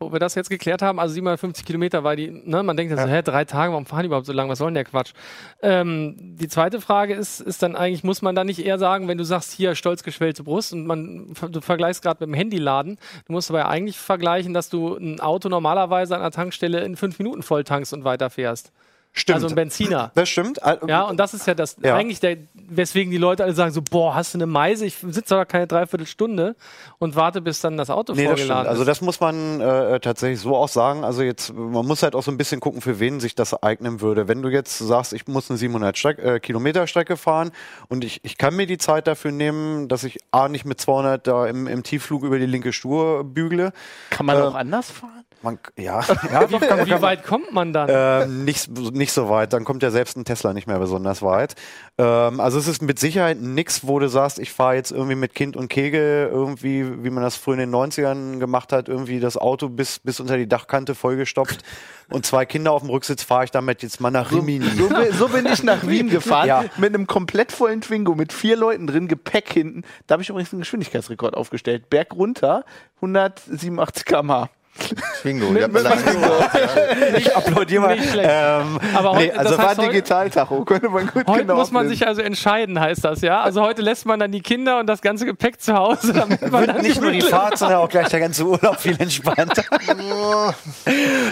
wo 0.00 0.12
wir 0.12 0.20
das 0.20 0.36
jetzt 0.36 0.48
geklärt 0.48 0.80
haben, 0.80 1.00
also 1.00 1.14
750 1.14 1.64
Kilometer, 1.64 2.04
weil 2.04 2.14
die, 2.14 2.30
ne, 2.30 2.62
man 2.62 2.76
denkt 2.76 2.96
ja 2.96 3.02
so, 3.02 3.08
hä, 3.08 3.20
drei 3.22 3.44
Tage, 3.44 3.72
warum 3.72 3.84
fahren 3.84 4.02
die 4.02 4.06
überhaupt 4.06 4.26
so 4.26 4.32
lang? 4.32 4.48
Was 4.48 4.58
soll 4.58 4.68
denn 4.68 4.74
der 4.74 4.84
Quatsch? 4.84 5.12
Ähm, 5.60 6.14
die 6.36 6.46
zweite 6.46 6.80
Frage 6.80 7.14
ist, 7.14 7.40
ist 7.40 7.62
dann 7.64 7.74
eigentlich, 7.74 8.04
muss 8.04 8.22
man 8.22 8.36
da 8.36 8.44
nicht 8.44 8.64
eher 8.64 8.78
sagen, 8.78 9.08
wenn 9.08 9.18
du 9.18 9.24
sagst, 9.24 9.52
hier 9.52 9.74
stolz 9.74 10.04
geschwellte 10.04 10.44
Brust 10.44 10.72
und 10.72 10.86
man, 10.86 11.34
du 11.50 11.60
vergleichst 11.60 12.02
gerade 12.02 12.24
mit 12.24 12.32
dem 12.32 12.38
Handyladen, 12.38 12.98
du 13.26 13.32
musst 13.32 13.50
aber 13.50 13.68
eigentlich 13.68 13.98
vergleichen, 13.98 14.54
dass 14.54 14.68
du 14.68 14.96
ein 14.96 15.18
Auto 15.18 15.48
normalerweise 15.48 16.14
an 16.14 16.22
der 16.22 16.30
Tankstelle 16.30 16.80
in 16.84 16.94
fünf 16.94 17.18
Minuten 17.18 17.42
voll 17.42 17.64
tankst 17.64 17.92
und 17.92 18.04
weiterfährst. 18.04 18.70
Stimmt. 19.18 19.34
Also 19.36 19.48
ein 19.48 19.54
Benziner. 19.54 20.10
das 20.14 20.28
stimmt. 20.28 20.60
Ja, 20.86 21.02
und 21.04 21.18
das 21.18 21.34
ist 21.34 21.46
ja 21.46 21.54
das, 21.54 21.76
Ja. 21.82 21.96
eigentlich 21.96 22.20
der, 22.20 22.36
weswegen 22.54 23.10
die 23.10 23.18
Leute 23.18 23.44
alle 23.44 23.52
sagen 23.52 23.72
so, 23.72 23.82
boah, 23.82 24.14
hast 24.14 24.34
du 24.34 24.38
eine 24.38 24.46
Meise? 24.46 24.86
Ich 24.86 24.96
sitze 25.08 25.34
aber 25.34 25.44
keine 25.46 25.66
Dreiviertelstunde 25.66 26.54
und 26.98 27.16
warte, 27.16 27.40
bis 27.40 27.60
dann 27.60 27.76
das 27.76 27.90
Auto 27.90 28.12
Nee, 28.14 28.24
das 28.24 28.32
stimmt. 28.34 28.38
vorgeladen 28.48 28.68
Also 28.68 28.82
ist. 28.82 28.86
das 28.88 29.00
muss 29.00 29.20
man 29.20 29.60
äh, 29.60 30.00
tatsächlich 30.00 30.40
so 30.40 30.54
auch 30.56 30.68
sagen. 30.68 31.04
Also 31.04 31.22
jetzt, 31.22 31.52
man 31.52 31.86
muss 31.86 32.02
halt 32.02 32.14
auch 32.14 32.22
so 32.22 32.30
ein 32.30 32.36
bisschen 32.38 32.60
gucken, 32.60 32.80
für 32.80 33.00
wen 33.00 33.20
sich 33.20 33.34
das 33.34 33.60
eignen 33.62 34.00
würde. 34.00 34.28
Wenn 34.28 34.42
du 34.42 34.48
jetzt 34.48 34.78
sagst, 34.78 35.12
ich 35.12 35.26
muss 35.26 35.50
eine 35.50 35.58
700 35.58 35.96
Streck, 35.98 36.18
äh, 36.18 36.40
Kilometer 36.40 36.86
Strecke 36.86 37.16
fahren 37.16 37.50
und 37.88 38.04
ich, 38.04 38.20
ich 38.24 38.38
kann 38.38 38.54
mir 38.54 38.66
die 38.66 38.78
Zeit 38.78 39.06
dafür 39.06 39.32
nehmen, 39.32 39.88
dass 39.88 40.04
ich 40.04 40.18
A, 40.30 40.48
nicht 40.48 40.64
mit 40.64 40.80
200 40.80 41.26
da 41.26 41.46
im, 41.46 41.66
im 41.66 41.82
Tiefflug 41.82 42.22
über 42.22 42.38
die 42.38 42.46
linke 42.46 42.72
Spur 42.72 43.24
bügle. 43.24 43.72
Kann 44.10 44.26
man 44.26 44.36
äh, 44.36 44.40
auch 44.42 44.54
anders 44.54 44.90
fahren? 44.90 45.24
Man, 45.40 45.58
ja, 45.76 46.00
ja 46.32 46.46
doch, 46.46 46.60
kann, 46.60 46.84
Wie 46.84 46.90
kann, 46.90 47.02
weit 47.02 47.24
kommt 47.24 47.52
man 47.52 47.72
dann? 47.72 47.88
Ähm, 47.90 48.44
nicht, 48.44 48.68
nicht 48.92 49.12
so 49.12 49.28
weit, 49.28 49.52
dann 49.52 49.64
kommt 49.64 49.84
ja 49.84 49.90
selbst 49.90 50.16
ein 50.16 50.24
Tesla 50.24 50.52
nicht 50.52 50.66
mehr 50.66 50.78
besonders 50.80 51.22
weit. 51.22 51.54
Ähm, 51.96 52.40
also 52.40 52.58
es 52.58 52.66
ist 52.66 52.82
mit 52.82 52.98
Sicherheit 52.98 53.40
nix, 53.40 53.86
wo 53.86 54.00
du 54.00 54.08
sagst, 54.08 54.40
ich 54.40 54.52
fahre 54.52 54.74
jetzt 54.74 54.90
irgendwie 54.90 55.14
mit 55.14 55.34
Kind 55.34 55.56
und 55.56 55.68
Kegel 55.68 56.28
irgendwie, 56.32 57.04
wie 57.04 57.10
man 57.10 57.22
das 57.22 57.36
früher 57.36 57.54
in 57.54 57.70
den 57.70 57.74
90ern 57.74 58.38
gemacht 58.40 58.72
hat, 58.72 58.88
irgendwie 58.88 59.20
das 59.20 59.36
Auto 59.36 59.68
bis, 59.68 60.00
bis 60.00 60.18
unter 60.18 60.36
die 60.36 60.48
Dachkante 60.48 60.96
vollgestopft 60.96 61.60
und 62.10 62.26
zwei 62.26 62.44
Kinder 62.44 62.72
auf 62.72 62.82
dem 62.82 62.90
Rücksitz 62.90 63.22
fahre 63.22 63.44
ich 63.44 63.50
damit 63.52 63.82
jetzt 63.84 64.00
mal 64.00 64.10
nach 64.10 64.32
Rimini. 64.32 64.68
So, 64.70 64.88
so 65.12 65.28
bin 65.28 65.46
ich 65.46 65.62
nach 65.62 65.86
Wien 65.86 66.08
gefahren, 66.10 66.48
Ja. 66.48 66.64
mit 66.78 66.92
einem 66.94 67.06
komplett 67.06 67.52
vollen 67.52 67.80
Twingo, 67.80 68.16
mit 68.16 68.32
vier 68.32 68.56
Leuten 68.56 68.88
drin, 68.88 69.06
Gepäck 69.06 69.52
hinten. 69.52 69.82
Da 70.08 70.14
habe 70.14 70.22
ich 70.22 70.30
übrigens 70.30 70.52
einen 70.52 70.62
Geschwindigkeitsrekord 70.62 71.34
aufgestellt. 71.36 71.90
Berg 71.90 72.14
runter, 72.14 72.64
187 72.96 74.04
km/h. 74.04 74.48
Twingo. 75.20 75.52
Die 75.52 75.62
hat 75.62 75.72
man 75.72 75.82
lange 75.82 76.02
gebraucht. 76.02 76.50
Ich 77.16 77.36
applaudiere 77.36 77.82
mal. 77.82 77.96
Nicht 77.96 78.10
schlecht. 78.10 78.30
Ähm, 78.30 78.78
aber 78.94 79.12
nee, 79.14 79.28
heute, 79.28 79.38
also 79.38 79.50
das 79.50 79.58
War 79.58 79.68
heißt, 79.70 79.82
Digitaltacho, 79.82 80.64
könnte 80.64 80.88
man 80.88 81.06
gut 81.06 81.26
heute 81.26 81.40
genau 81.42 81.56
muss 81.56 81.70
man 81.70 81.88
sich 81.88 82.06
also 82.06 82.22
entscheiden, 82.22 82.78
heißt 82.78 83.04
das, 83.04 83.20
ja? 83.20 83.40
Also 83.40 83.62
heute 83.62 83.82
lässt 83.82 84.06
man 84.06 84.20
dann 84.20 84.32
die 84.32 84.40
Kinder 84.40 84.78
und 84.80 84.86
das 84.86 85.02
ganze 85.02 85.26
Gepäck 85.26 85.60
zu 85.60 85.74
Hause, 85.74 86.12
damit 86.12 86.40
man 86.42 86.52
wird 86.52 86.68
dann 86.68 86.82
nicht 86.82 87.00
nur 87.00 87.10
die 87.10 87.22
Fahrt, 87.22 87.58
sondern 87.58 87.78
auch 87.78 87.88
gleich 87.88 88.08
der 88.08 88.20
ganze 88.20 88.44
Urlaub 88.44 88.78
viel 88.80 89.00
entspannter. 89.00 89.64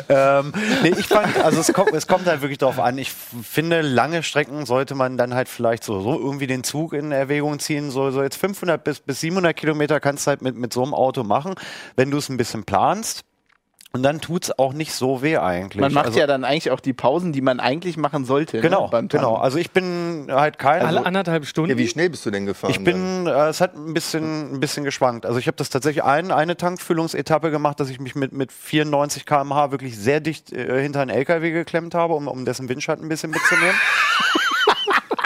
ähm, 0.08 0.52
nee, 0.82 0.94
ich 0.96 1.06
fand, 1.06 1.38
also 1.44 1.60
es 1.60 1.72
kommt, 1.72 1.92
es 1.92 2.06
kommt 2.06 2.26
halt 2.26 2.40
wirklich 2.42 2.58
darauf 2.58 2.80
an. 2.80 2.98
Ich 2.98 3.12
finde, 3.12 3.80
lange 3.82 4.22
Strecken 4.22 4.66
sollte 4.66 4.94
man 4.94 5.16
dann 5.16 5.34
halt 5.34 5.48
vielleicht 5.48 5.84
so, 5.84 6.00
so 6.00 6.18
irgendwie 6.18 6.46
den 6.46 6.64
Zug 6.64 6.92
in 6.92 7.12
Erwägung 7.12 7.58
ziehen. 7.58 7.90
So, 7.90 8.10
so 8.10 8.22
jetzt 8.22 8.36
500 8.36 8.82
bis, 8.82 9.00
bis 9.00 9.20
700 9.20 9.56
Kilometer 9.56 10.00
kannst 10.00 10.26
du 10.26 10.30
halt 10.30 10.42
mit, 10.42 10.56
mit 10.56 10.72
so 10.72 10.82
einem 10.82 10.94
Auto 10.94 11.24
machen, 11.24 11.54
wenn 11.96 12.10
du 12.10 12.18
es 12.18 12.28
ein 12.28 12.36
bisschen 12.36 12.64
planst. 12.64 13.24
Und 13.96 14.02
dann 14.02 14.20
tut's 14.20 14.50
auch 14.58 14.74
nicht 14.74 14.92
so 14.92 15.22
weh 15.22 15.38
eigentlich. 15.38 15.80
Man 15.80 15.92
macht 15.92 16.06
also, 16.06 16.18
ja 16.18 16.26
dann 16.26 16.44
eigentlich 16.44 16.70
auch 16.70 16.80
die 16.80 16.92
Pausen, 16.92 17.32
die 17.32 17.40
man 17.40 17.60
eigentlich 17.60 17.96
machen 17.96 18.26
sollte. 18.26 18.60
Genau, 18.60 18.84
ne, 18.84 18.88
beim 18.90 19.08
genau. 19.08 19.36
Also 19.36 19.56
ich 19.56 19.70
bin 19.70 20.28
halt 20.30 20.58
kein. 20.58 20.82
alle 20.82 20.98
also, 20.98 21.04
anderthalb 21.04 21.46
Stunden. 21.46 21.70
Ja, 21.70 21.78
wie 21.78 21.88
schnell 21.88 22.10
bist 22.10 22.26
du 22.26 22.30
denn 22.30 22.44
gefahren? 22.44 22.70
Ich 22.70 22.84
bin, 22.84 23.26
äh, 23.26 23.48
es 23.48 23.62
hat 23.62 23.74
ein 23.74 23.94
bisschen, 23.94 24.54
ein 24.54 24.60
bisschen 24.60 24.84
geschwankt. 24.84 25.24
Also 25.24 25.38
ich 25.38 25.46
habe 25.46 25.56
das 25.56 25.70
tatsächlich 25.70 26.04
ein, 26.04 26.30
eine 26.30 26.58
Tankfüllungsetappe 26.58 27.50
gemacht, 27.50 27.80
dass 27.80 27.88
ich 27.88 27.98
mich 27.98 28.14
mit, 28.14 28.32
mit 28.32 28.52
94 28.52 29.24
km/h 29.24 29.70
wirklich 29.70 29.98
sehr 29.98 30.20
dicht 30.20 30.52
äh, 30.52 30.82
hinter 30.82 31.00
einen 31.00 31.10
LKW 31.10 31.50
geklemmt 31.50 31.94
habe, 31.94 32.12
um, 32.12 32.28
um 32.28 32.44
dessen 32.44 32.68
Windschatten 32.68 33.06
ein 33.06 33.08
bisschen 33.08 33.30
mitzunehmen. 33.30 33.76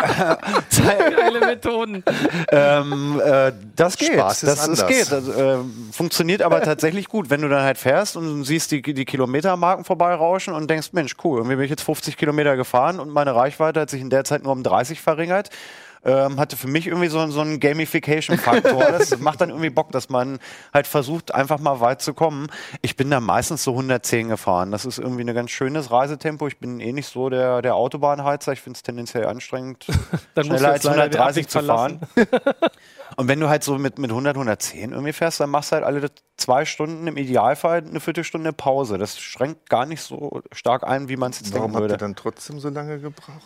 Geile 0.01 1.41
Methoden. 1.41 2.03
ähm, 2.51 3.21
äh, 3.25 3.53
das 3.77 3.97
geht. 3.97 4.15
Spaß 4.15 4.43
ist 4.43 4.49
das, 4.49 4.67
das 4.67 4.83
anders. 4.83 4.87
geht. 4.89 5.13
Das, 5.13 5.29
äh, 5.29 5.59
funktioniert 5.93 6.43
aber 6.43 6.63
tatsächlich 6.63 7.09
gut, 7.09 7.31
wenn 7.31 7.43
du 7.43 7.49
dann 7.49 7.63
halt 7.63 7.79
fährst 7.79 8.17
und 8.17 8.45
siehst 8.45 8.71
die, 8.71 8.83
die 8.83 9.05
Kilometermarken 9.05 9.85
vorbeirauschen 9.85 10.55
und 10.55 10.69
denkst, 10.69 10.93
Mensch, 10.93 11.17
cool, 11.25 11.39
irgendwie 11.39 11.57
bin 11.57 11.65
ich 11.65 11.71
jetzt 11.71 11.83
50 11.83 12.17
Kilometer 12.17 12.57
gefahren 12.57 13.01
und 13.01 13.11
meine 13.11 13.35
Reichweite 13.35 13.81
hat 13.81 13.91
sich 13.91 14.01
in 14.01 14.11
der 14.11 14.25
Zeit 14.25 14.43
nur 14.43 14.53
um 14.53 14.63
30 14.63 15.01
verringert. 15.01 15.51
Ähm, 16.05 16.41
hatte 16.41 16.57
für 16.57 16.69
mich 16.69 16.87
irgendwie 16.87 17.09
so, 17.09 17.27
so 17.29 17.41
einen 17.41 17.61
Gamification-Faktor. 17.61 18.85
das 18.93 19.19
macht 19.19 19.41
dann 19.41 19.51
irgendwie 19.51 19.71
Bock, 19.71 19.93
dass 19.93 20.09
man 20.09 20.39
halt 20.73 20.87
versucht, 20.87 21.35
einfach 21.35 21.59
mal 21.59 21.81
weit 21.81 22.01
zu 22.01 22.15
kommen. 22.15 22.49
Ich 22.83 22.97
bin 22.97 23.11
da 23.11 23.21
meistens 23.21 23.65
so 23.65 23.73
110 23.73 24.29
gefahren. 24.29 24.71
Das 24.71 24.85
ist 24.85 24.99
irgendwie 24.99 25.25
ein 25.25 25.35
ganz 25.35 25.51
schönes 25.51 25.91
Reisetempo. 25.91 26.47
Ich 26.47 26.59
bin 26.59 26.81
eh 26.81 26.93
nicht 26.93 27.09
so 27.09 27.29
der, 27.29 27.63
der 27.63 27.75
Autobahnheizer. 27.75 28.53
Ich 28.53 28.61
finde 28.61 28.77
es 28.77 28.83
tendenziell 28.83 29.27
anstrengend, 29.27 29.87
schneller 30.39 30.71
als 30.71 30.85
leider 30.85 31.09
die 31.09 31.19
130 31.19 31.21
Absicht 31.21 31.51
zu 31.51 31.63
fahren. 31.63 32.01
Und 33.17 33.29
wenn 33.29 33.41
du 33.41 33.49
halt 33.49 33.65
so 33.65 33.77
mit, 33.77 33.99
mit 33.99 34.11
100, 34.11 34.37
110 34.37 34.93
irgendwie 34.93 35.13
fährst, 35.13 35.41
dann 35.41 35.51
machst 35.51 35.73
du 35.73 35.77
halt 35.77 35.85
alle 35.85 36.11
zwei 36.37 36.65
Stunden, 36.65 37.07
im 37.07 37.17
Idealfall 37.17 37.85
eine 37.87 38.01
Viertelstunde 38.01 38.53
Pause. 38.53 38.99
Das 38.99 39.19
schränkt 39.19 39.69
gar 39.69 39.85
nicht 39.85 40.01
so 40.01 40.43
stark 40.53 40.85
ein, 40.85 41.09
wie 41.09 41.17
man 41.17 41.33
es 41.33 41.41
jetzt 41.41 41.53
Warum 41.53 41.73
denken 41.73 41.77
habt 41.77 41.85
ihr 41.85 41.91
würde. 41.91 41.99
dann 41.99 42.17
trotzdem 42.17 42.61
so 42.61 42.69
lange 42.69 42.99
gebraucht? 43.01 43.43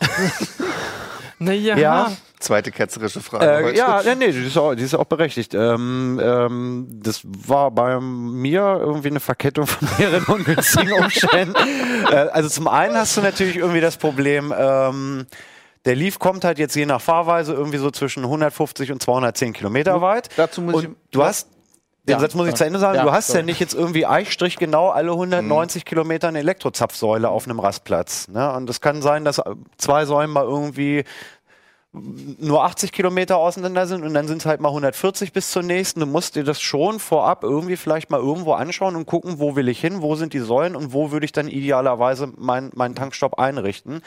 Naja, 1.38 1.76
Ja. 1.76 2.12
Zweite 2.40 2.70
ketzerische 2.70 3.20
Frage 3.20 3.46
Äh, 3.46 3.64
heute. 3.64 3.78
ja, 3.78 4.02
nee, 4.04 4.14
nee, 4.16 4.32
die 4.32 4.46
ist 4.46 4.56
auch, 4.58 4.74
die 4.74 4.82
ist 4.82 4.94
auch 4.94 5.04
berechtigt. 5.06 5.54
Ähm, 5.54 6.20
ähm, 6.22 6.86
das 7.02 7.22
war 7.24 7.70
bei 7.70 7.98
mir 8.00 8.60
irgendwie 8.80 9.08
eine 9.08 9.20
Verkettung 9.20 9.66
von 9.66 9.88
mehreren 9.98 10.24
ungünstigen 10.24 10.92
Umständen. 11.04 11.54
äh, 12.10 12.14
also 12.16 12.48
zum 12.50 12.68
einen 12.68 12.96
hast 12.96 13.16
du 13.16 13.22
natürlich 13.22 13.56
irgendwie 13.56 13.80
das 13.80 13.96
Problem, 13.96 14.52
ähm, 14.56 15.26
der 15.86 15.96
Leaf 15.96 16.18
kommt 16.18 16.44
halt 16.44 16.58
jetzt 16.58 16.74
je 16.76 16.84
nach 16.86 17.00
Fahrweise 17.00 17.54
irgendwie 17.54 17.78
so 17.78 17.90
zwischen 17.90 18.24
150 18.24 18.92
und 18.92 19.02
210 19.02 19.52
Kilometer 19.54 20.00
weit. 20.02 20.28
Dazu 20.36 20.60
muss 20.60 20.82
ich- 20.82 20.88
und 20.88 20.96
du 21.12 21.22
hast 21.22 21.48
den 22.06 22.12
Ja, 22.12 22.20
Satz 22.20 22.34
muss 22.34 22.48
ich 22.48 22.54
zu 22.54 22.64
Ende 22.64 22.78
sagen. 22.78 22.96
Ja, 22.96 23.04
du 23.04 23.12
hast 23.12 23.28
sorry. 23.28 23.40
ja 23.40 23.44
nicht 23.46 23.60
jetzt 23.60 23.74
irgendwie 23.74 24.06
Eichstrich 24.06 24.56
genau 24.56 24.90
alle 24.90 25.12
190 25.12 25.84
Kilometer 25.84 26.28
eine 26.28 26.40
Elektrozapfsäule 26.40 27.28
auf 27.28 27.46
einem 27.46 27.60
Rastplatz. 27.60 28.28
Ne? 28.28 28.52
Und 28.52 28.68
es 28.68 28.80
kann 28.80 29.00
sein, 29.02 29.24
dass 29.24 29.40
zwei 29.78 30.04
Säulen 30.04 30.30
mal 30.30 30.44
irgendwie 30.44 31.04
nur 31.92 32.64
80 32.64 32.90
Kilometer 32.90 33.36
auseinander 33.36 33.86
sind 33.86 34.02
und 34.02 34.14
dann 34.14 34.26
sind 34.26 34.38
es 34.38 34.46
halt 34.46 34.60
mal 34.60 34.68
140 34.70 35.32
bis 35.32 35.52
zur 35.52 35.62
nächsten. 35.62 36.00
Du 36.00 36.06
musst 36.06 36.34
dir 36.34 36.42
das 36.42 36.60
schon 36.60 36.98
vorab 36.98 37.44
irgendwie 37.44 37.76
vielleicht 37.76 38.10
mal 38.10 38.20
irgendwo 38.20 38.52
anschauen 38.54 38.96
und 38.96 39.06
gucken, 39.06 39.38
wo 39.38 39.54
will 39.54 39.68
ich 39.68 39.80
hin, 39.80 40.02
wo 40.02 40.16
sind 40.16 40.32
die 40.32 40.40
Säulen 40.40 40.74
und 40.74 40.92
wo 40.92 41.12
würde 41.12 41.24
ich 41.24 41.32
dann 41.32 41.46
idealerweise 41.46 42.32
mein, 42.36 42.70
meinen 42.74 42.96
Tankstopp 42.96 43.38
einrichten. 43.38 44.02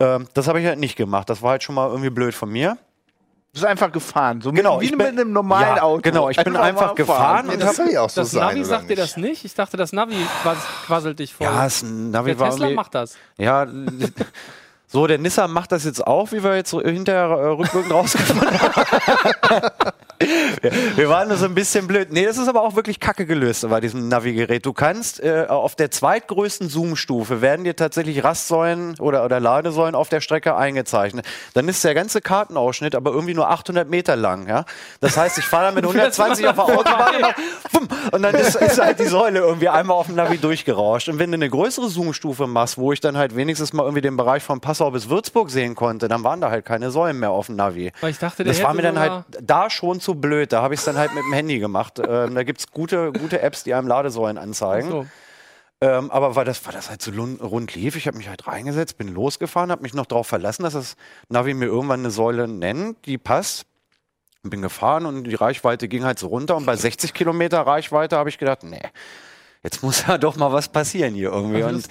Ähm, 0.00 0.28
das 0.34 0.48
habe 0.48 0.60
ich 0.60 0.66
halt 0.66 0.78
nicht 0.78 0.96
gemacht. 0.96 1.30
Das 1.30 1.40
war 1.40 1.52
halt 1.52 1.62
schon 1.62 1.74
mal 1.74 1.88
irgendwie 1.88 2.10
blöd 2.10 2.34
von 2.34 2.50
mir. 2.50 2.76
Du 3.52 3.60
bist 3.60 3.64
einfach 3.64 3.90
gefahren. 3.90 4.40
So 4.42 4.52
Genau, 4.52 4.80
wie 4.80 4.84
ich 4.84 4.90
mit 4.90 4.98
bin- 5.00 5.18
einem 5.18 5.32
normalen 5.32 5.76
Ja, 5.76 5.82
Auto. 5.82 6.02
genau, 6.02 6.28
ich 6.28 6.36
bin 6.36 6.54
einfach 6.54 6.88
mal 6.88 6.94
gefahren 6.94 7.48
und 7.48 7.60
das 7.60 7.76
soll 7.76 7.90
ja 7.90 8.02
auch 8.02 8.10
so 8.10 8.20
das 8.20 8.30
sein, 8.30 8.42
Navi 8.42 8.60
oder 8.60 8.64
sagt 8.68 8.90
dir 8.90 8.96
das 8.96 9.16
nicht? 9.16 9.44
Ich 9.44 9.54
dachte, 9.54 9.76
das 9.78 9.92
Navi 9.92 10.16
quas 10.42 10.58
quasselt 10.86 11.18
dich 11.18 11.34
voll. 11.34 11.46
Ja, 11.46 11.64
das 11.64 11.82
Navi 11.82 12.32
Der 12.32 12.38
war 12.40 12.50
Tesla 12.50 12.70
macht 12.70 12.94
das. 12.94 13.16
Ja, 13.38 13.66
so, 14.90 15.06
der 15.06 15.18
Nissan 15.18 15.50
macht 15.50 15.70
das 15.70 15.84
jetzt 15.84 16.06
auch, 16.06 16.32
wie 16.32 16.42
wir 16.42 16.56
jetzt 16.56 16.70
so 16.70 16.80
hinterher 16.80 17.24
äh, 17.24 17.46
rückwirkend 17.48 17.92
rausgefunden 17.92 18.58
haben. 18.58 19.70
wir, 20.96 21.08
waren 21.10 21.28
nur 21.28 21.36
so 21.36 21.44
ein 21.44 21.54
bisschen 21.54 21.86
blöd. 21.86 22.08
Nee, 22.10 22.24
das 22.24 22.38
ist 22.38 22.48
aber 22.48 22.62
auch 22.62 22.74
wirklich 22.74 22.98
kacke 22.98 23.26
gelöst 23.26 23.68
bei 23.68 23.80
diesem 23.80 24.08
Navigerät. 24.08 24.64
Du 24.64 24.72
kannst 24.72 25.22
äh, 25.22 25.44
auf 25.46 25.76
der 25.76 25.90
zweitgrößten 25.90 26.70
Zoom-Stufe 26.70 27.42
werden 27.42 27.64
dir 27.64 27.76
tatsächlich 27.76 28.24
Rastsäulen 28.24 28.98
oder, 28.98 29.26
oder 29.26 29.40
Ladesäulen 29.40 29.94
auf 29.94 30.08
der 30.08 30.22
Strecke 30.22 30.56
eingezeichnet. 30.56 31.26
Dann 31.52 31.68
ist 31.68 31.84
der 31.84 31.94
ganze 31.94 32.22
Kartenausschnitt 32.22 32.94
aber 32.94 33.12
irgendwie 33.12 33.34
nur 33.34 33.50
800 33.50 33.90
Meter 33.90 34.16
lang. 34.16 34.48
Ja? 34.48 34.64
Das 35.00 35.18
heißt, 35.18 35.36
ich 35.36 35.44
fahre 35.44 35.66
dann 35.66 35.74
mit 35.74 35.84
120 35.84 36.48
auf 36.48 36.54
der 36.54 36.64
Autobahn 36.64 37.14
und, 37.16 37.72
bumm, 37.72 37.88
und 38.12 38.22
dann 38.22 38.34
ist, 38.34 38.56
ist 38.56 38.80
halt 38.80 38.98
die 39.00 39.04
Säule 39.06 39.40
irgendwie 39.40 39.68
einmal 39.68 39.98
auf 39.98 40.06
dem 40.06 40.14
Navi 40.14 40.38
durchgerauscht. 40.38 41.10
Und 41.10 41.18
wenn 41.18 41.30
du 41.30 41.34
eine 41.36 41.50
größere 41.50 41.90
Zoom-Stufe 41.90 42.46
machst, 42.46 42.78
wo 42.78 42.90
ich 42.92 43.00
dann 43.00 43.18
halt 43.18 43.36
wenigstens 43.36 43.74
mal 43.74 43.82
irgendwie 43.82 44.00
den 44.00 44.16
Bereich 44.16 44.42
von 44.42 44.60
Passau 44.78 44.92
bis 44.92 45.08
Würzburg 45.08 45.50
sehen 45.50 45.74
konnte, 45.74 46.06
dann 46.06 46.22
waren 46.22 46.40
da 46.40 46.50
halt 46.50 46.64
keine 46.64 46.92
Säulen 46.92 47.18
mehr 47.18 47.30
auf 47.30 47.46
dem 47.46 47.56
Navi. 47.56 47.90
Weil 48.00 48.12
ich 48.12 48.18
dachte, 48.18 48.44
das 48.44 48.62
war 48.62 48.74
mir 48.74 48.82
dann 48.82 48.98
halt 48.98 49.24
da 49.42 49.68
schon 49.70 50.00
zu 50.00 50.14
blöd. 50.14 50.52
Da 50.52 50.62
habe 50.62 50.74
ich 50.74 50.80
es 50.80 50.86
dann 50.86 50.96
halt 50.96 51.14
mit 51.14 51.24
dem 51.24 51.32
Handy 51.32 51.58
gemacht. 51.58 51.98
Ähm, 52.08 52.34
da 52.34 52.42
gibt 52.42 52.60
es 52.60 52.70
gute, 52.70 53.12
gute 53.12 53.42
Apps, 53.42 53.64
die 53.64 53.74
einem 53.74 53.86
Ladesäulen 53.86 54.38
anzeigen. 54.38 54.88
So. 54.88 55.06
Ähm, 55.80 56.10
aber 56.10 56.36
weil 56.36 56.44
das, 56.46 56.64
weil 56.64 56.72
das 56.72 56.88
halt 56.88 57.02
so 57.02 57.10
rund 57.10 57.74
lief, 57.74 57.96
ich 57.96 58.06
habe 58.06 58.16
mich 58.16 58.28
halt 58.28 58.46
reingesetzt, 58.46 58.96
bin 58.96 59.08
losgefahren, 59.08 59.70
habe 59.70 59.82
mich 59.82 59.92
noch 59.94 60.06
darauf 60.06 60.26
verlassen, 60.26 60.62
dass 60.62 60.72
das 60.72 60.96
Navi 61.28 61.52
mir 61.54 61.66
irgendwann 61.66 62.00
eine 62.00 62.10
Säule 62.10 62.48
nennt, 62.48 63.04
die 63.04 63.18
passt. 63.18 63.66
Bin 64.42 64.62
gefahren 64.62 65.04
und 65.04 65.24
die 65.24 65.34
Reichweite 65.34 65.86
ging 65.86 66.04
halt 66.04 66.18
so 66.18 66.28
runter 66.28 66.56
und 66.56 66.64
bei 66.64 66.76
60 66.76 67.12
Kilometer 67.12 67.60
Reichweite 67.60 68.16
habe 68.16 68.30
ich 68.30 68.38
gedacht, 68.38 68.62
nee, 68.62 68.80
jetzt 69.62 69.82
muss 69.82 70.06
ja 70.06 70.16
doch 70.16 70.36
mal 70.36 70.52
was 70.52 70.68
passieren 70.68 71.14
hier 71.14 71.30
irgendwie. 71.30 71.62
Und. 71.62 71.86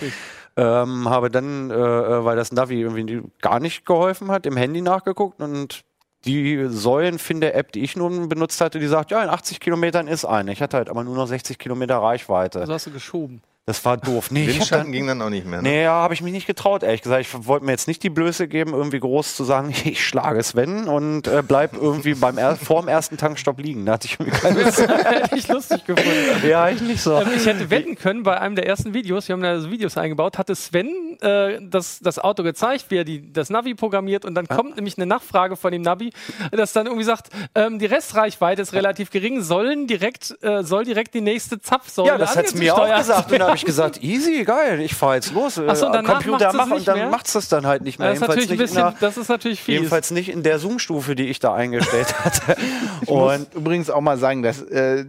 Ähm, 0.57 1.07
habe 1.07 1.29
dann, 1.29 1.69
äh, 1.69 1.75
äh, 1.75 2.25
weil 2.25 2.35
das 2.35 2.51
Navi 2.51 2.81
irgendwie 2.81 3.21
gar 3.41 3.59
nicht 3.59 3.85
geholfen 3.85 4.31
hat, 4.31 4.45
im 4.45 4.57
Handy 4.57 4.81
nachgeguckt 4.81 5.39
und 5.41 5.85
die 6.25 6.65
Säulenfinder-App, 6.67 7.71
die 7.71 7.83
ich 7.83 7.95
nun 7.95 8.27
benutzt 8.27 8.59
hatte, 8.59 8.79
die 8.79 8.87
sagt, 8.87 9.11
ja, 9.11 9.23
in 9.23 9.29
80 9.29 9.59
Kilometern 9.59 10.07
ist 10.07 10.25
eine. 10.25 10.51
Ich 10.51 10.61
hatte 10.61 10.77
halt 10.77 10.89
aber 10.89 11.03
nur 11.03 11.15
noch 11.15 11.27
60 11.27 11.59
Kilometer 11.59 11.97
Reichweite. 11.97 12.59
Also 12.59 12.73
hast 12.73 12.87
du 12.87 12.91
geschoben. 12.91 13.41
Das 13.67 13.83
war 13.83 13.97
doof. 13.97 14.31
Nee, 14.31 14.47
Windschatten 14.47 14.85
dann, 14.85 14.91
ging 14.93 15.07
dann 15.07 15.21
auch 15.21 15.29
nicht 15.29 15.45
mehr. 15.45 15.61
Ne? 15.61 15.69
nee, 15.69 15.83
ja, 15.83 15.91
habe 15.91 16.13
ich 16.13 16.21
mich 16.21 16.31
nicht 16.31 16.47
getraut, 16.47 16.83
ehrlich 16.83 17.01
gesagt. 17.01 17.19
Ich 17.19 17.47
wollte 17.47 17.65
mir 17.65 17.71
jetzt 17.73 17.89
nicht 17.89 18.01
die 18.01 18.09
Blöße 18.09 18.47
geben, 18.47 18.71
irgendwie 18.71 19.01
groß 19.01 19.35
zu 19.35 19.43
sagen, 19.43 19.75
ich 19.83 20.05
schlage 20.05 20.41
Sven 20.41 20.87
und 20.87 21.27
äh, 21.27 21.43
bleib 21.45 21.73
irgendwie 21.73 22.13
beim 22.13 22.37
er 22.37 22.55
vorm 22.55 22.87
ersten 22.87 23.17
Tankstopp 23.17 23.59
liegen. 23.59 23.85
Da 23.85 23.93
hatte 23.93 24.07
ich 24.07 24.17
irgendwie 24.21 24.39
keine 24.39 24.63
Lust. 24.63 24.79
Hätte 24.87 25.35
ich 25.35 25.49
lustig 25.49 25.83
gefunden. 25.83 26.47
Ja, 26.47 26.69
ich 26.69 26.79
nicht 26.79 27.01
so. 27.01 27.19
Ähm, 27.19 27.27
ich 27.35 27.45
hätte 27.45 27.69
wetten 27.69 27.95
können, 27.95 28.23
bei 28.23 28.39
einem 28.39 28.55
der 28.55 28.67
ersten 28.67 28.93
Videos, 28.93 29.27
wir 29.27 29.33
haben 29.33 29.43
da 29.43 29.59
so 29.59 29.69
Videos 29.69 29.97
eingebaut, 29.97 30.37
hatte 30.37 30.55
Sven 30.55 31.17
äh, 31.19 31.59
das, 31.61 31.99
das 31.99 32.19
Auto 32.19 32.43
gezeigt, 32.43 32.85
wie 32.87 32.99
er 32.99 33.03
die, 33.03 33.33
das 33.33 33.49
Navi 33.49 33.73
programmiert 33.75 34.23
und 34.23 34.33
dann 34.35 34.47
kommt 34.47 34.77
nämlich 34.77 34.97
eine 34.97 35.07
Nachfrage 35.07 35.57
von 35.57 35.73
dem 35.73 35.81
Navi, 35.81 36.11
das 36.51 36.71
dann 36.71 36.85
irgendwie 36.85 37.03
sagt, 37.03 37.31
ähm, 37.53 37.79
die 37.79 37.85
Restreichweite 37.85 38.61
ist 38.61 38.71
relativ 38.71 39.09
gering, 39.09 39.41
sollen 39.41 39.87
direkt, 39.87 40.41
äh, 40.41 40.63
soll 40.63 40.85
direkt 40.85 41.13
die 41.13 41.21
nächste 41.21 41.59
Zapfsäule 41.59 42.11
Ja, 42.11 42.17
das 42.17 42.37
hat's 42.37 42.53
mir 42.53 42.73
auch 42.73 42.97
gesagt. 42.97 43.29
Ich 43.57 43.65
gesagt, 43.65 44.01
easy, 44.03 44.43
geil, 44.43 44.79
ich 44.81 44.95
fahre 44.95 45.15
jetzt 45.15 45.33
los. 45.33 45.59
Ach 45.65 45.75
so, 45.75 45.87
Äh, 45.87 46.03
Computer 46.03 46.31
macht's 46.31 46.45
es 46.53 46.53
mach 46.69 46.77
und 46.77 46.87
dann 46.87 46.97
mehr? 46.97 47.09
macht's 47.09 47.33
das 47.33 47.49
dann 47.49 47.65
halt 47.67 47.83
nicht 47.83 47.99
mehr. 47.99 48.09
Das 48.09 48.21
ist, 48.21 48.27
natürlich 48.27 48.49
nicht 48.49 48.59
in 48.59 48.65
bisschen, 48.65 48.77
der- 48.77 48.95
das 48.99 49.17
ist 49.17 49.29
natürlich 49.29 49.61
fies. 49.61 49.73
Jedenfalls 49.75 50.11
nicht 50.11 50.29
in 50.29 50.43
der 50.43 50.59
Zoom-Stufe, 50.59 51.15
die 51.15 51.27
ich 51.27 51.39
da 51.39 51.53
eingestellt 51.53 52.13
hatte. 52.25 52.55
Ich 53.01 53.09
muss 53.09 53.33
Und 53.39 53.53
übrigens 53.55 53.89
auch 53.89 54.01
mal 54.01 54.17
sagen, 54.17 54.43
dass, 54.43 54.61
äh, 54.61 55.05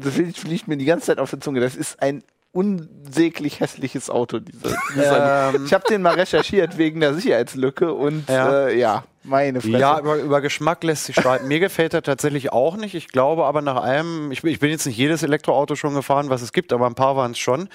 das 0.00 0.14
fliegt 0.38 0.68
mir 0.68 0.76
die 0.76 0.84
ganze 0.84 1.06
Zeit 1.06 1.18
auf 1.18 1.30
der 1.30 1.40
Zunge. 1.40 1.60
Das 1.60 1.74
ist 1.74 2.00
ein 2.02 2.22
unsäglich 2.56 3.60
hässliches 3.60 4.10
Auto. 4.10 4.38
Diese, 4.40 4.76
dieser, 4.94 5.52
Ähm. 5.54 5.64
ich 5.66 5.72
habe 5.74 5.84
den 5.88 6.02
mal 6.02 6.14
recherchiert 6.14 6.78
wegen 6.78 7.00
der 7.00 7.14
Sicherheitslücke 7.14 7.92
und 7.92 8.28
Ja. 8.28 8.66
äh, 8.68 8.78
ja 8.78 9.04
meine 9.28 9.60
Fresse. 9.60 9.78
ja, 9.78 9.98
über, 9.98 10.16
über 10.16 10.40
Geschmack 10.40 10.84
lässt 10.84 11.06
sich 11.06 11.16
streiten. 11.16 11.48
Mir 11.48 11.58
gefällt 11.58 11.94
er 11.94 12.02
tatsächlich 12.02 12.52
auch 12.52 12.76
nicht. 12.76 12.94
Ich 12.94 13.08
glaube 13.08 13.44
aber 13.44 13.60
nach 13.60 13.82
einem, 13.82 14.30
ich, 14.30 14.42
bin- 14.42 14.52
ich 14.52 14.60
bin 14.60 14.70
jetzt 14.70 14.86
nicht 14.86 14.96
jedes 14.96 15.24
Elektroauto 15.24 15.74
schon 15.74 15.94
gefahren, 15.94 16.30
was 16.30 16.42
es 16.42 16.52
gibt, 16.52 16.72
aber 16.72 16.86
ein 16.86 16.94
paar 16.94 17.16
waren 17.16 17.32
es 17.32 17.38
schon. 17.38 17.68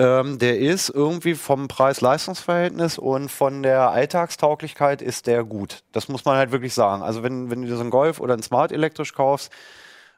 Ähm, 0.00 0.38
der 0.38 0.58
ist 0.58 0.88
irgendwie 0.90 1.34
vom 1.34 1.68
Preis-Leistungs-Verhältnis 1.68 2.98
und 2.98 3.30
von 3.30 3.62
der 3.62 3.90
Alltagstauglichkeit 3.90 5.00
ist 5.00 5.26
der 5.28 5.44
gut. 5.44 5.84
Das 5.92 6.08
muss 6.08 6.24
man 6.24 6.36
halt 6.36 6.50
wirklich 6.50 6.74
sagen. 6.74 7.02
Also 7.02 7.22
wenn, 7.22 7.50
wenn 7.50 7.62
du 7.62 7.74
so 7.74 7.80
einen 7.80 7.90
Golf 7.90 8.18
oder 8.20 8.34
einen 8.34 8.42
Smart 8.42 8.72
elektrisch 8.72 9.14
kaufst, 9.14 9.52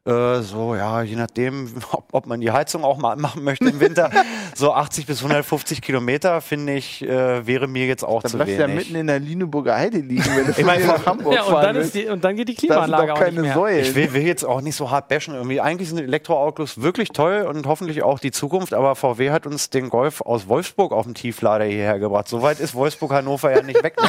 äh, 0.09 0.43
so, 0.43 0.75
ja, 0.75 1.03
je 1.03 1.17
nachdem, 1.17 1.71
ob, 1.93 2.05
ob 2.13 2.27
man 2.27 2.41
die 2.41 2.51
Heizung 2.51 2.85
auch 2.85 2.99
mal 2.99 3.13
anmachen 3.13 3.45
möchte 3.45 3.69
im 3.69 3.81
Winter, 3.81 4.11
so 4.59 4.73
80 4.73 5.07
bis 5.07 5.19
150 5.19 5.81
Kilometer, 5.81 6.41
finde 6.41 6.75
ich, 6.75 7.03
äh, 7.03 7.47
wäre 7.47 7.69
mir 7.69 7.87
jetzt 7.87 8.03
auch 8.03 8.23
Dann 8.23 8.31
zu 8.33 8.37
bleibst 8.39 8.57
du 8.57 8.61
ja 8.61 8.67
wenig. 8.67 8.87
mitten 8.87 8.97
in 8.97 9.07
der 9.07 9.21
Lüneburger 9.21 9.77
Heide 9.77 9.99
liegen, 9.99 10.25
wenn 10.35 10.47
du 10.47 10.53
von 10.53 10.65
meine, 10.67 10.85
hier 10.85 10.93
nach 10.93 11.07
Hamburg 11.07 11.35
ja, 11.35 11.43
und 11.43 11.53
fahren 11.53 11.63
dann, 11.63 11.77
ist 11.77 11.95
die, 11.95 12.07
und 12.07 12.25
dann 12.25 12.35
geht 12.35 12.49
die 12.49 12.55
Klimaanlage 12.55 13.15
auch 13.15 13.19
nicht 13.19 13.25
keine 13.25 13.41
mehr. 13.43 13.55
Säulen. 13.55 13.81
Ich 13.81 13.95
will, 13.95 14.13
will 14.13 14.23
jetzt 14.23 14.45
auch 14.45 14.61
nicht 14.61 14.75
so 14.75 14.91
hart 14.91 15.09
bashen. 15.09 15.35
Irgendwie 15.35 15.61
eigentlich 15.61 15.89
sind 15.89 15.99
Elektroautos 15.99 16.83
wirklich 16.83 17.11
toll 17.11 17.47
und 17.49 17.67
hoffentlich 17.67 18.03
auch 18.03 18.19
die 18.19 18.33
Zukunft. 18.33 18.75
Aber 18.75 18.97
VW 18.97 19.31
hat 19.31 19.47
uns 19.47 19.71
den 19.71 19.91
Golf 19.91 20.21
aus 20.21 20.49
Wolfsburg 20.49 20.93
auf 20.93 21.05
dem 21.05 21.15
Tieflader 21.15 21.65
hierher 21.65 21.99
gebracht. 22.01 22.29
So 22.29 22.43
weit 22.43 22.59
ist 22.59 22.75
Wolfsburg-Hannover 22.75 23.53
ja 23.53 23.63
nicht 23.63 23.83
weg. 23.83 23.97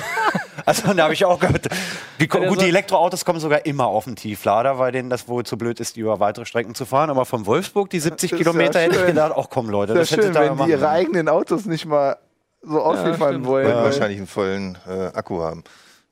Also 0.66 0.94
da 0.94 1.04
habe 1.04 1.14
ich 1.14 1.26
auch 1.26 1.40
gehört. 1.40 1.68
Die, 2.20 2.28
gut, 2.28 2.62
die 2.62 2.68
Elektroautos 2.68 3.26
kommen 3.26 3.40
sogar 3.40 3.66
immer 3.66 3.88
auf 3.88 4.04
den 4.04 4.16
Tieflader, 4.16 4.78
weil 4.78 4.92
denen 4.92 5.10
das 5.10 5.28
wohl 5.28 5.44
zu 5.44 5.58
blöd 5.58 5.80
ist, 5.80 5.96
die 5.96 6.02
über 6.02 6.20
weitere 6.20 6.46
Strecken 6.46 6.76
zu 6.76 6.86
fahren. 6.86 7.10
Aber 7.10 7.26
von 7.26 7.46
Wolfsburg 7.46 7.90
die 7.90 8.00
70 8.00 8.30
Das 8.30 8.40
ist 8.40 8.46
ja 8.46 8.52
Kilometer 8.52 8.80
hätte 8.80 9.00
ich 9.00 9.06
gedacht, 9.06 9.32
auch 9.32 9.50
komm 9.50 9.70
Leute, 9.70 9.94
das 9.94 10.10
das, 10.10 10.18
hätte 10.18 10.32
wenn 10.42 10.56
machen 10.58 10.66
die 10.68 10.72
ihre 10.74 10.90
eigenen 10.90 11.30
Autos 11.30 11.66
nicht 11.66 11.86
mal 11.86 12.18
so 12.62 12.82
ausliefern 12.82 13.30
stimmt. 13.30 13.46
wollen. 13.48 13.68
Weil 13.68 13.76
weil- 13.76 13.84
wahrscheinlich 13.86 14.18
einen 14.18 14.28
vollen 14.28 14.78
äh, 14.88 15.08
Akku 15.18 15.42
haben. 15.42 15.64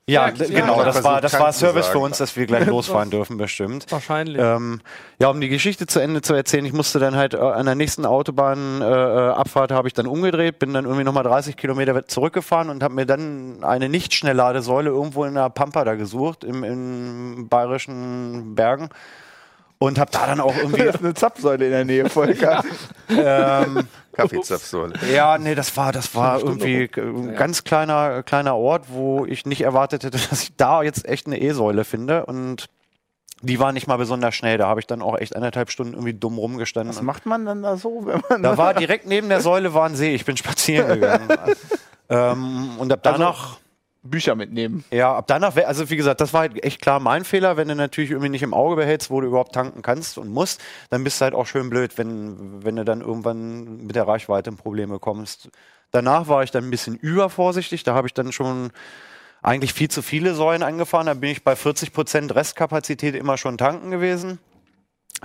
Ja, 0.06 0.28
Ja, 0.28 0.34
ja, 0.46 0.60
genau, 0.60 0.78
ja. 0.78 0.84
das 0.86 1.04
war, 1.04 1.20
das 1.20 1.38
war 1.38 1.52
Service 1.52 1.88
für 1.88 1.98
uns, 1.98 2.16
dass 2.16 2.34
wir 2.34 2.46
gleich 2.46 2.66
losfahren 2.66 3.10
dürfen, 3.10 3.36
bestimmt. 3.36 3.84
Wahrscheinlich. 3.92 4.40
Ähm, 4.40 4.80
ja, 5.20 5.28
um 5.28 5.38
die 5.38 5.50
Geschichte 5.50 5.86
zu 5.86 6.00
Ende 6.00 6.22
zu 6.22 6.32
erzählen, 6.32 6.64
ich 6.64 6.72
musste 6.72 6.98
dann 6.98 7.14
halt 7.14 7.34
äh, 7.34 7.36
an 7.38 7.66
der 7.66 7.74
nächsten 7.74 8.06
Autobahnabfahrt 8.06 9.36
äh, 9.36 9.38
Abfahrt 9.38 9.70
habe 9.72 9.86
ich 9.86 9.92
dann 9.92 10.06
umgedreht, 10.06 10.58
bin 10.60 10.72
dann 10.72 10.86
irgendwie 10.86 11.04
nochmal 11.04 11.24
30 11.24 11.58
Kilometer 11.58 12.06
zurückgefahren 12.06 12.70
und 12.70 12.82
habe 12.82 12.94
mir 12.94 13.04
dann 13.04 13.62
eine 13.62 13.90
Nicht-Schnellladesäule 13.90 14.88
irgendwo 14.88 15.26
in 15.26 15.34
der 15.34 15.50
Pampa 15.50 15.84
da 15.84 15.94
gesucht, 15.94 16.42
im, 16.42 16.64
im 16.64 17.48
bayerischen 17.50 18.54
Bergen. 18.54 18.88
Und 19.80 19.98
habe 19.98 20.10
da 20.10 20.26
dann 20.26 20.40
auch 20.40 20.56
irgendwie 20.60 20.84
Das 20.84 20.94
ist 20.96 21.04
eine 21.04 21.12
Zapfsäule 21.14 21.66
in 21.66 21.70
der 21.70 21.84
Nähe, 21.84 22.08
Volker. 22.08 22.64
ähm, 23.10 23.86
Kaffeezapfsäule. 24.18 24.94
Ja, 25.12 25.38
nee, 25.38 25.54
das 25.54 25.76
war, 25.76 25.92
das 25.92 26.14
war 26.14 26.40
irgendwie 26.40 26.90
ein 26.96 27.34
ganz 27.36 27.64
kleiner, 27.64 28.22
kleiner 28.22 28.56
Ort, 28.56 28.86
wo 28.88 29.24
ich 29.24 29.46
nicht 29.46 29.62
erwartet 29.62 30.04
hätte, 30.04 30.18
dass 30.30 30.42
ich 30.42 30.56
da 30.56 30.82
jetzt 30.82 31.06
echt 31.06 31.26
eine 31.26 31.40
E-Säule 31.40 31.84
finde. 31.84 32.26
Und 32.26 32.66
die 33.40 33.60
war 33.60 33.72
nicht 33.72 33.86
mal 33.86 33.96
besonders 33.96 34.34
schnell. 34.34 34.58
Da 34.58 34.66
habe 34.66 34.80
ich 34.80 34.86
dann 34.86 35.00
auch 35.00 35.16
echt 35.16 35.36
anderthalb 35.36 35.70
Stunden 35.70 35.94
irgendwie 35.94 36.14
dumm 36.14 36.38
rumgestanden. 36.38 36.94
Was 36.94 37.02
macht 37.02 37.24
man 37.26 37.46
dann 37.46 37.62
da 37.62 37.76
so, 37.76 38.02
wenn 38.04 38.20
man 38.28 38.42
Da 38.42 38.58
war 38.58 38.74
direkt 38.82 39.06
neben 39.06 39.28
der 39.28 39.40
Säule 39.40 39.74
war 39.74 39.86
ein 39.86 39.94
See. 39.94 40.14
Ich 40.14 40.24
bin 40.24 40.36
spazieren 40.36 40.88
gegangen. 40.88 41.28
ähm, 42.08 42.70
und 42.78 42.92
ab 42.92 43.00
danach. 43.02 43.58
Bücher 44.10 44.34
mitnehmen? 44.34 44.84
Ja, 44.90 45.14
ab 45.16 45.26
danach, 45.28 45.56
wär- 45.56 45.68
also 45.68 45.88
wie 45.90 45.96
gesagt, 45.96 46.20
das 46.20 46.32
war 46.32 46.40
halt 46.42 46.62
echt 46.64 46.80
klar 46.80 47.00
mein 47.00 47.24
Fehler, 47.24 47.56
wenn 47.56 47.68
du 47.68 47.74
natürlich 47.74 48.10
irgendwie 48.10 48.30
nicht 48.30 48.42
im 48.42 48.54
Auge 48.54 48.76
behältst, 48.76 49.10
wo 49.10 49.20
du 49.20 49.26
überhaupt 49.26 49.54
tanken 49.54 49.82
kannst 49.82 50.18
und 50.18 50.28
musst, 50.28 50.60
dann 50.90 51.04
bist 51.04 51.20
du 51.20 51.24
halt 51.24 51.34
auch 51.34 51.46
schön 51.46 51.70
blöd, 51.70 51.98
wenn, 51.98 52.64
wenn 52.64 52.76
du 52.76 52.84
dann 52.84 53.00
irgendwann 53.00 53.86
mit 53.86 53.96
der 53.96 54.06
Reichweite 54.08 54.50
in 54.50 54.56
Probleme 54.56 54.98
kommst. 54.98 55.50
Danach 55.90 56.28
war 56.28 56.42
ich 56.42 56.50
dann 56.50 56.64
ein 56.64 56.70
bisschen 56.70 56.96
übervorsichtig, 56.96 57.82
da 57.84 57.94
habe 57.94 58.06
ich 58.08 58.14
dann 58.14 58.32
schon 58.32 58.70
eigentlich 59.42 59.72
viel 59.72 59.88
zu 59.88 60.02
viele 60.02 60.34
Säulen 60.34 60.62
angefahren, 60.62 61.06
da 61.06 61.14
bin 61.14 61.30
ich 61.30 61.44
bei 61.44 61.54
40% 61.54 62.34
Restkapazität 62.34 63.14
immer 63.14 63.38
schon 63.38 63.56
tanken 63.56 63.90
gewesen. 63.90 64.38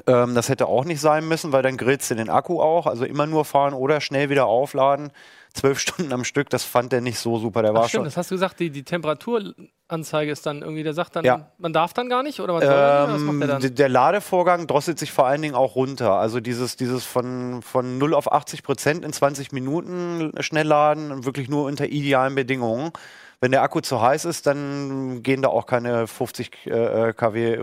Ähm, 0.07 0.34
das 0.34 0.49
hätte 0.49 0.67
auch 0.67 0.86
nicht 0.86 1.01
sein 1.01 1.27
müssen, 1.27 1.51
weil 1.51 1.61
dann 1.61 1.77
grillst 1.77 2.09
du 2.09 2.15
den 2.15 2.29
Akku 2.29 2.61
auch, 2.61 2.88
also 2.88 3.05
immer 3.05 3.27
nur 3.27 3.45
fahren 3.45 3.73
oder 3.73 4.01
schnell 4.01 4.29
wieder 4.29 4.45
aufladen. 4.47 5.11
Zwölf 5.53 5.79
Stunden 5.79 6.11
am 6.13 6.23
Stück, 6.23 6.49
das 6.49 6.63
fand 6.63 6.93
er 6.93 7.01
nicht 7.01 7.19
so 7.19 7.37
super. 7.37 7.61
Der 7.61 7.73
war 7.73 7.83
Ach, 7.83 7.87
stimmt, 7.89 7.99
schon. 8.01 8.05
das 8.05 8.17
hast 8.17 8.31
du 8.31 8.35
gesagt, 8.35 8.59
die, 8.59 8.69
die 8.69 8.83
Temperaturanzeige 8.83 10.31
ist 10.31 10.45
dann 10.45 10.61
irgendwie, 10.61 10.83
der 10.83 10.93
sagt 10.93 11.15
dann, 11.15 11.25
Ja. 11.25 11.47
man 11.57 11.73
darf 11.73 11.93
dann 11.93 12.09
gar 12.09 12.23
nicht 12.23 12.39
oder 12.39 12.53
was 12.55 12.63
soll 12.63 12.73
der? 12.73 13.07
Was 13.09 13.21
macht 13.21 13.33
Ähm, 13.33 13.39
der 13.39 13.47
dann? 13.47 13.61
d- 13.61 13.69
der 13.69 13.89
Ladevorgang 13.89 14.67
drosselt 14.67 14.97
sich 14.99 15.11
vor 15.11 15.27
allen 15.27 15.41
Dingen 15.41 15.55
auch 15.55 15.75
runter. 15.75 16.13
Also 16.13 16.39
dieses, 16.39 16.75
dieses 16.75 17.03
von, 17.05 17.61
von 17.61 17.97
0 17.97 18.13
auf 18.13 18.31
80 18.31 18.63
Prozent 18.63 19.05
in 19.05 19.13
20 19.13 19.51
Minuten 19.51 20.31
schnell 20.39 20.67
laden, 20.67 21.25
wirklich 21.25 21.49
nur 21.49 21.65
unter 21.65 21.85
idealen 21.87 22.35
Bedingungen. 22.35 22.91
Wenn 23.39 23.51
der 23.51 23.61
Akku 23.61 23.81
zu 23.81 24.01
heiß 24.01 24.23
ist, 24.25 24.47
dann 24.47 25.21
gehen 25.21 25.41
da 25.41 25.49
auch 25.49 25.65
keine 25.65 26.07
50 26.07 26.65
äh, 26.65 27.13
kW. 27.13 27.53
Äh, 27.55 27.59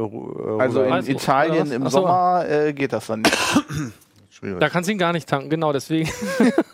Also 0.61 0.83
in 0.83 1.07
Italien 1.07 1.67
oder 1.69 1.75
im 1.77 1.83
so. 1.85 1.89
Sommer 2.03 2.45
äh, 2.47 2.73
geht 2.75 2.93
das 2.93 3.07
dann 3.07 3.23
nicht. 3.23 3.37
Schwierig. 4.31 4.61
Da 4.61 4.69
kannst 4.69 4.89
du 4.89 4.93
ihn 4.93 4.99
gar 4.99 5.13
nicht 5.15 5.27
tanken, 5.29 5.49
genau 5.49 5.73
deswegen. 5.73 6.09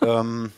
Ähm, 0.02 0.50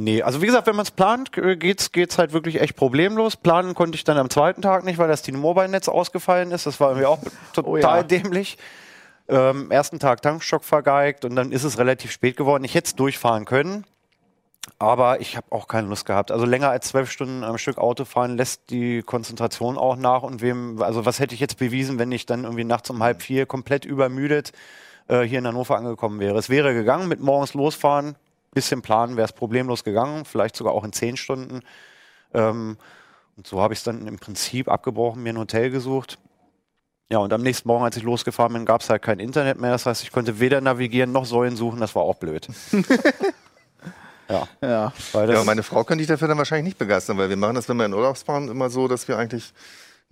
nee, 0.00 0.22
also 0.22 0.42
wie 0.42 0.46
gesagt, 0.46 0.66
wenn 0.66 0.76
man 0.76 0.84
es 0.84 0.90
plant, 0.90 1.32
geht's, 1.32 1.92
geht's 1.92 2.18
halt 2.18 2.32
wirklich 2.32 2.60
echt 2.60 2.76
problemlos. 2.76 3.36
Planen 3.36 3.74
konnte 3.74 3.96
ich 3.96 4.04
dann 4.04 4.18
am 4.18 4.30
zweiten 4.30 4.62
Tag 4.62 4.84
nicht, 4.84 4.98
weil 4.98 5.08
das 5.08 5.22
T-Mobile-Netz 5.22 5.88
ausgefallen 5.88 6.50
ist. 6.50 6.66
Das 6.66 6.80
war 6.80 6.90
irgendwie 6.90 7.06
auch 7.06 7.18
total 7.52 7.70
Oh 7.70 7.76
ja. 7.76 8.02
dämlich. 8.02 8.58
Ähm, 9.28 9.70
ersten 9.70 9.98
Tag 9.98 10.22
Tankstock 10.22 10.64
vergeigt 10.64 11.24
und 11.24 11.36
dann 11.36 11.52
ist 11.52 11.62
es 11.62 11.78
relativ 11.78 12.10
spät 12.10 12.36
geworden. 12.36 12.64
Ich 12.64 12.74
hätte 12.74 12.88
es 12.88 12.96
durchfahren 12.96 13.44
können, 13.44 13.84
aber 14.80 15.20
ich 15.20 15.36
habe 15.36 15.46
auch 15.50 15.68
keine 15.68 15.86
Lust 15.86 16.04
gehabt. 16.04 16.32
Also 16.32 16.46
länger 16.46 16.70
als 16.70 16.88
zwölf 16.88 17.10
Stunden 17.10 17.44
am 17.44 17.56
Stück 17.56 17.78
Auto 17.78 18.04
fahren 18.04 18.36
lässt 18.36 18.70
die 18.70 19.02
Konzentration 19.02 19.78
auch 19.78 19.94
nach. 19.94 20.22
Und 20.22 20.42
wem, 20.42 20.82
also 20.82 21.06
was 21.06 21.20
hätte 21.20 21.34
ich 21.34 21.40
jetzt 21.40 21.58
bewiesen, 21.58 21.98
wenn 22.00 22.10
ich 22.10 22.26
dann 22.26 22.42
irgendwie 22.42 22.64
nachts 22.64 22.90
um 22.90 23.02
halb 23.02 23.22
vier 23.22 23.46
komplett 23.46 23.84
übermüdet 23.84 24.52
äh, 25.06 25.22
hier 25.22 25.38
in 25.38 25.46
Hannover 25.46 25.76
angekommen 25.76 26.18
wäre? 26.18 26.36
Es 26.36 26.50
wäre 26.50 26.74
gegangen 26.74 27.06
mit 27.06 27.20
morgens 27.20 27.54
losfahren, 27.54 28.16
bisschen 28.52 28.82
planen, 28.82 29.16
wäre 29.16 29.26
es 29.26 29.32
problemlos 29.32 29.84
gegangen, 29.84 30.24
vielleicht 30.24 30.56
sogar 30.56 30.72
auch 30.72 30.84
in 30.84 30.92
zehn 30.92 31.16
Stunden. 31.16 31.60
Ähm, 32.34 32.76
und 33.36 33.46
so 33.46 33.60
habe 33.60 33.72
ich 33.74 33.80
es 33.80 33.84
dann 33.84 34.06
im 34.06 34.18
Prinzip 34.18 34.68
abgebrochen, 34.68 35.22
mir 35.22 35.32
ein 35.32 35.38
Hotel 35.38 35.70
gesucht. 35.70 36.18
Ja, 37.12 37.18
und 37.18 37.32
am 37.32 37.42
nächsten 37.42 37.66
Morgen, 37.68 37.84
als 37.84 37.96
ich 37.96 38.02
losgefahren 38.04 38.52
bin, 38.52 38.64
gab 38.64 38.82
es 38.82 38.90
halt 38.90 39.02
kein 39.02 39.18
Internet 39.18 39.58
mehr. 39.60 39.72
Das 39.72 39.86
heißt, 39.86 40.02
ich 40.02 40.12
konnte 40.12 40.38
weder 40.38 40.60
navigieren 40.60 41.10
noch 41.10 41.24
Säulen 41.24 41.56
suchen. 41.56 41.80
Das 41.80 41.94
war 41.96 42.02
auch 42.02 42.16
blöd. 42.16 42.46
ja, 44.28 44.46
Ja. 44.62 44.92
weil 45.12 45.26
das 45.26 45.36
Ja, 45.38 45.44
meine 45.44 45.62
Frau 45.64 45.82
könnte 45.84 46.02
ich 46.02 46.08
dafür 46.08 46.28
dann 46.28 46.38
wahrscheinlich 46.38 46.66
nicht 46.66 46.78
begeistern, 46.78 47.18
weil 47.18 47.28
wir 47.28 47.36
machen 47.36 47.56
das, 47.56 47.68
wenn 47.68 47.76
wir 47.78 47.86
in 47.86 47.94
Urlaub 47.94 48.16
fahren, 48.16 48.48
immer 48.48 48.70
so, 48.70 48.86
dass 48.86 49.08
wir 49.08 49.18
eigentlich 49.18 49.52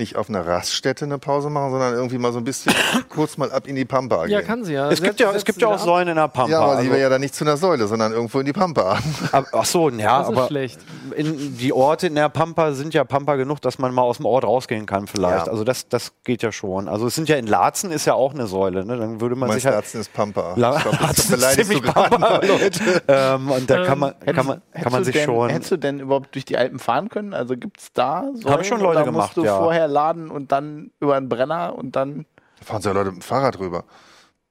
nicht 0.00 0.14
auf 0.14 0.28
einer 0.28 0.46
Raststätte 0.46 1.04
eine 1.06 1.18
Pause 1.18 1.50
machen, 1.50 1.72
sondern 1.72 1.92
irgendwie 1.94 2.18
mal 2.18 2.32
so 2.32 2.38
ein 2.38 2.44
bisschen 2.44 2.72
kurz 3.08 3.36
mal 3.36 3.50
ab 3.50 3.66
in 3.66 3.74
die 3.74 3.84
Pampa 3.84 4.26
gehen. 4.26 4.30
ja, 4.32 4.42
kann 4.42 4.64
sie 4.64 4.74
ja. 4.74 4.88
es 4.92 5.02
gibt 5.02 5.18
ja, 5.18 5.32
es 5.32 5.44
gibt 5.44 5.60
ja 5.60 5.66
auch 5.66 5.78
Säulen 5.78 6.06
in 6.06 6.14
der 6.14 6.28
Pampa. 6.28 6.52
Ja, 6.52 6.60
aber 6.60 6.72
die 6.74 6.78
also- 6.82 6.92
wir 6.92 6.98
ja 6.98 7.08
dann 7.08 7.20
nicht 7.20 7.34
zu 7.34 7.42
einer 7.44 7.56
Säule, 7.56 7.88
sondern 7.88 8.12
irgendwo 8.12 8.38
in 8.38 8.46
die 8.46 8.52
Pampa. 8.52 8.98
Ab- 9.32 9.46
Ach 9.50 9.64
so, 9.64 9.90
ja, 9.90 10.20
Das 10.20 10.28
ist 10.28 10.36
aber 10.36 10.46
schlecht. 10.46 10.78
in, 11.16 11.56
die 11.56 11.72
Orte 11.72 12.06
in 12.06 12.14
der 12.14 12.28
Pampa 12.28 12.72
sind 12.74 12.94
ja 12.94 13.02
Pampa 13.02 13.34
genug, 13.34 13.60
dass 13.60 13.80
man 13.80 13.92
mal 13.92 14.02
aus 14.02 14.18
dem 14.18 14.26
Ort 14.26 14.44
rausgehen 14.44 14.86
kann 14.86 15.08
vielleicht. 15.08 15.46
Ja. 15.46 15.52
Also 15.52 15.64
das, 15.64 15.88
das 15.88 16.12
geht 16.22 16.44
ja 16.44 16.52
schon. 16.52 16.86
Also 16.88 17.08
es 17.08 17.16
sind 17.16 17.28
ja 17.28 17.34
in 17.34 17.48
Laatzen 17.48 17.90
ist 17.90 18.04
ja 18.04 18.14
auch 18.14 18.32
eine 18.34 18.46
Säule. 18.46 18.84
Ne? 18.84 18.96
Dann 18.98 19.20
würde 19.20 19.34
man 19.34 19.50
sich 19.50 19.66
halt 19.66 19.74
Herzen 19.74 20.00
ist 20.00 20.12
Pampa. 20.12 20.52
La- 20.54 20.76
Ich 20.76 20.82
glaub, 20.84 20.96
das 21.00 21.28
Laatzen 21.28 21.34
ist 21.40 21.54
ziemlich 21.56 21.82
Pampa. 21.82 22.36
Leute. 22.46 23.02
ähm, 23.08 23.50
und 23.50 23.68
da 23.68 23.84
kann 23.84 23.94
Ähm, 23.94 23.98
man, 23.98 24.14
kann 24.36 24.46
man, 24.46 24.62
kann 24.80 24.92
man 24.92 25.02
sich 25.02 25.14
denn, 25.16 25.24
schon. 25.24 25.48
Hättest 25.50 25.72
du 25.72 25.76
denn 25.76 25.98
überhaupt 25.98 26.32
durch 26.36 26.44
die 26.44 26.56
Alpen 26.56 26.78
fahren 26.78 27.08
können? 27.08 27.34
Also 27.34 27.56
gibt 27.56 27.80
es 27.80 27.92
da 27.92 28.22
Säulen? 28.34 28.48
Hab 28.54 28.60
ich 28.60 28.68
schon 28.68 28.80
Leute 28.80 29.02
gemacht, 29.02 29.32
du 29.36 29.42
ja. 29.44 29.58
vorher 29.58 29.87
laden 29.90 30.30
und 30.30 30.52
dann 30.52 30.90
über 31.00 31.16
einen 31.16 31.28
Brenner 31.28 31.74
und 31.76 31.96
dann... 31.96 32.26
Da 32.60 32.64
fahren 32.64 32.82
so 32.82 32.92
Leute 32.92 33.10
mit 33.10 33.22
dem 33.22 33.22
Fahrrad 33.22 33.58
rüber. 33.58 33.84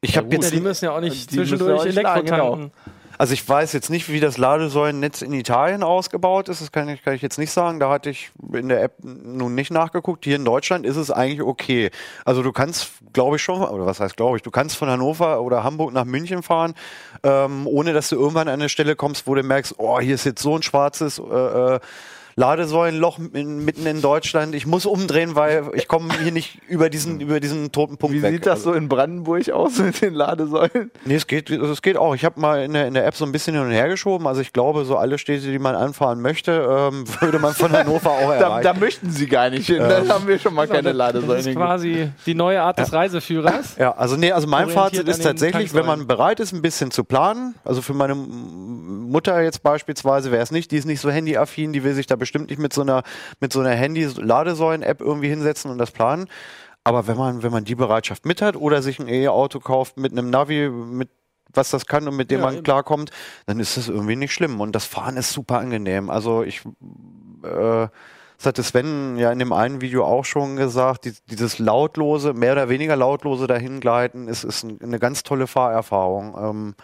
Ich 0.02 0.18
habe 0.18 0.28
Ja, 0.28 0.34
jetzt 0.34 0.54
die 0.54 0.60
müssen 0.60 0.86
ja 0.86 0.92
auch 0.92 1.02
nicht 1.02 1.32
zwischendurch 1.32 1.80
ja 1.80 1.86
nicht 1.86 1.98
Elektro 1.98 2.24
genau. 2.24 2.50
tanken. 2.56 2.72
Also 3.18 3.34
ich 3.34 3.48
weiß 3.48 3.74
jetzt 3.74 3.90
nicht, 3.90 4.12
wie 4.12 4.20
das 4.20 4.38
Ladesäulennetz 4.38 5.24
in 5.24 5.34
Italien 5.34 5.82
ausgebaut 5.82 6.50
ist. 6.50 6.62
Das 6.62 6.72
kann 6.72 6.88
ich, 6.88 7.04
kann 7.04 7.16
ich 7.16 7.24
jetzt 7.24 7.40
nicht 7.40 7.52
sagen. 7.52 7.80
Da 7.80 7.90
hatte 7.90 8.12
ich 8.12 8.30
in 8.54 8.70
der 8.70 8.84
App 8.84 8.94
nun 9.02 9.56
nicht 9.56 9.72
nachgeguckt. 9.72 10.24
Hier 10.24 10.36
in 10.36 10.46
Deutschland 10.46 10.86
ist 10.86 10.98
es 10.98 11.10
eigentlich 11.10 11.42
okay. 11.42 11.90
Also 12.26 12.44
du 12.44 12.52
kannst, 12.52 12.92
glaube 13.14 13.38
ich 13.38 13.42
schon, 13.42 13.64
oder 13.64 13.88
was 13.88 14.00
heißt 14.00 14.18
glaube 14.18 14.38
ich, 14.38 14.44
du 14.44 14.52
kannst 14.52 14.78
von 14.78 14.88
Hannover 14.88 15.42
oder 15.42 15.64
Hamburg 15.64 15.94
nach 15.94 16.06
München 16.06 16.44
fahren, 16.44 16.76
ähm, 17.24 17.66
ohne 17.66 17.94
dass 17.94 18.10
du 18.10 18.18
irgendwann 18.18 18.48
an 18.48 18.56
eine 18.56 18.70
Stelle 18.70 18.96
kommst, 18.96 19.26
wo 19.26 19.34
du 19.34 19.42
merkst, 19.42 19.76
oh, 19.80 20.00
hier 20.00 20.14
ist 20.14 20.26
jetzt 20.26 20.44
so 20.44 20.56
ein 20.56 20.62
schwarzes 20.62 21.18
äh, 21.18 21.24
äh, 21.24 21.80
Ladesäulenloch 22.38 23.18
mitten 23.18 23.88
in 23.88 24.00
Deutschland. 24.00 24.54
Ich 24.54 24.68
muss 24.68 24.86
umdrehen, 24.86 25.36
weil 25.36 25.72
ich 25.74 25.88
komme 25.88 26.14
hier 26.22 26.32
nicht 26.32 26.60
über 26.70 26.88
diesen, 26.92 27.20
über 27.22 27.40
diesen 27.40 27.72
toten 27.72 27.98
Punkt 27.98 28.16
Wie 28.16 28.22
weg. 28.22 28.32
sieht 28.32 28.46
das 28.46 28.62
so 28.62 28.74
in 28.74 28.88
Brandenburg 28.88 29.50
aus 29.50 29.80
mit 29.80 30.00
den 30.02 30.14
Ladesäulen? 30.14 30.92
Nee, 31.04 31.16
es 31.16 31.26
geht, 31.26 31.50
also 31.50 31.72
es 31.74 31.82
geht 31.82 31.98
auch. 31.98 32.14
Ich 32.14 32.24
habe 32.24 32.40
mal 32.40 32.62
in 32.64 32.74
der, 32.74 32.86
in 32.88 32.94
der 32.94 33.08
App 33.08 33.16
so 33.16 33.26
ein 33.26 33.32
bisschen 33.32 33.56
hin 33.56 33.64
und 33.64 33.72
her 33.72 33.90
geschoben. 33.90 34.28
Also 34.28 34.42
ich 34.42 34.54
glaube, 34.54 34.86
so 34.86 34.98
alle 34.98 35.18
Städte, 35.18 35.48
die 35.52 35.58
man 35.58 35.74
anfahren 35.76 36.22
möchte, 36.22 36.52
ähm, 36.92 37.06
würde 37.22 37.40
man 37.40 37.56
von 37.56 37.72
Hannover 37.72 38.12
auch 38.12 38.30
Da, 38.30 38.36
erreichen. 38.36 38.64
da 38.66 38.74
möchten 38.76 39.10
sie 39.10 39.26
gar 39.26 39.50
nicht 39.50 39.66
hin. 39.66 39.80
Dann 39.80 40.08
haben 40.08 40.28
wir 40.28 40.38
schon 40.38 40.54
mal 40.54 40.68
keine 40.68 40.90
Das 40.90 40.96
Ladesäulen. 40.96 41.40
ist 41.48 41.56
quasi 41.56 42.10
die 42.28 42.36
neue 42.36 42.62
Art 42.62 42.78
des 42.78 42.94
Reiseführers. 42.94 43.78
ja, 43.80 43.96
also 43.98 44.16
nee, 44.16 44.32
also 44.32 44.46
mein 44.48 44.70
Fazit 44.70 45.08
ist 45.08 45.24
tatsächlich, 45.24 45.74
wenn 45.74 45.88
man 45.88 46.06
bereit 46.06 46.40
ist, 46.40 46.54
ein 46.54 46.62
bisschen 46.62 46.92
zu 46.92 47.04
planen, 47.04 47.56
also 47.66 47.82
für 47.82 47.96
meine 47.96 48.14
Mutter 48.14 49.42
jetzt 49.42 49.64
beispielsweise 49.64 50.32
wäre 50.32 50.44
es 50.44 50.52
nicht, 50.52 50.70
die 50.70 50.78
ist 50.78 50.86
nicht 50.86 51.00
so 51.02 51.10
handyaffin, 51.10 51.74
die 51.74 51.84
will 51.84 51.94
sich 51.96 52.06
da 52.06 52.16
bestimmt 52.16 52.27
nicht 52.34 52.60
mit 52.60 52.74
so 52.74 52.82
einer, 52.82 53.04
mit 53.40 53.52
so 53.54 53.60
einer 53.60 53.72
Handy-Ladesäulen-App 53.72 55.02
irgendwie 55.02 55.30
hinsetzen 55.30 55.72
und 55.72 55.78
das 55.78 55.92
planen. 55.92 56.28
Aber 56.84 57.08
wenn 57.08 57.18
man, 57.18 57.44
wenn 57.44 57.52
man 57.52 57.66
die 57.66 57.76
Bereitschaft 57.76 58.26
mit 58.26 58.42
hat 58.42 58.56
oder 58.56 58.82
sich 58.82 59.00
ein 59.00 59.08
E-Auto 59.10 59.60
kauft 59.60 59.98
mit 59.98 60.12
einem 60.14 60.30
Navi, 60.30 60.70
mit 60.70 61.10
was 61.54 61.70
das 61.70 61.86
kann 61.86 62.08
und 62.08 62.16
mit 62.16 62.32
dem 62.32 62.40
Ja, 62.40 62.46
man 62.46 62.56
eben. 62.56 62.64
klarkommt, 62.64 63.12
dann 63.46 63.60
ist 63.60 63.78
das 63.78 63.90
irgendwie 63.90 64.16
nicht 64.16 64.34
schlimm. 64.34 64.62
Und 64.62 64.74
das 64.74 64.86
Fahren 64.86 65.18
ist 65.18 65.32
super 65.32 65.60
angenehm. 65.60 66.10
Also 66.10 66.44
ich, 66.44 66.64
äh, 67.44 67.88
das 68.38 68.46
hatte 68.46 68.64
Sven 68.64 69.18
ja 69.18 69.32
in 69.32 69.40
dem 69.40 69.52
einen 69.52 69.82
Video 69.82 70.06
auch 70.06 70.24
schon 70.24 70.56
gesagt, 70.58 71.06
die, 71.06 71.14
dieses 71.30 71.58
lautlose, 71.60 72.34
mehr 72.34 72.54
oder 72.54 72.70
weniger 72.70 72.96
lautlose 72.96 73.48
Dahingleiten 73.48 74.28
ist, 74.28 74.44
ist 74.44 74.64
ein, 74.64 74.80
eine 74.82 75.00
ganz 75.00 75.24
tolle 75.24 75.48
Fahrerfahrung. 75.48 76.38
Ähm, 76.40 76.76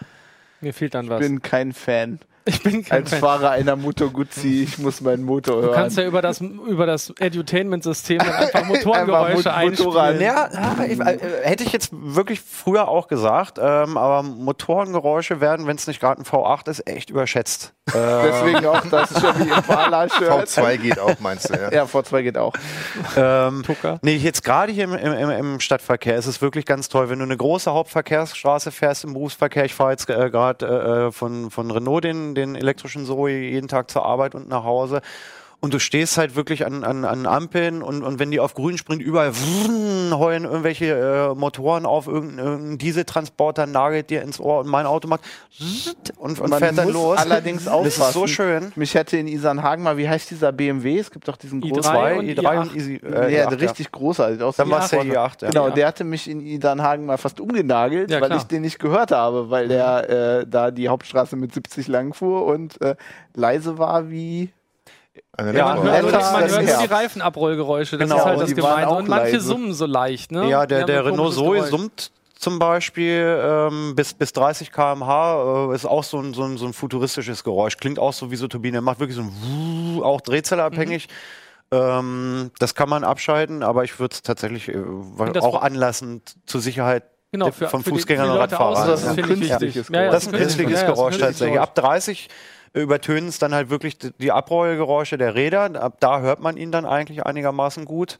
Mir 0.62 0.74
fehlt 0.74 0.96
dann 0.96 1.10
was. 1.10 1.22
Ich 1.22 1.28
bin 1.28 1.42
kein 1.42 1.72
Fan. 1.74 2.20
Ich 2.46 2.62
bin 2.62 2.84
kein 2.84 3.00
Als 3.04 3.10
Fan. 3.12 3.20
Fahrer 3.20 3.52
einer 3.52 3.76
Moto 3.76 4.10
Guzzi, 4.10 4.64
ich 4.64 4.78
muss 4.78 5.00
meinen 5.02 5.24
Motor 5.24 5.56
hören. 5.62 5.68
Du 5.68 5.72
kannst 5.74 5.98
ja 5.98 6.06
über 6.06 6.22
das, 6.22 6.42
über 6.42 6.86
das 6.86 7.14
Edutainment-System 7.20 8.20
einfach 8.38 8.66
Motorengeräusche 8.66 9.54
einspielen. 9.54 10.20
ja, 10.22 10.50
äh, 10.84 11.20
hätte 11.44 11.64
ich 11.64 11.72
jetzt 11.72 11.90
wirklich 11.94 12.42
früher 12.42 12.88
auch 12.88 13.08
gesagt, 13.08 13.60
ähm, 13.62 13.98
aber 13.98 14.24
Motorengeräusche 14.24 15.40
werden, 15.42 15.68
wenn 15.68 15.78
es 15.78 15.88
nicht 15.88 16.00
gerade 16.00 16.22
ein 16.22 16.26
V8 16.26 16.70
ist, 16.70 16.88
echt 16.88 17.10
überschätzt. 17.10 17.74
Deswegen 17.94 18.66
auch 18.66 18.82
das 18.90 19.14
Chevy 19.14 19.50
Impala-Shirt. 19.50 20.30
V2 20.48 20.78
geht 20.78 21.00
auch, 21.00 21.20
meinst 21.20 21.50
du, 21.50 21.54
ja? 21.54 21.70
Ja, 21.72 21.84
V2 21.84 22.24
geht 22.24 22.38
auch. 22.38 22.54
ähm, 23.18 23.64
Tucker. 23.66 24.00
Nee, 24.02 24.16
jetzt 24.16 24.44
gerade 24.44 24.72
hier 24.72 24.86
im, 24.86 24.94
im, 24.94 25.14
im- 25.14 25.30
im 25.30 25.60
Stadtverkehr 25.60 26.16
ist 26.16 26.26
es 26.26 26.42
wirklich 26.42 26.66
ganz 26.66 26.88
toll. 26.88 27.10
Wenn 27.10 27.20
du 27.20 27.26
eine 27.26 27.36
große 27.36 27.72
Hauptverkehrsstraße 27.74 28.72
fährst 28.72 29.04
im 29.04 29.14
Berufsverkehr, 29.14 29.66
ich 29.66 29.74
fahre 29.74 29.92
jetzt 29.92 30.10
äh, 30.10 30.30
gerade 30.30 31.08
äh, 31.08 31.12
von, 31.12 31.52
von 31.52 31.72
Renault 31.72 32.06
den, 32.06 32.33
den 32.36 32.56
elektrischen 32.56 33.06
Zoe 33.06 33.32
jeden 33.32 33.68
Tag 33.68 33.90
zur 33.90 34.06
Arbeit 34.06 34.36
und 34.36 34.48
nach 34.50 34.64
Hause. 34.64 35.02
Und 35.64 35.74
du 35.74 35.80
stehst 35.80 36.18
halt 36.18 36.36
wirklich 36.36 36.66
an, 36.66 36.84
an, 36.84 37.06
an 37.06 37.26
Ampeln 37.26 37.82
und, 37.82 38.04
und 38.04 38.20
wenn 38.20 38.32
die 38.32 38.42
auf 38.42 38.54
grün 38.54 38.78
springt, 38.78 39.02
überall 39.02 39.32
wrrn, 39.34 40.18
heulen 40.20 40.44
irgendwelche 40.44 40.88
äh, 41.32 41.36
Motoren 41.40 41.86
auf, 41.86 42.06
irgendein, 42.08 42.46
irgendein 42.46 42.78
Dieseltransporter 42.80 43.66
nagelt 43.66 44.10
dir 44.10 44.24
ins 44.24 44.42
Ohr 44.42 44.60
und 44.60 44.68
mein 44.68 44.86
Auto 44.86 45.08
macht 45.08 45.22
und, 46.18 46.42
und 46.42 46.50
Man 46.50 46.60
fährt 46.60 46.78
dann 46.78 46.90
los. 46.90 47.18
allerdings 47.18 47.64
Das 47.64 47.74
aufpassen. 47.74 48.02
ist 48.04 48.14
so 48.14 48.28
schön. 48.28 48.74
Mich 48.76 48.94
hätte 48.94 49.16
in 49.16 49.26
Isernhagen 49.28 49.86
mal, 49.86 49.96
wie 49.96 50.10
heißt 50.10 50.30
dieser 50.32 50.52
BMW? 50.52 51.00
Es 51.00 51.10
gibt 51.12 51.30
doch 51.30 51.38
diesen 51.38 51.62
i3 51.64 51.70
großen. 51.70 51.84
Zwei, 51.84 52.20
und 52.20 52.26
i3 52.26 52.40
i8. 52.42 52.60
und 52.62 52.76
Easy. 52.76 53.00
ja, 53.02 53.10
Äh, 53.22 53.30
der 53.32 53.50
i8, 53.52 53.62
richtig 53.62 53.92
großer. 53.94 54.32
sieht 54.34 54.42
aus 54.42 54.58
Dann 54.58 54.70
war 54.70 54.84
es 54.84 54.90
der 54.90 55.00
ein 55.00 55.12
i8, 55.14 55.44
ja. 55.44 55.50
Genau, 55.50 55.68
Ja. 55.70 55.74
der 55.74 55.88
hatte 55.88 56.04
mich 56.04 56.30
in 56.30 56.42
Idernhagen 56.42 57.06
mal 57.06 57.18
fast 57.18 57.40
umgenagelt, 57.40 58.12
Ja, 58.12 58.20
weil 58.20 58.28
klar. 58.28 58.40
ich 58.40 58.48
den 58.48 58.64
nicht 58.64 58.80
gehört 58.80 59.12
habe, 59.12 59.50
weil 59.50 59.70
der 59.70 60.10
äh, 60.42 60.46
da 60.46 60.72
die 60.72 60.90
Hauptstraße 60.90 61.38
mit 61.38 61.54
70 61.54 61.88
lang 61.88 62.14
fuhr 62.14 62.46
und 62.46 62.82
äh, 62.82 62.96
leise 63.34 63.78
war 63.78 64.10
wie. 64.10 64.52
Eine 65.38 65.58
Ja. 65.58 65.66
Man 65.76 65.84
hört, 65.84 66.02
nur, 66.04 66.12
man 66.12 66.12
das 66.12 66.52
hört 66.58 66.64
nur 66.66 66.78
die. 66.88 66.94
Reifenabrollgeräusche. 66.94 67.98
Das 67.98 68.08
Genau, 68.08 68.20
ist 68.20 68.26
halt 68.26 68.42
das 68.42 68.50
die 68.54 68.62
waren 68.62 68.82
Gemeine. 68.82 68.98
Und 68.98 69.08
manche 69.10 69.34
leise. 69.34 69.46
summen 69.48 69.74
so 69.74 69.86
leicht. 69.86 70.32
Ne? 70.32 70.48
Ja, 70.50 70.66
der, 70.66 70.86
der 70.86 71.06
Renault 71.06 71.34
Zoe 71.34 71.56
Geräusch. 71.56 71.70
summt 71.70 72.12
zum 72.38 72.60
Beispiel 72.60 73.40
ähm, 73.42 73.94
bis, 73.96 74.14
bis 74.14 74.34
30 74.34 74.72
km/h, 74.72 75.72
äh, 75.72 75.76
ist 75.76 75.86
auch 75.86 76.04
so 76.04 76.20
ein, 76.20 76.34
so, 76.34 76.44
ein, 76.44 76.58
so 76.58 76.66
ein 76.66 76.74
futuristisches 76.74 77.44
Geräusch. 77.44 77.78
Klingt 77.78 77.98
auch 78.00 78.14
so 78.14 78.30
wie 78.32 78.36
so 78.36 78.48
Turbine, 78.48 78.82
macht 78.82 79.00
wirklich 79.00 79.16
so 79.16 79.24
ein 79.24 79.32
Wuh, 79.42 80.04
auch 80.04 80.22
drehzellerabhängig. 80.22 81.08
Ähm, 81.72 82.52
das 82.60 82.76
kann 82.76 82.90
man 82.90 83.04
abschalten, 83.04 83.64
aber 83.64 83.84
ich 83.84 84.00
würde 84.00 84.14
es 84.14 84.22
tatsächlich 84.22 84.68
äh, 84.70 84.76
das 85.34 85.44
auch 85.44 85.62
anlassen 85.62 86.22
zur 86.46 86.62
Sicherheit 86.62 87.04
Genau, 87.32 87.50
für, 87.52 87.68
von 87.68 87.82
Fußgängern 87.84 88.30
und 88.30 88.38
Radfahrern. 88.38 88.74
außen, 88.74 88.88
Das 88.88 89.00
ist 89.02 89.08
Das 89.10 89.18
ein 89.18 89.24
künstliches 89.24 89.62
wichtig. 89.62 89.90
Ja, 89.90 90.04
ja, 90.04 90.12
das 90.12 90.28
ist 90.28 90.34
ein 90.34 90.40
künstliches- 90.40 90.86
Geräusch 90.86 91.18
das 91.18 91.30
tatsächlich. 91.30 91.60
Ab 91.60 91.74
30 91.74 92.28
übertönen 92.74 93.30
es 93.30 93.40
dann 93.40 93.54
halt 93.54 93.70
wirklich 93.70 93.98
die, 93.98 94.32
Abrollgeräusche 94.32 95.18
der 95.18 95.36
Räder. 95.36 95.82
Ab 95.82 95.98
da 96.00 96.20
hört 96.22 96.40
man 96.40 96.58
ihn 96.58 96.72
dann 96.72 96.86
eigentlich 96.86 97.26
einigermaßen 97.26 97.86
gut. 97.86 98.20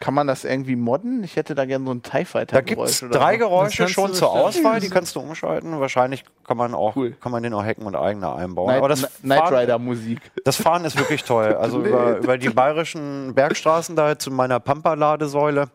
Kann 0.00 0.14
man 0.14 0.26
das 0.26 0.44
irgendwie 0.46 0.76
modden? 0.76 1.22
Ich 1.24 1.36
hätte 1.36 1.54
da 1.54 1.66
gerne 1.66 1.84
so 1.84 1.92
ein 1.92 2.02
TIE 2.02 2.24
Fighter 2.24 2.56
Da 2.56 2.62
gibt 2.62 2.80
es 2.80 3.00
drei. 3.00 3.36
Geräusche 3.36 3.86
schon 3.86 4.14
zur. 4.14 4.30
Auswahl, 4.30 4.80
die 4.80 4.88
kannst 4.88 5.14
du 5.14 5.20
umschalten. 5.20 5.78
Wahrscheinlich 5.78 6.24
kann 6.46 6.56
man 6.56 6.72
auch, 6.72 6.96
Cool. 6.96 7.10
kann 7.20 7.30
man 7.30 7.42
den 7.42 7.52
auch 7.52 7.62
hacken 7.62 7.84
und 7.84 7.94
eigene 7.94 8.32
einbauen. 8.34 8.68
Night, 8.68 8.78
Aber 8.78 8.88
das 8.88 9.06
Night 9.22 9.40
Fahren, 9.40 9.54
Rider 9.54 9.78
Musik. 9.78 10.20
das 10.46 10.56
Fahren 10.56 10.86
ist 10.86 10.96
wirklich 10.96 11.22
toll. 11.24 11.54
Also 11.60 11.82
über, 11.82 12.16
über 12.16 12.38
die 12.38 12.48
bayerischen 12.48 13.34
Bergstraßen 13.34 13.94
da 13.94 14.18
zu 14.18 14.30
meiner 14.30 14.58
Pampa-Ladesäule. 14.58 15.68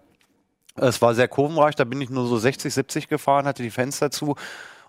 Es 0.77 0.99
war 1.03 1.13
sehr 1.13 1.27
kurvenreich, 1.27 1.75
da 1.75 1.83
bin 1.83 2.01
ich 2.01 2.09
nur 2.09 2.25
so 2.25 2.37
60, 2.37 2.73
70 2.73 3.07
gefahren, 3.07 3.45
hatte 3.45 3.61
die 3.61 3.69
Fenster 3.69 4.09
zu. 4.09 4.35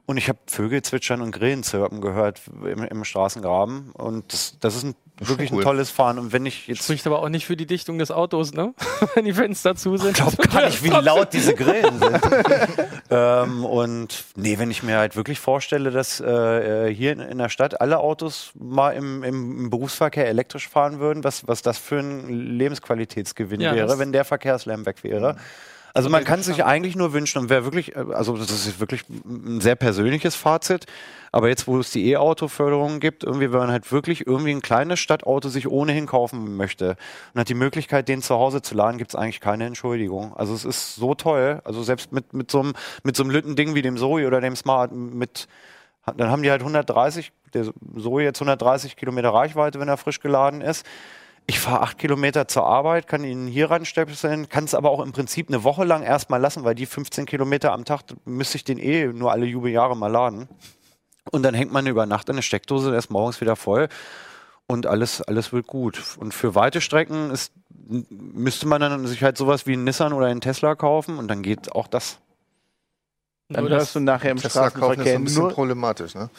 Und 0.07 0.19
ich 0.19 0.29
habe 0.29 0.39
Vögel 0.47 0.83
zwitschern 0.83 1.21
und 1.21 1.33
Grillen 1.33 1.65
zirpen 1.65 2.01
gehört 2.01 2.41
im, 2.63 2.85
im 2.85 3.05
Straßengraben. 3.05 3.91
Und 3.91 4.33
das, 4.33 4.57
das 4.61 4.77
ist 4.77 4.85
ein, 4.85 4.95
wirklich 5.19 5.51
cool. 5.51 5.59
ein 5.59 5.65
tolles 5.65 5.91
Fahren. 5.91 6.21
Und 6.21 6.33
wenn 6.33 6.47
ich 6.47 6.69
jetzt 6.69 6.85
Spricht 6.85 7.09
aber 7.09 7.21
auch 7.23 7.29
nicht 7.29 7.45
für 7.45 7.57
die 7.57 7.67
Dichtung 7.67 7.99
des 7.99 8.13
Autos, 8.13 8.53
ne? 8.53 8.73
Wenn 9.15 9.25
die 9.25 9.33
Fenster 9.33 9.75
zu 9.75 9.97
sind. 9.97 10.11
Ich 10.11 10.15
glaube 10.15 10.37
gar 10.37 10.67
nicht, 10.67 10.85
wie 10.85 10.89
laut 11.05 11.33
diese 11.33 11.55
Grillen 11.55 11.99
sind. 11.99 12.21
ähm, 13.11 13.65
und 13.65 14.25
nee, 14.37 14.59
wenn 14.59 14.71
ich 14.71 14.85
mir 14.85 14.97
halt 14.99 15.17
wirklich 15.17 15.41
vorstelle, 15.41 15.91
dass 15.91 16.21
äh, 16.21 16.95
hier 16.95 17.13
in, 17.13 17.19
in 17.19 17.39
der 17.39 17.49
Stadt 17.49 17.81
alle 17.81 17.99
Autos 17.99 18.53
mal 18.55 18.93
im, 18.93 19.25
im, 19.25 19.71
Berufsverkehr 19.71 20.29
elektrisch 20.29 20.69
fahren 20.69 21.01
würden, 21.01 21.25
was, 21.25 21.49
was 21.49 21.63
das 21.63 21.79
für 21.79 21.99
ein 21.99 22.29
Lebensqualitätsgewinn 22.29 23.61
Ja, 23.61 23.75
wäre, 23.75 23.99
wenn 23.99 24.13
der 24.13 24.25
Verkehrslärm 24.25 24.87
weg 24.87 25.03
wäre. 25.03 25.37
Also 25.97 26.11
man 26.11 26.25
kann 26.25 26.43
sich 26.43 26.63
eigentlich 26.63 26.95
nur 26.95 27.15
wünschen 27.15 27.39
und 27.39 27.49
wer 27.49 27.65
wirklich, 27.65 27.97
also 27.97 28.37
das 28.37 28.51
ist 28.51 28.81
wirklich 28.81 29.05
ein 29.09 29.63
sehr 29.63 29.77
persönliches 29.77 30.35
Fazit, 30.35 30.85
aber 31.33 31.49
jetzt, 31.49 31.67
wo 31.67 31.79
es 31.79 31.91
die 31.91 32.11
E-Auto-Förderung 32.11 33.01
gibt, 33.01 33.25
irgendwie, 33.25 33.51
wenn 33.51 33.61
man 33.61 33.71
halt 33.71 33.91
wirklich 33.91 34.27
irgendwie 34.27 34.51
ein 34.51 34.61
kleines 34.61 35.01
Stadtauto 35.01 35.49
sich 35.49 35.67
ohnehin 35.69 36.05
kaufen 36.05 36.59
möchte 36.59 36.97
und 37.33 37.41
hat 37.41 37.49
die 37.49 37.55
Möglichkeit, 37.55 38.09
den 38.09 38.21
zu 38.21 38.35
Hause 38.35 38.61
zu 38.61 38.75
laden, 38.75 38.99
gibt 38.99 39.13
es 39.13 39.15
eigentlich 39.15 39.41
keine 39.41 39.65
Entschuldigung. 39.65 40.37
Also 40.37 40.53
es 40.53 40.67
ist 40.67 40.97
so 40.97 41.15
toll, 41.15 41.63
also 41.65 41.83
selbst 41.83 42.13
mit, 42.13 42.35
mit 42.35 42.51
so 42.51 42.61
einem 42.61 42.75
mit 43.03 43.17
so 43.17 43.23
einem 43.23 43.31
Lüttending 43.31 43.75
wie 43.75 43.81
dem 43.81 43.97
Zoe 43.97 44.27
oder 44.27 44.43
dem 44.43 44.55
Smart, 44.55 44.93
mit 44.93 45.49
dann 46.15 46.31
haben 46.31 46.43
die 46.43 46.51
halt 46.51 46.61
130, 46.61 47.33
der 47.55 47.73
Zoe 47.99 48.23
jetzt 48.23 48.43
130 48.43 48.97
Kilometer 48.97 49.31
Reichweite, 49.31 49.81
wenn 49.81 49.89
er 49.89 49.97
frisch 49.97 50.21
geladen 50.21 50.61
ist. 50.61 50.85
Ich 51.49 51.61
fahre 51.61 51.81
acht 51.83 51.99
Kilometer 51.99 52.49
zur 52.49 52.65
Arbeit, 52.67 53.07
kann 53.07 53.23
ihn 53.23 53.47
hier 53.47 53.71
ranstöpseln, 53.71 54.49
kann 54.49 54.65
es 54.65 54.75
aber 54.75 54.91
auch 54.91 55.01
im 55.01 55.13
Prinzip 55.13 55.49
eine 55.49 55.63
Woche 55.63 55.85
lang 55.85 56.03
erstmal 56.03 56.41
lassen, 56.41 56.65
weil 56.65 56.75
die 56.75 56.87
15 56.87 57.25
Kilometer 57.25 57.73
am 57.73 57.85
Tag 57.85 58.03
müsste 58.25 58.57
ich 58.57 58.65
den 58.65 58.79
eh 58.79 59.07
nur 59.07 59.31
alle 59.31 59.47
Jubeljahre 59.47 59.97
mal 59.97 60.11
laden. 60.11 60.49
Und 61.31 61.45
dann 61.45 61.55
hängt 61.55 61.73
man 61.73 61.87
über 61.87 62.07
Nacht 62.07 62.29
an 62.31 62.37
der 62.37 62.43
Steckdose, 62.43 62.91
der 62.91 62.99
ist 62.99 63.11
morgens 63.11 63.41
wieder 63.41 63.55
voll 63.55 63.89
und 64.67 64.87
alles, 64.87 65.23
alles 65.23 65.53
wird 65.53 65.67
gut. 65.67 66.17
Und 66.19 66.35
für 66.35 66.55
weite 66.55 66.81
Strecken 66.81 67.31
ist, 67.31 67.53
müsste 67.89 68.67
man 68.67 68.81
dann 68.81 69.07
sich 69.07 69.23
halt 69.23 69.39
sowas 69.39 69.67
wie 69.67 69.75
einen 69.75 69.85
Nissan 69.85 70.13
oder 70.13 70.27
einen 70.27 70.41
Tesla 70.41 70.75
kaufen 70.75 71.19
und 71.19 71.29
dann 71.29 71.43
geht 71.43 71.73
auch 71.73 71.87
das. 71.87 72.19
Dann 73.49 73.63
Nur 73.63 73.71
das 73.71 73.79
hörst 73.83 73.95
du 73.95 74.01
nachher 74.01 74.33
im 74.33 74.39
Tesla 74.39 74.71
kaufen 74.71 74.73
ist 74.73 74.75
so 74.75 74.81
Straßenverkehr 74.81 75.15
ein 75.15 75.25
bisschen 75.25 75.43
nur. 75.43 75.53
problematisch, 75.53 76.15
ne? 76.17 76.31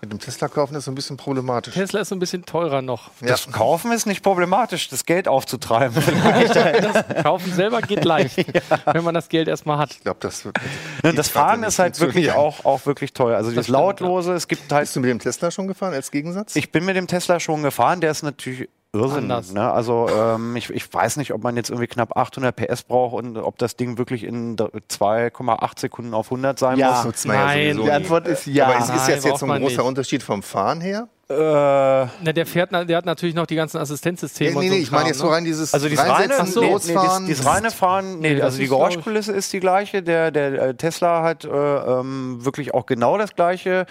Mit 0.00 0.10
dem 0.10 0.18
Tesla 0.18 0.48
kaufen 0.48 0.74
ist 0.74 0.86
so 0.86 0.90
ein 0.90 0.94
bisschen 0.94 1.18
problematisch. 1.18 1.74
Tesla 1.74 2.00
ist 2.00 2.08
so 2.08 2.16
ein 2.16 2.18
bisschen 2.18 2.46
teurer 2.46 2.80
noch. 2.80 3.10
Ja. 3.20 3.26
Das 3.26 3.52
Kaufen 3.52 3.92
ist 3.92 4.06
nicht 4.06 4.22
problematisch, 4.22 4.88
das 4.88 5.04
Geld 5.04 5.28
aufzutreiben. 5.28 6.02
Kaufen 7.22 7.52
selber 7.52 7.82
geht 7.82 8.06
leicht, 8.06 8.38
wenn 8.86 9.04
man 9.04 9.14
das 9.14 9.28
Geld 9.28 9.48
erstmal 9.48 9.76
hat. 9.76 9.90
Ich 9.92 10.00
glaube, 10.00 10.20
das 10.20 10.46
wird. 10.46 10.56
Ne, 11.02 11.12
das 11.12 11.28
Fahren 11.28 11.62
ist 11.62 11.78
halt 11.78 12.00
wirklich 12.00 12.32
auch, 12.32 12.64
auch 12.64 12.86
wirklich 12.86 13.12
toll. 13.12 13.34
Also 13.34 13.50
dieses 13.50 13.66
stimmt, 13.66 13.78
Lautlose, 13.78 14.32
es 14.32 14.48
gibt 14.48 14.72
halt 14.72 14.84
Bist 14.84 14.96
du 14.96 15.00
mit 15.00 15.10
dem 15.10 15.18
Tesla 15.18 15.50
schon 15.50 15.68
gefahren 15.68 15.92
als 15.92 16.10
Gegensatz? 16.10 16.56
Ich 16.56 16.72
bin 16.72 16.86
mit 16.86 16.96
dem 16.96 17.06
Tesla 17.06 17.38
schon 17.38 17.62
gefahren, 17.62 18.00
der 18.00 18.10
ist 18.10 18.22
natürlich 18.22 18.68
Irrsinn. 18.98 19.30
Anders. 19.30 19.52
Ne? 19.52 19.70
Also 19.70 20.08
ähm, 20.08 20.56
ich, 20.56 20.70
ich 20.70 20.92
weiß 20.92 21.16
nicht, 21.16 21.32
ob 21.32 21.42
man 21.42 21.56
jetzt 21.56 21.70
irgendwie 21.70 21.86
knapp 21.86 22.16
800 22.16 22.54
PS 22.56 22.82
braucht 22.82 23.14
und 23.14 23.36
ob 23.36 23.58
das 23.58 23.76
Ding 23.76 23.98
wirklich 23.98 24.24
in 24.24 24.56
d- 24.56 24.64
2,8 24.64 25.80
Sekunden 25.80 26.14
auf 26.14 26.26
100 26.26 26.58
sein 26.58 26.78
Ja. 26.78 26.92
muss. 26.96 27.04
nutzt 27.04 27.26
man 27.26 27.36
ja 27.36 27.44
Nein, 27.46 27.66
sowieso 27.74 27.82
Die. 27.84 27.90
Antwort 27.92 28.26
ist 28.28 28.46
ja. 28.46 28.66
Aber 28.66 28.76
es 28.78 28.84
ist 28.84 28.88
Nein, 28.88 28.98
jetzt, 29.10 29.24
jetzt 29.24 29.38
so 29.40 29.46
ein 29.46 29.60
großer 29.62 29.76
nicht. 29.76 29.80
Unterschied 29.88 30.22
vom 30.22 30.42
Fahren 30.42 30.80
her? 30.80 31.08
Äh, 31.28 31.34
Na, 31.34 32.32
der 32.32 32.46
fährt, 32.46 32.70
der 32.70 32.96
hat 32.96 33.04
natürlich 33.04 33.34
noch 33.34 33.46
die 33.46 33.56
ganzen 33.56 33.78
Assistenzsysteme. 33.78 34.50
nee, 34.50 34.56
und 34.56 34.62
nee, 34.62 34.70
so 34.70 34.76
ich 34.76 34.90
meine 34.92 35.08
jetzt 35.08 35.18
so 35.18 35.26
ne? 35.26 35.32
rein 35.32 35.44
dieses 35.44 35.74
also 35.74 35.88
dieses 35.88 36.08
reine, 36.08 36.34
so, 36.46 36.60
nee, 36.60 36.66
dieses, 36.76 36.94
Losfahren. 36.94 37.26
dieses 37.26 37.44
reine 37.46 37.70
Fahren, 37.72 38.20
nee, 38.20 38.34
Nee, 38.34 38.42
also 38.42 38.58
die 38.58 38.68
Geräuschkulisse 38.68 39.32
ist 39.32 39.52
die 39.52 39.58
gleiche. 39.58 40.04
Der, 40.04 40.30
der 40.30 40.52
äh, 40.62 40.74
Tesla 40.74 41.22
hat 41.24 41.44
äh, 41.44 41.48
ähm, 41.48 42.44
wirklich 42.44 42.74
auch 42.74 42.86
genau 42.86 43.18
das 43.18 43.34
gleiche. 43.34 43.86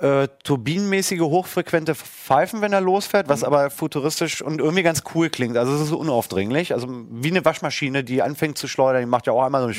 Äh, 0.00 0.28
turbinenmäßige, 0.44 1.20
hochfrequente 1.20 1.94
Pfeifen, 1.94 2.62
wenn 2.62 2.72
er 2.72 2.80
losfährt, 2.80 3.28
was 3.28 3.44
aber 3.44 3.68
futuristisch 3.68 4.40
und 4.40 4.58
irgendwie 4.58 4.82
ganz 4.82 5.02
cool 5.14 5.28
klingt. 5.28 5.56
Also 5.56 5.74
es 5.74 5.82
ist 5.82 5.88
so 5.88 5.98
unaufdringlich. 5.98 6.72
Also 6.72 6.86
wie 7.10 7.30
eine 7.30 7.44
Waschmaschine, 7.44 8.02
die 8.02 8.22
anfängt 8.22 8.56
zu 8.56 8.68
schleudern, 8.68 9.02
die 9.02 9.06
macht 9.06 9.26
ja 9.26 9.34
auch 9.34 9.42
einmal 9.42 9.62
so 9.62 9.68
ein 9.68 9.76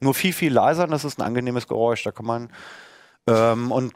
nur 0.00 0.14
viel, 0.14 0.32
viel 0.32 0.52
leiser 0.52 0.84
und 0.84 0.90
das 0.90 1.04
ist 1.04 1.18
ein 1.18 1.22
angenehmes 1.22 1.66
Geräusch. 1.66 2.02
Da 2.04 2.12
kann 2.12 2.24
man 2.24 2.50
ähm, 3.26 3.72
und 3.72 3.92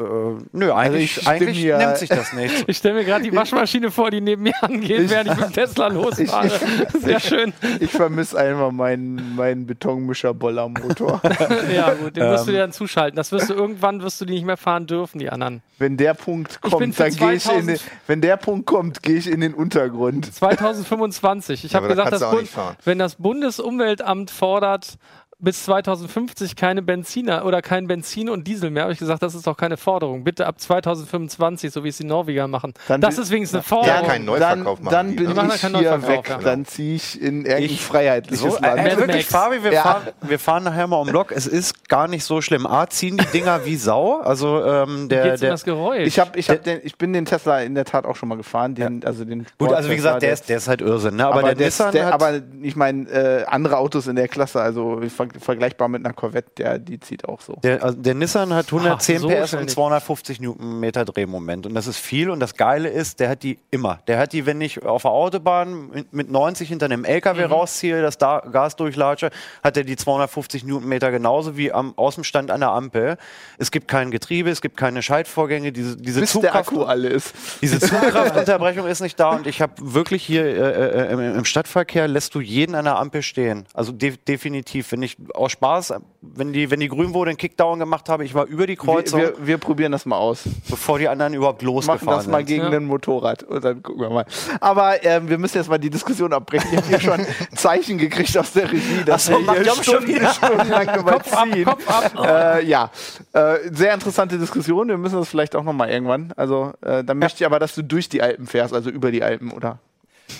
äh, 0.00 0.42
nö, 0.52 0.72
eigentlich, 0.72 1.04
ich 1.04 1.12
stimme 1.22 1.30
eigentlich 1.30 1.58
hier- 1.58 1.78
nimmt 1.78 1.96
sich 1.98 2.08
das 2.08 2.32
nicht. 2.34 2.64
Ich 2.68 2.76
stelle 2.78 2.94
mir 2.94 3.04
gerade 3.04 3.22
die 3.24 3.34
Waschmaschine 3.34 3.90
vor, 3.90 4.10
die 4.10 4.20
neben 4.20 4.42
mir 4.42 4.54
angeht, 4.62 5.10
während 5.10 5.30
ich 5.30 5.36
mit 5.36 5.44
dem 5.46 5.52
Tesla 5.52 5.86
losfahre. 5.88 6.50
Sehr 6.98 7.20
schön. 7.20 7.52
Ich 7.80 7.90
vermisse 7.90 8.38
einfach 8.38 8.70
meinen, 8.72 9.36
meinen 9.36 9.66
Betonmischer-Boller-Motor. 9.66 11.20
Ja, 11.74 11.92
gut, 11.94 12.16
den 12.16 12.24
Ähm. 12.24 12.30
wirst 12.30 12.46
du 12.48 12.52
dir 12.52 12.58
dann 12.58 12.72
zuschalten. 12.72 13.16
Das 13.16 13.32
wirst 13.32 13.50
du 13.50 13.54
irgendwann 13.54 14.02
wirst 14.02 14.20
du 14.20 14.24
die 14.24 14.32
nicht 14.34 14.44
mehr 14.46 14.56
fahren 14.56 14.86
dürfen, 14.86 15.18
die 15.18 15.30
anderen. 15.30 15.62
wenn 15.78 15.96
der 15.96 16.14
Punkt 16.14 16.60
kommt, 16.60 16.98
dann 16.98 17.10
gehe 17.14 17.32
ich 17.34 17.46
in 17.46 17.66
den, 17.66 17.76
2000 17.76 17.80
wenn 18.06 18.20
der 18.20 18.36
Punkt 18.36 18.66
kommt, 18.66 19.02
gehe 19.02 19.16
ich 19.16 19.26
in 19.30 19.40
den 19.40 19.54
Untergrund. 19.54 20.32
2025. 20.34 21.64
Ich 21.64 21.72
Ja, 21.72 21.78
habe 21.78 21.88
gesagt, 21.88 22.12
das 22.12 22.28
Bund, 22.30 22.48
wenn 22.84 22.98
das 22.98 23.16
Bundesumweltamt 23.16 24.30
fordert, 24.30 24.98
bis 25.40 25.64
2050 25.64 26.54
keine 26.56 26.82
Benziner 26.82 27.44
oder 27.44 27.62
kein 27.62 27.86
Benzin 27.86 28.28
und 28.28 28.46
Diesel 28.46 28.70
mehr, 28.70 28.82
habe 28.84 28.92
ich 28.92 28.98
gesagt, 28.98 29.22
das 29.22 29.34
ist 29.34 29.46
doch 29.46 29.56
keine 29.56 29.76
Forderung. 29.76 30.22
Bitte 30.24 30.46
ab 30.46 30.60
2025, 30.60 31.72
so 31.72 31.82
wie 31.84 31.88
es 31.88 31.96
die 31.96 32.04
Norweger 32.04 32.46
machen. 32.48 32.74
Dann 32.88 33.00
das 33.00 33.18
ist 33.18 33.30
wenigstens 33.30 33.56
eine 33.56 33.62
Ja, 33.86 33.94
Forderung. 33.94 34.06
keinen 34.08 34.26
dann, 34.26 34.58
Neuverkauf 34.58 34.80
machen 34.80 34.92
dann 34.92 35.10
die, 35.10 35.16
bin 35.16 35.32
ne? 35.34 35.50
ich 35.54 35.60
hier 35.60 35.70
Neuverkauf, 35.70 36.08
weg. 36.08 36.28
ja. 36.28 36.38
Dann 36.38 36.64
ziehe 36.64 36.94
ich 36.96 37.20
in 37.20 37.44
irgendein 37.46 37.62
Ich- 37.64 37.80
freiheitliches 37.84 38.40
So, 38.40 38.58
Land. 38.60 38.78
äh, 38.80 38.96
wirklich. 38.96 39.26
Fabi, 39.26 39.62
wir, 39.64 39.72
Ja. 39.72 39.82
fahren, 39.82 40.02
wir 40.20 40.38
fahren 40.38 40.64
nachher 40.64 40.86
mal 40.86 40.96
um 40.96 41.08
Block. 41.08 41.32
Es 41.32 41.46
ist 41.46 41.88
gar 41.88 42.06
nicht 42.08 42.24
so 42.24 42.40
schlimm. 42.40 42.66
A, 42.66 42.86
ziehen 42.88 43.16
die 43.16 43.26
Dinger 43.26 43.64
wie 43.64 43.76
Sau. 43.76 44.20
Also 44.20 44.64
ähm, 44.64 45.08
der, 45.08 45.24
Geht's 45.24 45.40
der 45.40 45.50
das 45.50 45.64
Geräusch? 45.64 46.06
Ich, 46.06 46.18
hab, 46.18 46.36
ich, 46.36 46.50
hab 46.50 46.62
den, 46.64 46.80
ich 46.82 46.96
bin 46.96 47.12
den 47.12 47.24
Tesla 47.24 47.60
in 47.62 47.74
der 47.74 47.84
Tat 47.84 48.04
auch 48.04 48.16
schon 48.16 48.28
mal 48.28 48.36
gefahren. 48.36 48.74
Den, 48.74 49.04
also 49.04 49.24
den 49.24 49.46
gut, 49.58 49.72
also 49.72 49.90
wie 49.90 49.96
gesagt, 49.96 50.22
der 50.22 50.32
ist, 50.32 50.48
der 50.48 50.58
ist 50.58 50.68
halt 50.68 50.80
Irrsinn. 50.82 51.16
Ne? 51.16 51.24
Aber, 51.26 51.34
aber, 51.36 51.42
der, 51.48 51.54
der, 51.54 51.66
Nissan 51.66 51.92
der, 51.92 52.06
hat, 52.06 52.12
aber 52.14 52.40
ich 52.62 52.76
meine, 52.76 53.08
äh, 53.08 53.44
andere 53.46 53.78
Autos 53.78 54.06
in 54.06 54.16
der 54.16 54.28
Klasse, 54.28 54.60
also 54.60 55.00
ver 55.08 55.29
vergleichbar 55.38 55.88
mit 55.88 56.04
einer 56.04 56.14
Corvette, 56.14 56.50
der, 56.56 56.78
die 56.78 56.98
zieht 57.00 57.24
auch 57.26 57.40
so. 57.40 57.54
Der, 57.62 57.82
also 57.82 57.96
der 58.00 58.14
Nissan 58.14 58.52
hat 58.54 58.66
110 58.66 59.16
Ach, 59.16 59.20
so 59.20 59.28
PS 59.28 59.54
und 59.54 59.60
nicht. 59.60 59.70
250 59.70 60.40
Newtonmeter 60.40 61.04
Drehmoment. 61.04 61.66
Und 61.66 61.74
das 61.74 61.86
ist 61.86 61.98
viel. 61.98 62.30
Und 62.30 62.40
das 62.40 62.54
Geile 62.56 62.88
ist, 62.88 63.20
der 63.20 63.28
hat 63.30 63.42
die 63.42 63.58
immer. 63.70 64.00
Der 64.06 64.18
hat 64.18 64.32
die, 64.32 64.46
wenn 64.46 64.60
ich 64.60 64.84
auf 64.84 65.02
der 65.02 65.10
Autobahn 65.10 65.88
mit- 65.90 66.12
mit 66.12 66.30
90 66.30 66.68
hinter 66.68 66.86
einem 66.86 67.04
LKW 67.04 67.46
Mhm. 67.46 67.52
rausziehe, 67.52 68.02
das 68.02 68.18
da 68.18 68.40
Gas 68.40 68.76
durchlatsche, 68.76 69.30
hat 69.62 69.76
er 69.76 69.84
die 69.84 69.96
250 69.96 70.64
Newtonmeter 70.64 71.10
genauso 71.10 71.56
wie 71.56 71.72
am 71.72 71.96
Außenstand 71.96 72.50
an 72.50 72.60
der 72.60 72.70
Ampel. 72.70 73.16
Es 73.58 73.70
gibt 73.70 73.88
kein 73.88 74.10
Getriebe, 74.10 74.50
es 74.50 74.60
gibt 74.60 74.76
keine 74.76 75.02
Schaltvorgänge. 75.02 75.72
Diese, 75.72 75.96
diese 75.96 76.20
Bis 76.20 76.32
der 76.32 76.40
Zugkraft, 76.42 76.68
Akku 76.70 76.82
alle 76.84 77.08
ist. 77.08 77.34
diese 77.60 77.78
Zugkraftunterbrechung 77.80 78.86
ist 78.86 79.00
nicht 79.00 79.18
da. 79.18 79.30
Und 79.30 79.46
ich 79.46 79.60
habe 79.62 79.72
wirklich 79.78 80.22
hier 80.24 80.44
äh, 80.44 81.08
äh, 81.08 81.12
im, 81.12 81.20
im 81.38 81.44
Stadtverkehr 81.44 82.08
lässt 82.08 82.34
du 82.34 82.40
jeden 82.40 82.74
an 82.74 82.84
der 82.84 82.96
Ampel 82.98 83.22
stehen. 83.22 83.66
Also 83.74 83.92
de 83.92 84.14
definitiv. 84.26 84.92
Wenn 84.92 85.02
ich 85.02 85.16
aus 85.34 85.52
Spaß, 85.52 85.94
wenn 86.22 86.52
die, 86.52 86.70
wenn 86.70 86.80
die 86.80 86.88
grün 86.88 87.12
wurde, 87.14 87.30
einen 87.30 87.36
Kickdown 87.38 87.78
gemacht 87.78 88.08
habe, 88.08 88.24
ich 88.24 88.34
war 88.34 88.46
über 88.46 88.66
die 88.66 88.72
Wir, 88.72 88.76
Kreuzung, 88.76 89.20
wir, 89.20 89.34
wir 89.38 89.58
probieren 89.58 89.92
das 89.92 90.06
mal 90.06 90.16
aus. 90.16 90.44
bevor 90.68 90.98
die 90.98 91.08
anderen 91.08 91.34
überhaupt 91.34 91.62
Machen 91.62 91.74
losgefahren 91.74 92.18
das 92.18 92.26
mal 92.26 92.38
sind. 92.38 92.46
gegen 92.46 92.62
Ja. 92.64 92.70
ein 92.70 92.84
Motorrad 92.86 93.42
und 93.42 93.64
dann 93.64 93.82
gucken 93.82 94.00
wir 94.02 94.10
mal. 94.10 94.24
Aber 94.60 95.04
ähm, 95.04 95.28
wir 95.28 95.38
müssen 95.38 95.58
jetzt 95.58 95.68
mal 95.68 95.78
die 95.78 95.90
Diskussion 95.90 96.32
abbrechen. 96.32 96.68
Ich 96.72 96.76
habe 96.78 96.86
hier 96.88 97.00
schon 97.00 97.26
Zeichen 97.56 97.98
gekriegt 97.98 98.36
aus 98.38 98.52
der 98.52 98.70
Regie, 98.70 99.04
dass 99.04 99.26
so, 99.26 99.32
wir 99.32 99.54
hier 99.54 99.64
schon 99.74 99.84
Stunden, 99.84 100.08
wieder. 100.08 100.30
stundenlang 100.32 100.86
Kopf 100.86 101.32
ab, 101.32 101.46
überziehen. 101.46 101.64
Kopf 101.64 101.88
ab. 101.88 102.26
Äh, 102.26 102.64
ja, 102.66 102.90
äh, 103.32 103.56
sehr 103.72 103.94
interessante 103.94 104.38
Diskussion. 104.38 104.88
Wir 104.88 104.98
müssen 104.98 105.16
das 105.18 105.28
vielleicht 105.28 105.54
auch 105.56 105.64
noch 105.64 105.72
mal 105.72 105.90
irgendwann. 105.90 106.32
Also 106.36 106.72
äh, 106.82 107.04
dann 107.04 107.18
möchte 107.18 107.42
ich 107.42 107.46
aber, 107.46 107.58
dass 107.58 107.74
du 107.74 107.82
durch 107.82 108.08
die 108.08 108.22
Alpen 108.22 108.46
fährst, 108.46 108.72
also 108.74 108.90
über 108.90 109.10
die 109.10 109.22
Alpen, 109.22 109.50
oder? 109.52 109.78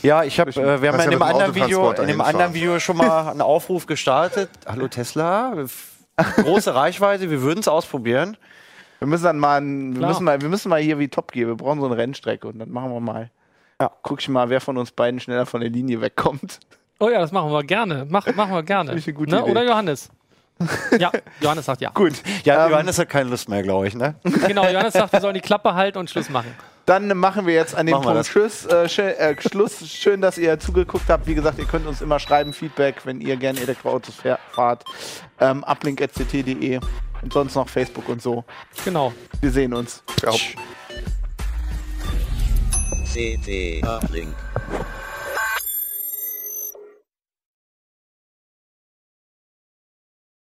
Ja, 0.02 0.24
ich 0.24 0.40
habe, 0.40 0.50
äh, 0.50 0.82
wir 0.82 0.92
haben 0.92 0.98
ja 0.98 1.04
in 1.04 1.10
dem 1.10 1.22
anderen 1.22 1.54
Video, 1.54 1.90
in 1.90 1.96
dem 2.06 2.18
dahin 2.18 2.20
anderen. 2.20 2.54
Video 2.54 2.78
schon 2.78 2.96
mal 2.96 3.28
einen 3.30 3.42
Aufruf 3.42 3.86
gestartet. 3.86 4.50
Hallo 4.66 4.88
Tesla, 4.88 5.54
große 6.36 6.74
Reichweite, 6.74 7.30
wir 7.30 7.42
würden 7.42 7.60
es 7.60 7.68
ausprobieren. 7.68 8.36
Wir 8.98 9.06
müssen 9.06 9.24
dann 9.24 9.38
mal, 9.38 9.60
ein, 9.60 9.98
wir 9.98 10.06
müssen 10.06 10.24
mal, 10.24 10.40
wir 10.40 10.48
müssen 10.48 10.68
mal 10.68 10.80
hier 10.80 10.98
wie 10.98 11.08
Top 11.08 11.32
gehen. 11.32 11.48
Wir 11.48 11.54
brauchen 11.56 11.80
so 11.80 11.86
eine 11.86 11.96
Rennstrecke 11.96 12.46
und 12.46 12.58
dann 12.58 12.70
machen 12.70 12.92
wir 12.92 13.00
mal. 13.00 13.30
Ja. 13.80 13.90
Guck 14.02 14.20
ich 14.20 14.28
mal, 14.28 14.50
wer 14.50 14.60
von 14.60 14.76
uns 14.76 14.92
beiden 14.92 15.20
schneller 15.20 15.46
von 15.46 15.62
der 15.62 15.70
Linie 15.70 16.02
wegkommt. 16.02 16.60
Oh 16.98 17.08
ja, 17.08 17.18
das 17.18 17.32
machen 17.32 17.50
wir 17.50 17.64
gerne. 17.64 18.06
Mach, 18.08 18.26
machen 18.34 18.52
wir 18.52 18.62
gerne. 18.62 18.88
Finde 18.90 19.00
ich 19.00 19.06
eine 19.06 19.14
gute 19.14 19.30
ne? 19.30 19.40
Idee. 19.40 19.50
Oder 19.50 19.64
Johannes? 19.64 20.10
Ja, 20.98 21.10
Johannes 21.40 21.64
sagt 21.64 21.80
ja. 21.80 21.90
Gut. 21.94 22.22
Ja, 22.44 22.66
Ähm, 22.66 22.72
Johannes 22.72 22.98
hat 22.98 23.08
keine 23.08 23.30
Lust 23.30 23.48
mehr, 23.48 23.62
glaube 23.62 23.88
ich, 23.88 23.94
ne? 23.94 24.16
Genau, 24.22 24.68
Johannes 24.68 24.92
sagt, 24.92 25.14
wir 25.14 25.20
sollen 25.22 25.32
die 25.32 25.40
Klappe 25.40 25.74
halten 25.74 25.96
und 25.96 26.10
Schluss 26.10 26.28
machen. 26.28 26.54
Dann 26.86 27.16
machen 27.16 27.46
wir 27.46 27.54
jetzt 27.54 27.74
an 27.74 27.86
dem 27.86 27.96
Machen 27.96 28.14
Punkt. 28.14 28.26
Tschüss, 28.26 28.66
äh, 28.66 28.88
schön, 28.88 29.08
äh, 29.10 29.36
Schluss. 29.40 29.86
Schön, 29.88 30.20
dass 30.20 30.38
ihr 30.38 30.58
zugeguckt 30.58 31.08
habt. 31.08 31.26
Wie 31.26 31.34
gesagt, 31.34 31.58
ihr 31.58 31.66
könnt 31.66 31.86
uns 31.86 32.00
immer 32.00 32.18
schreiben, 32.18 32.52
Feedback, 32.52 32.96
wenn 33.04 33.20
ihr 33.20 33.36
gerne 33.36 33.60
Elektroautos 33.60 34.16
fahrt. 34.52 34.84
Ähm, 35.38 35.64
uplink.ct.de 35.64 36.80
und 37.22 37.32
sonst 37.32 37.54
noch 37.54 37.68
Facebook 37.68 38.08
und 38.08 38.22
so. 38.22 38.44
Genau. 38.84 39.12
Wir 39.40 39.50
sehen 39.50 39.74
uns. 39.74 40.02
Ciao. 40.18 40.36
CT 43.12 43.82
Uplink. 43.84 44.34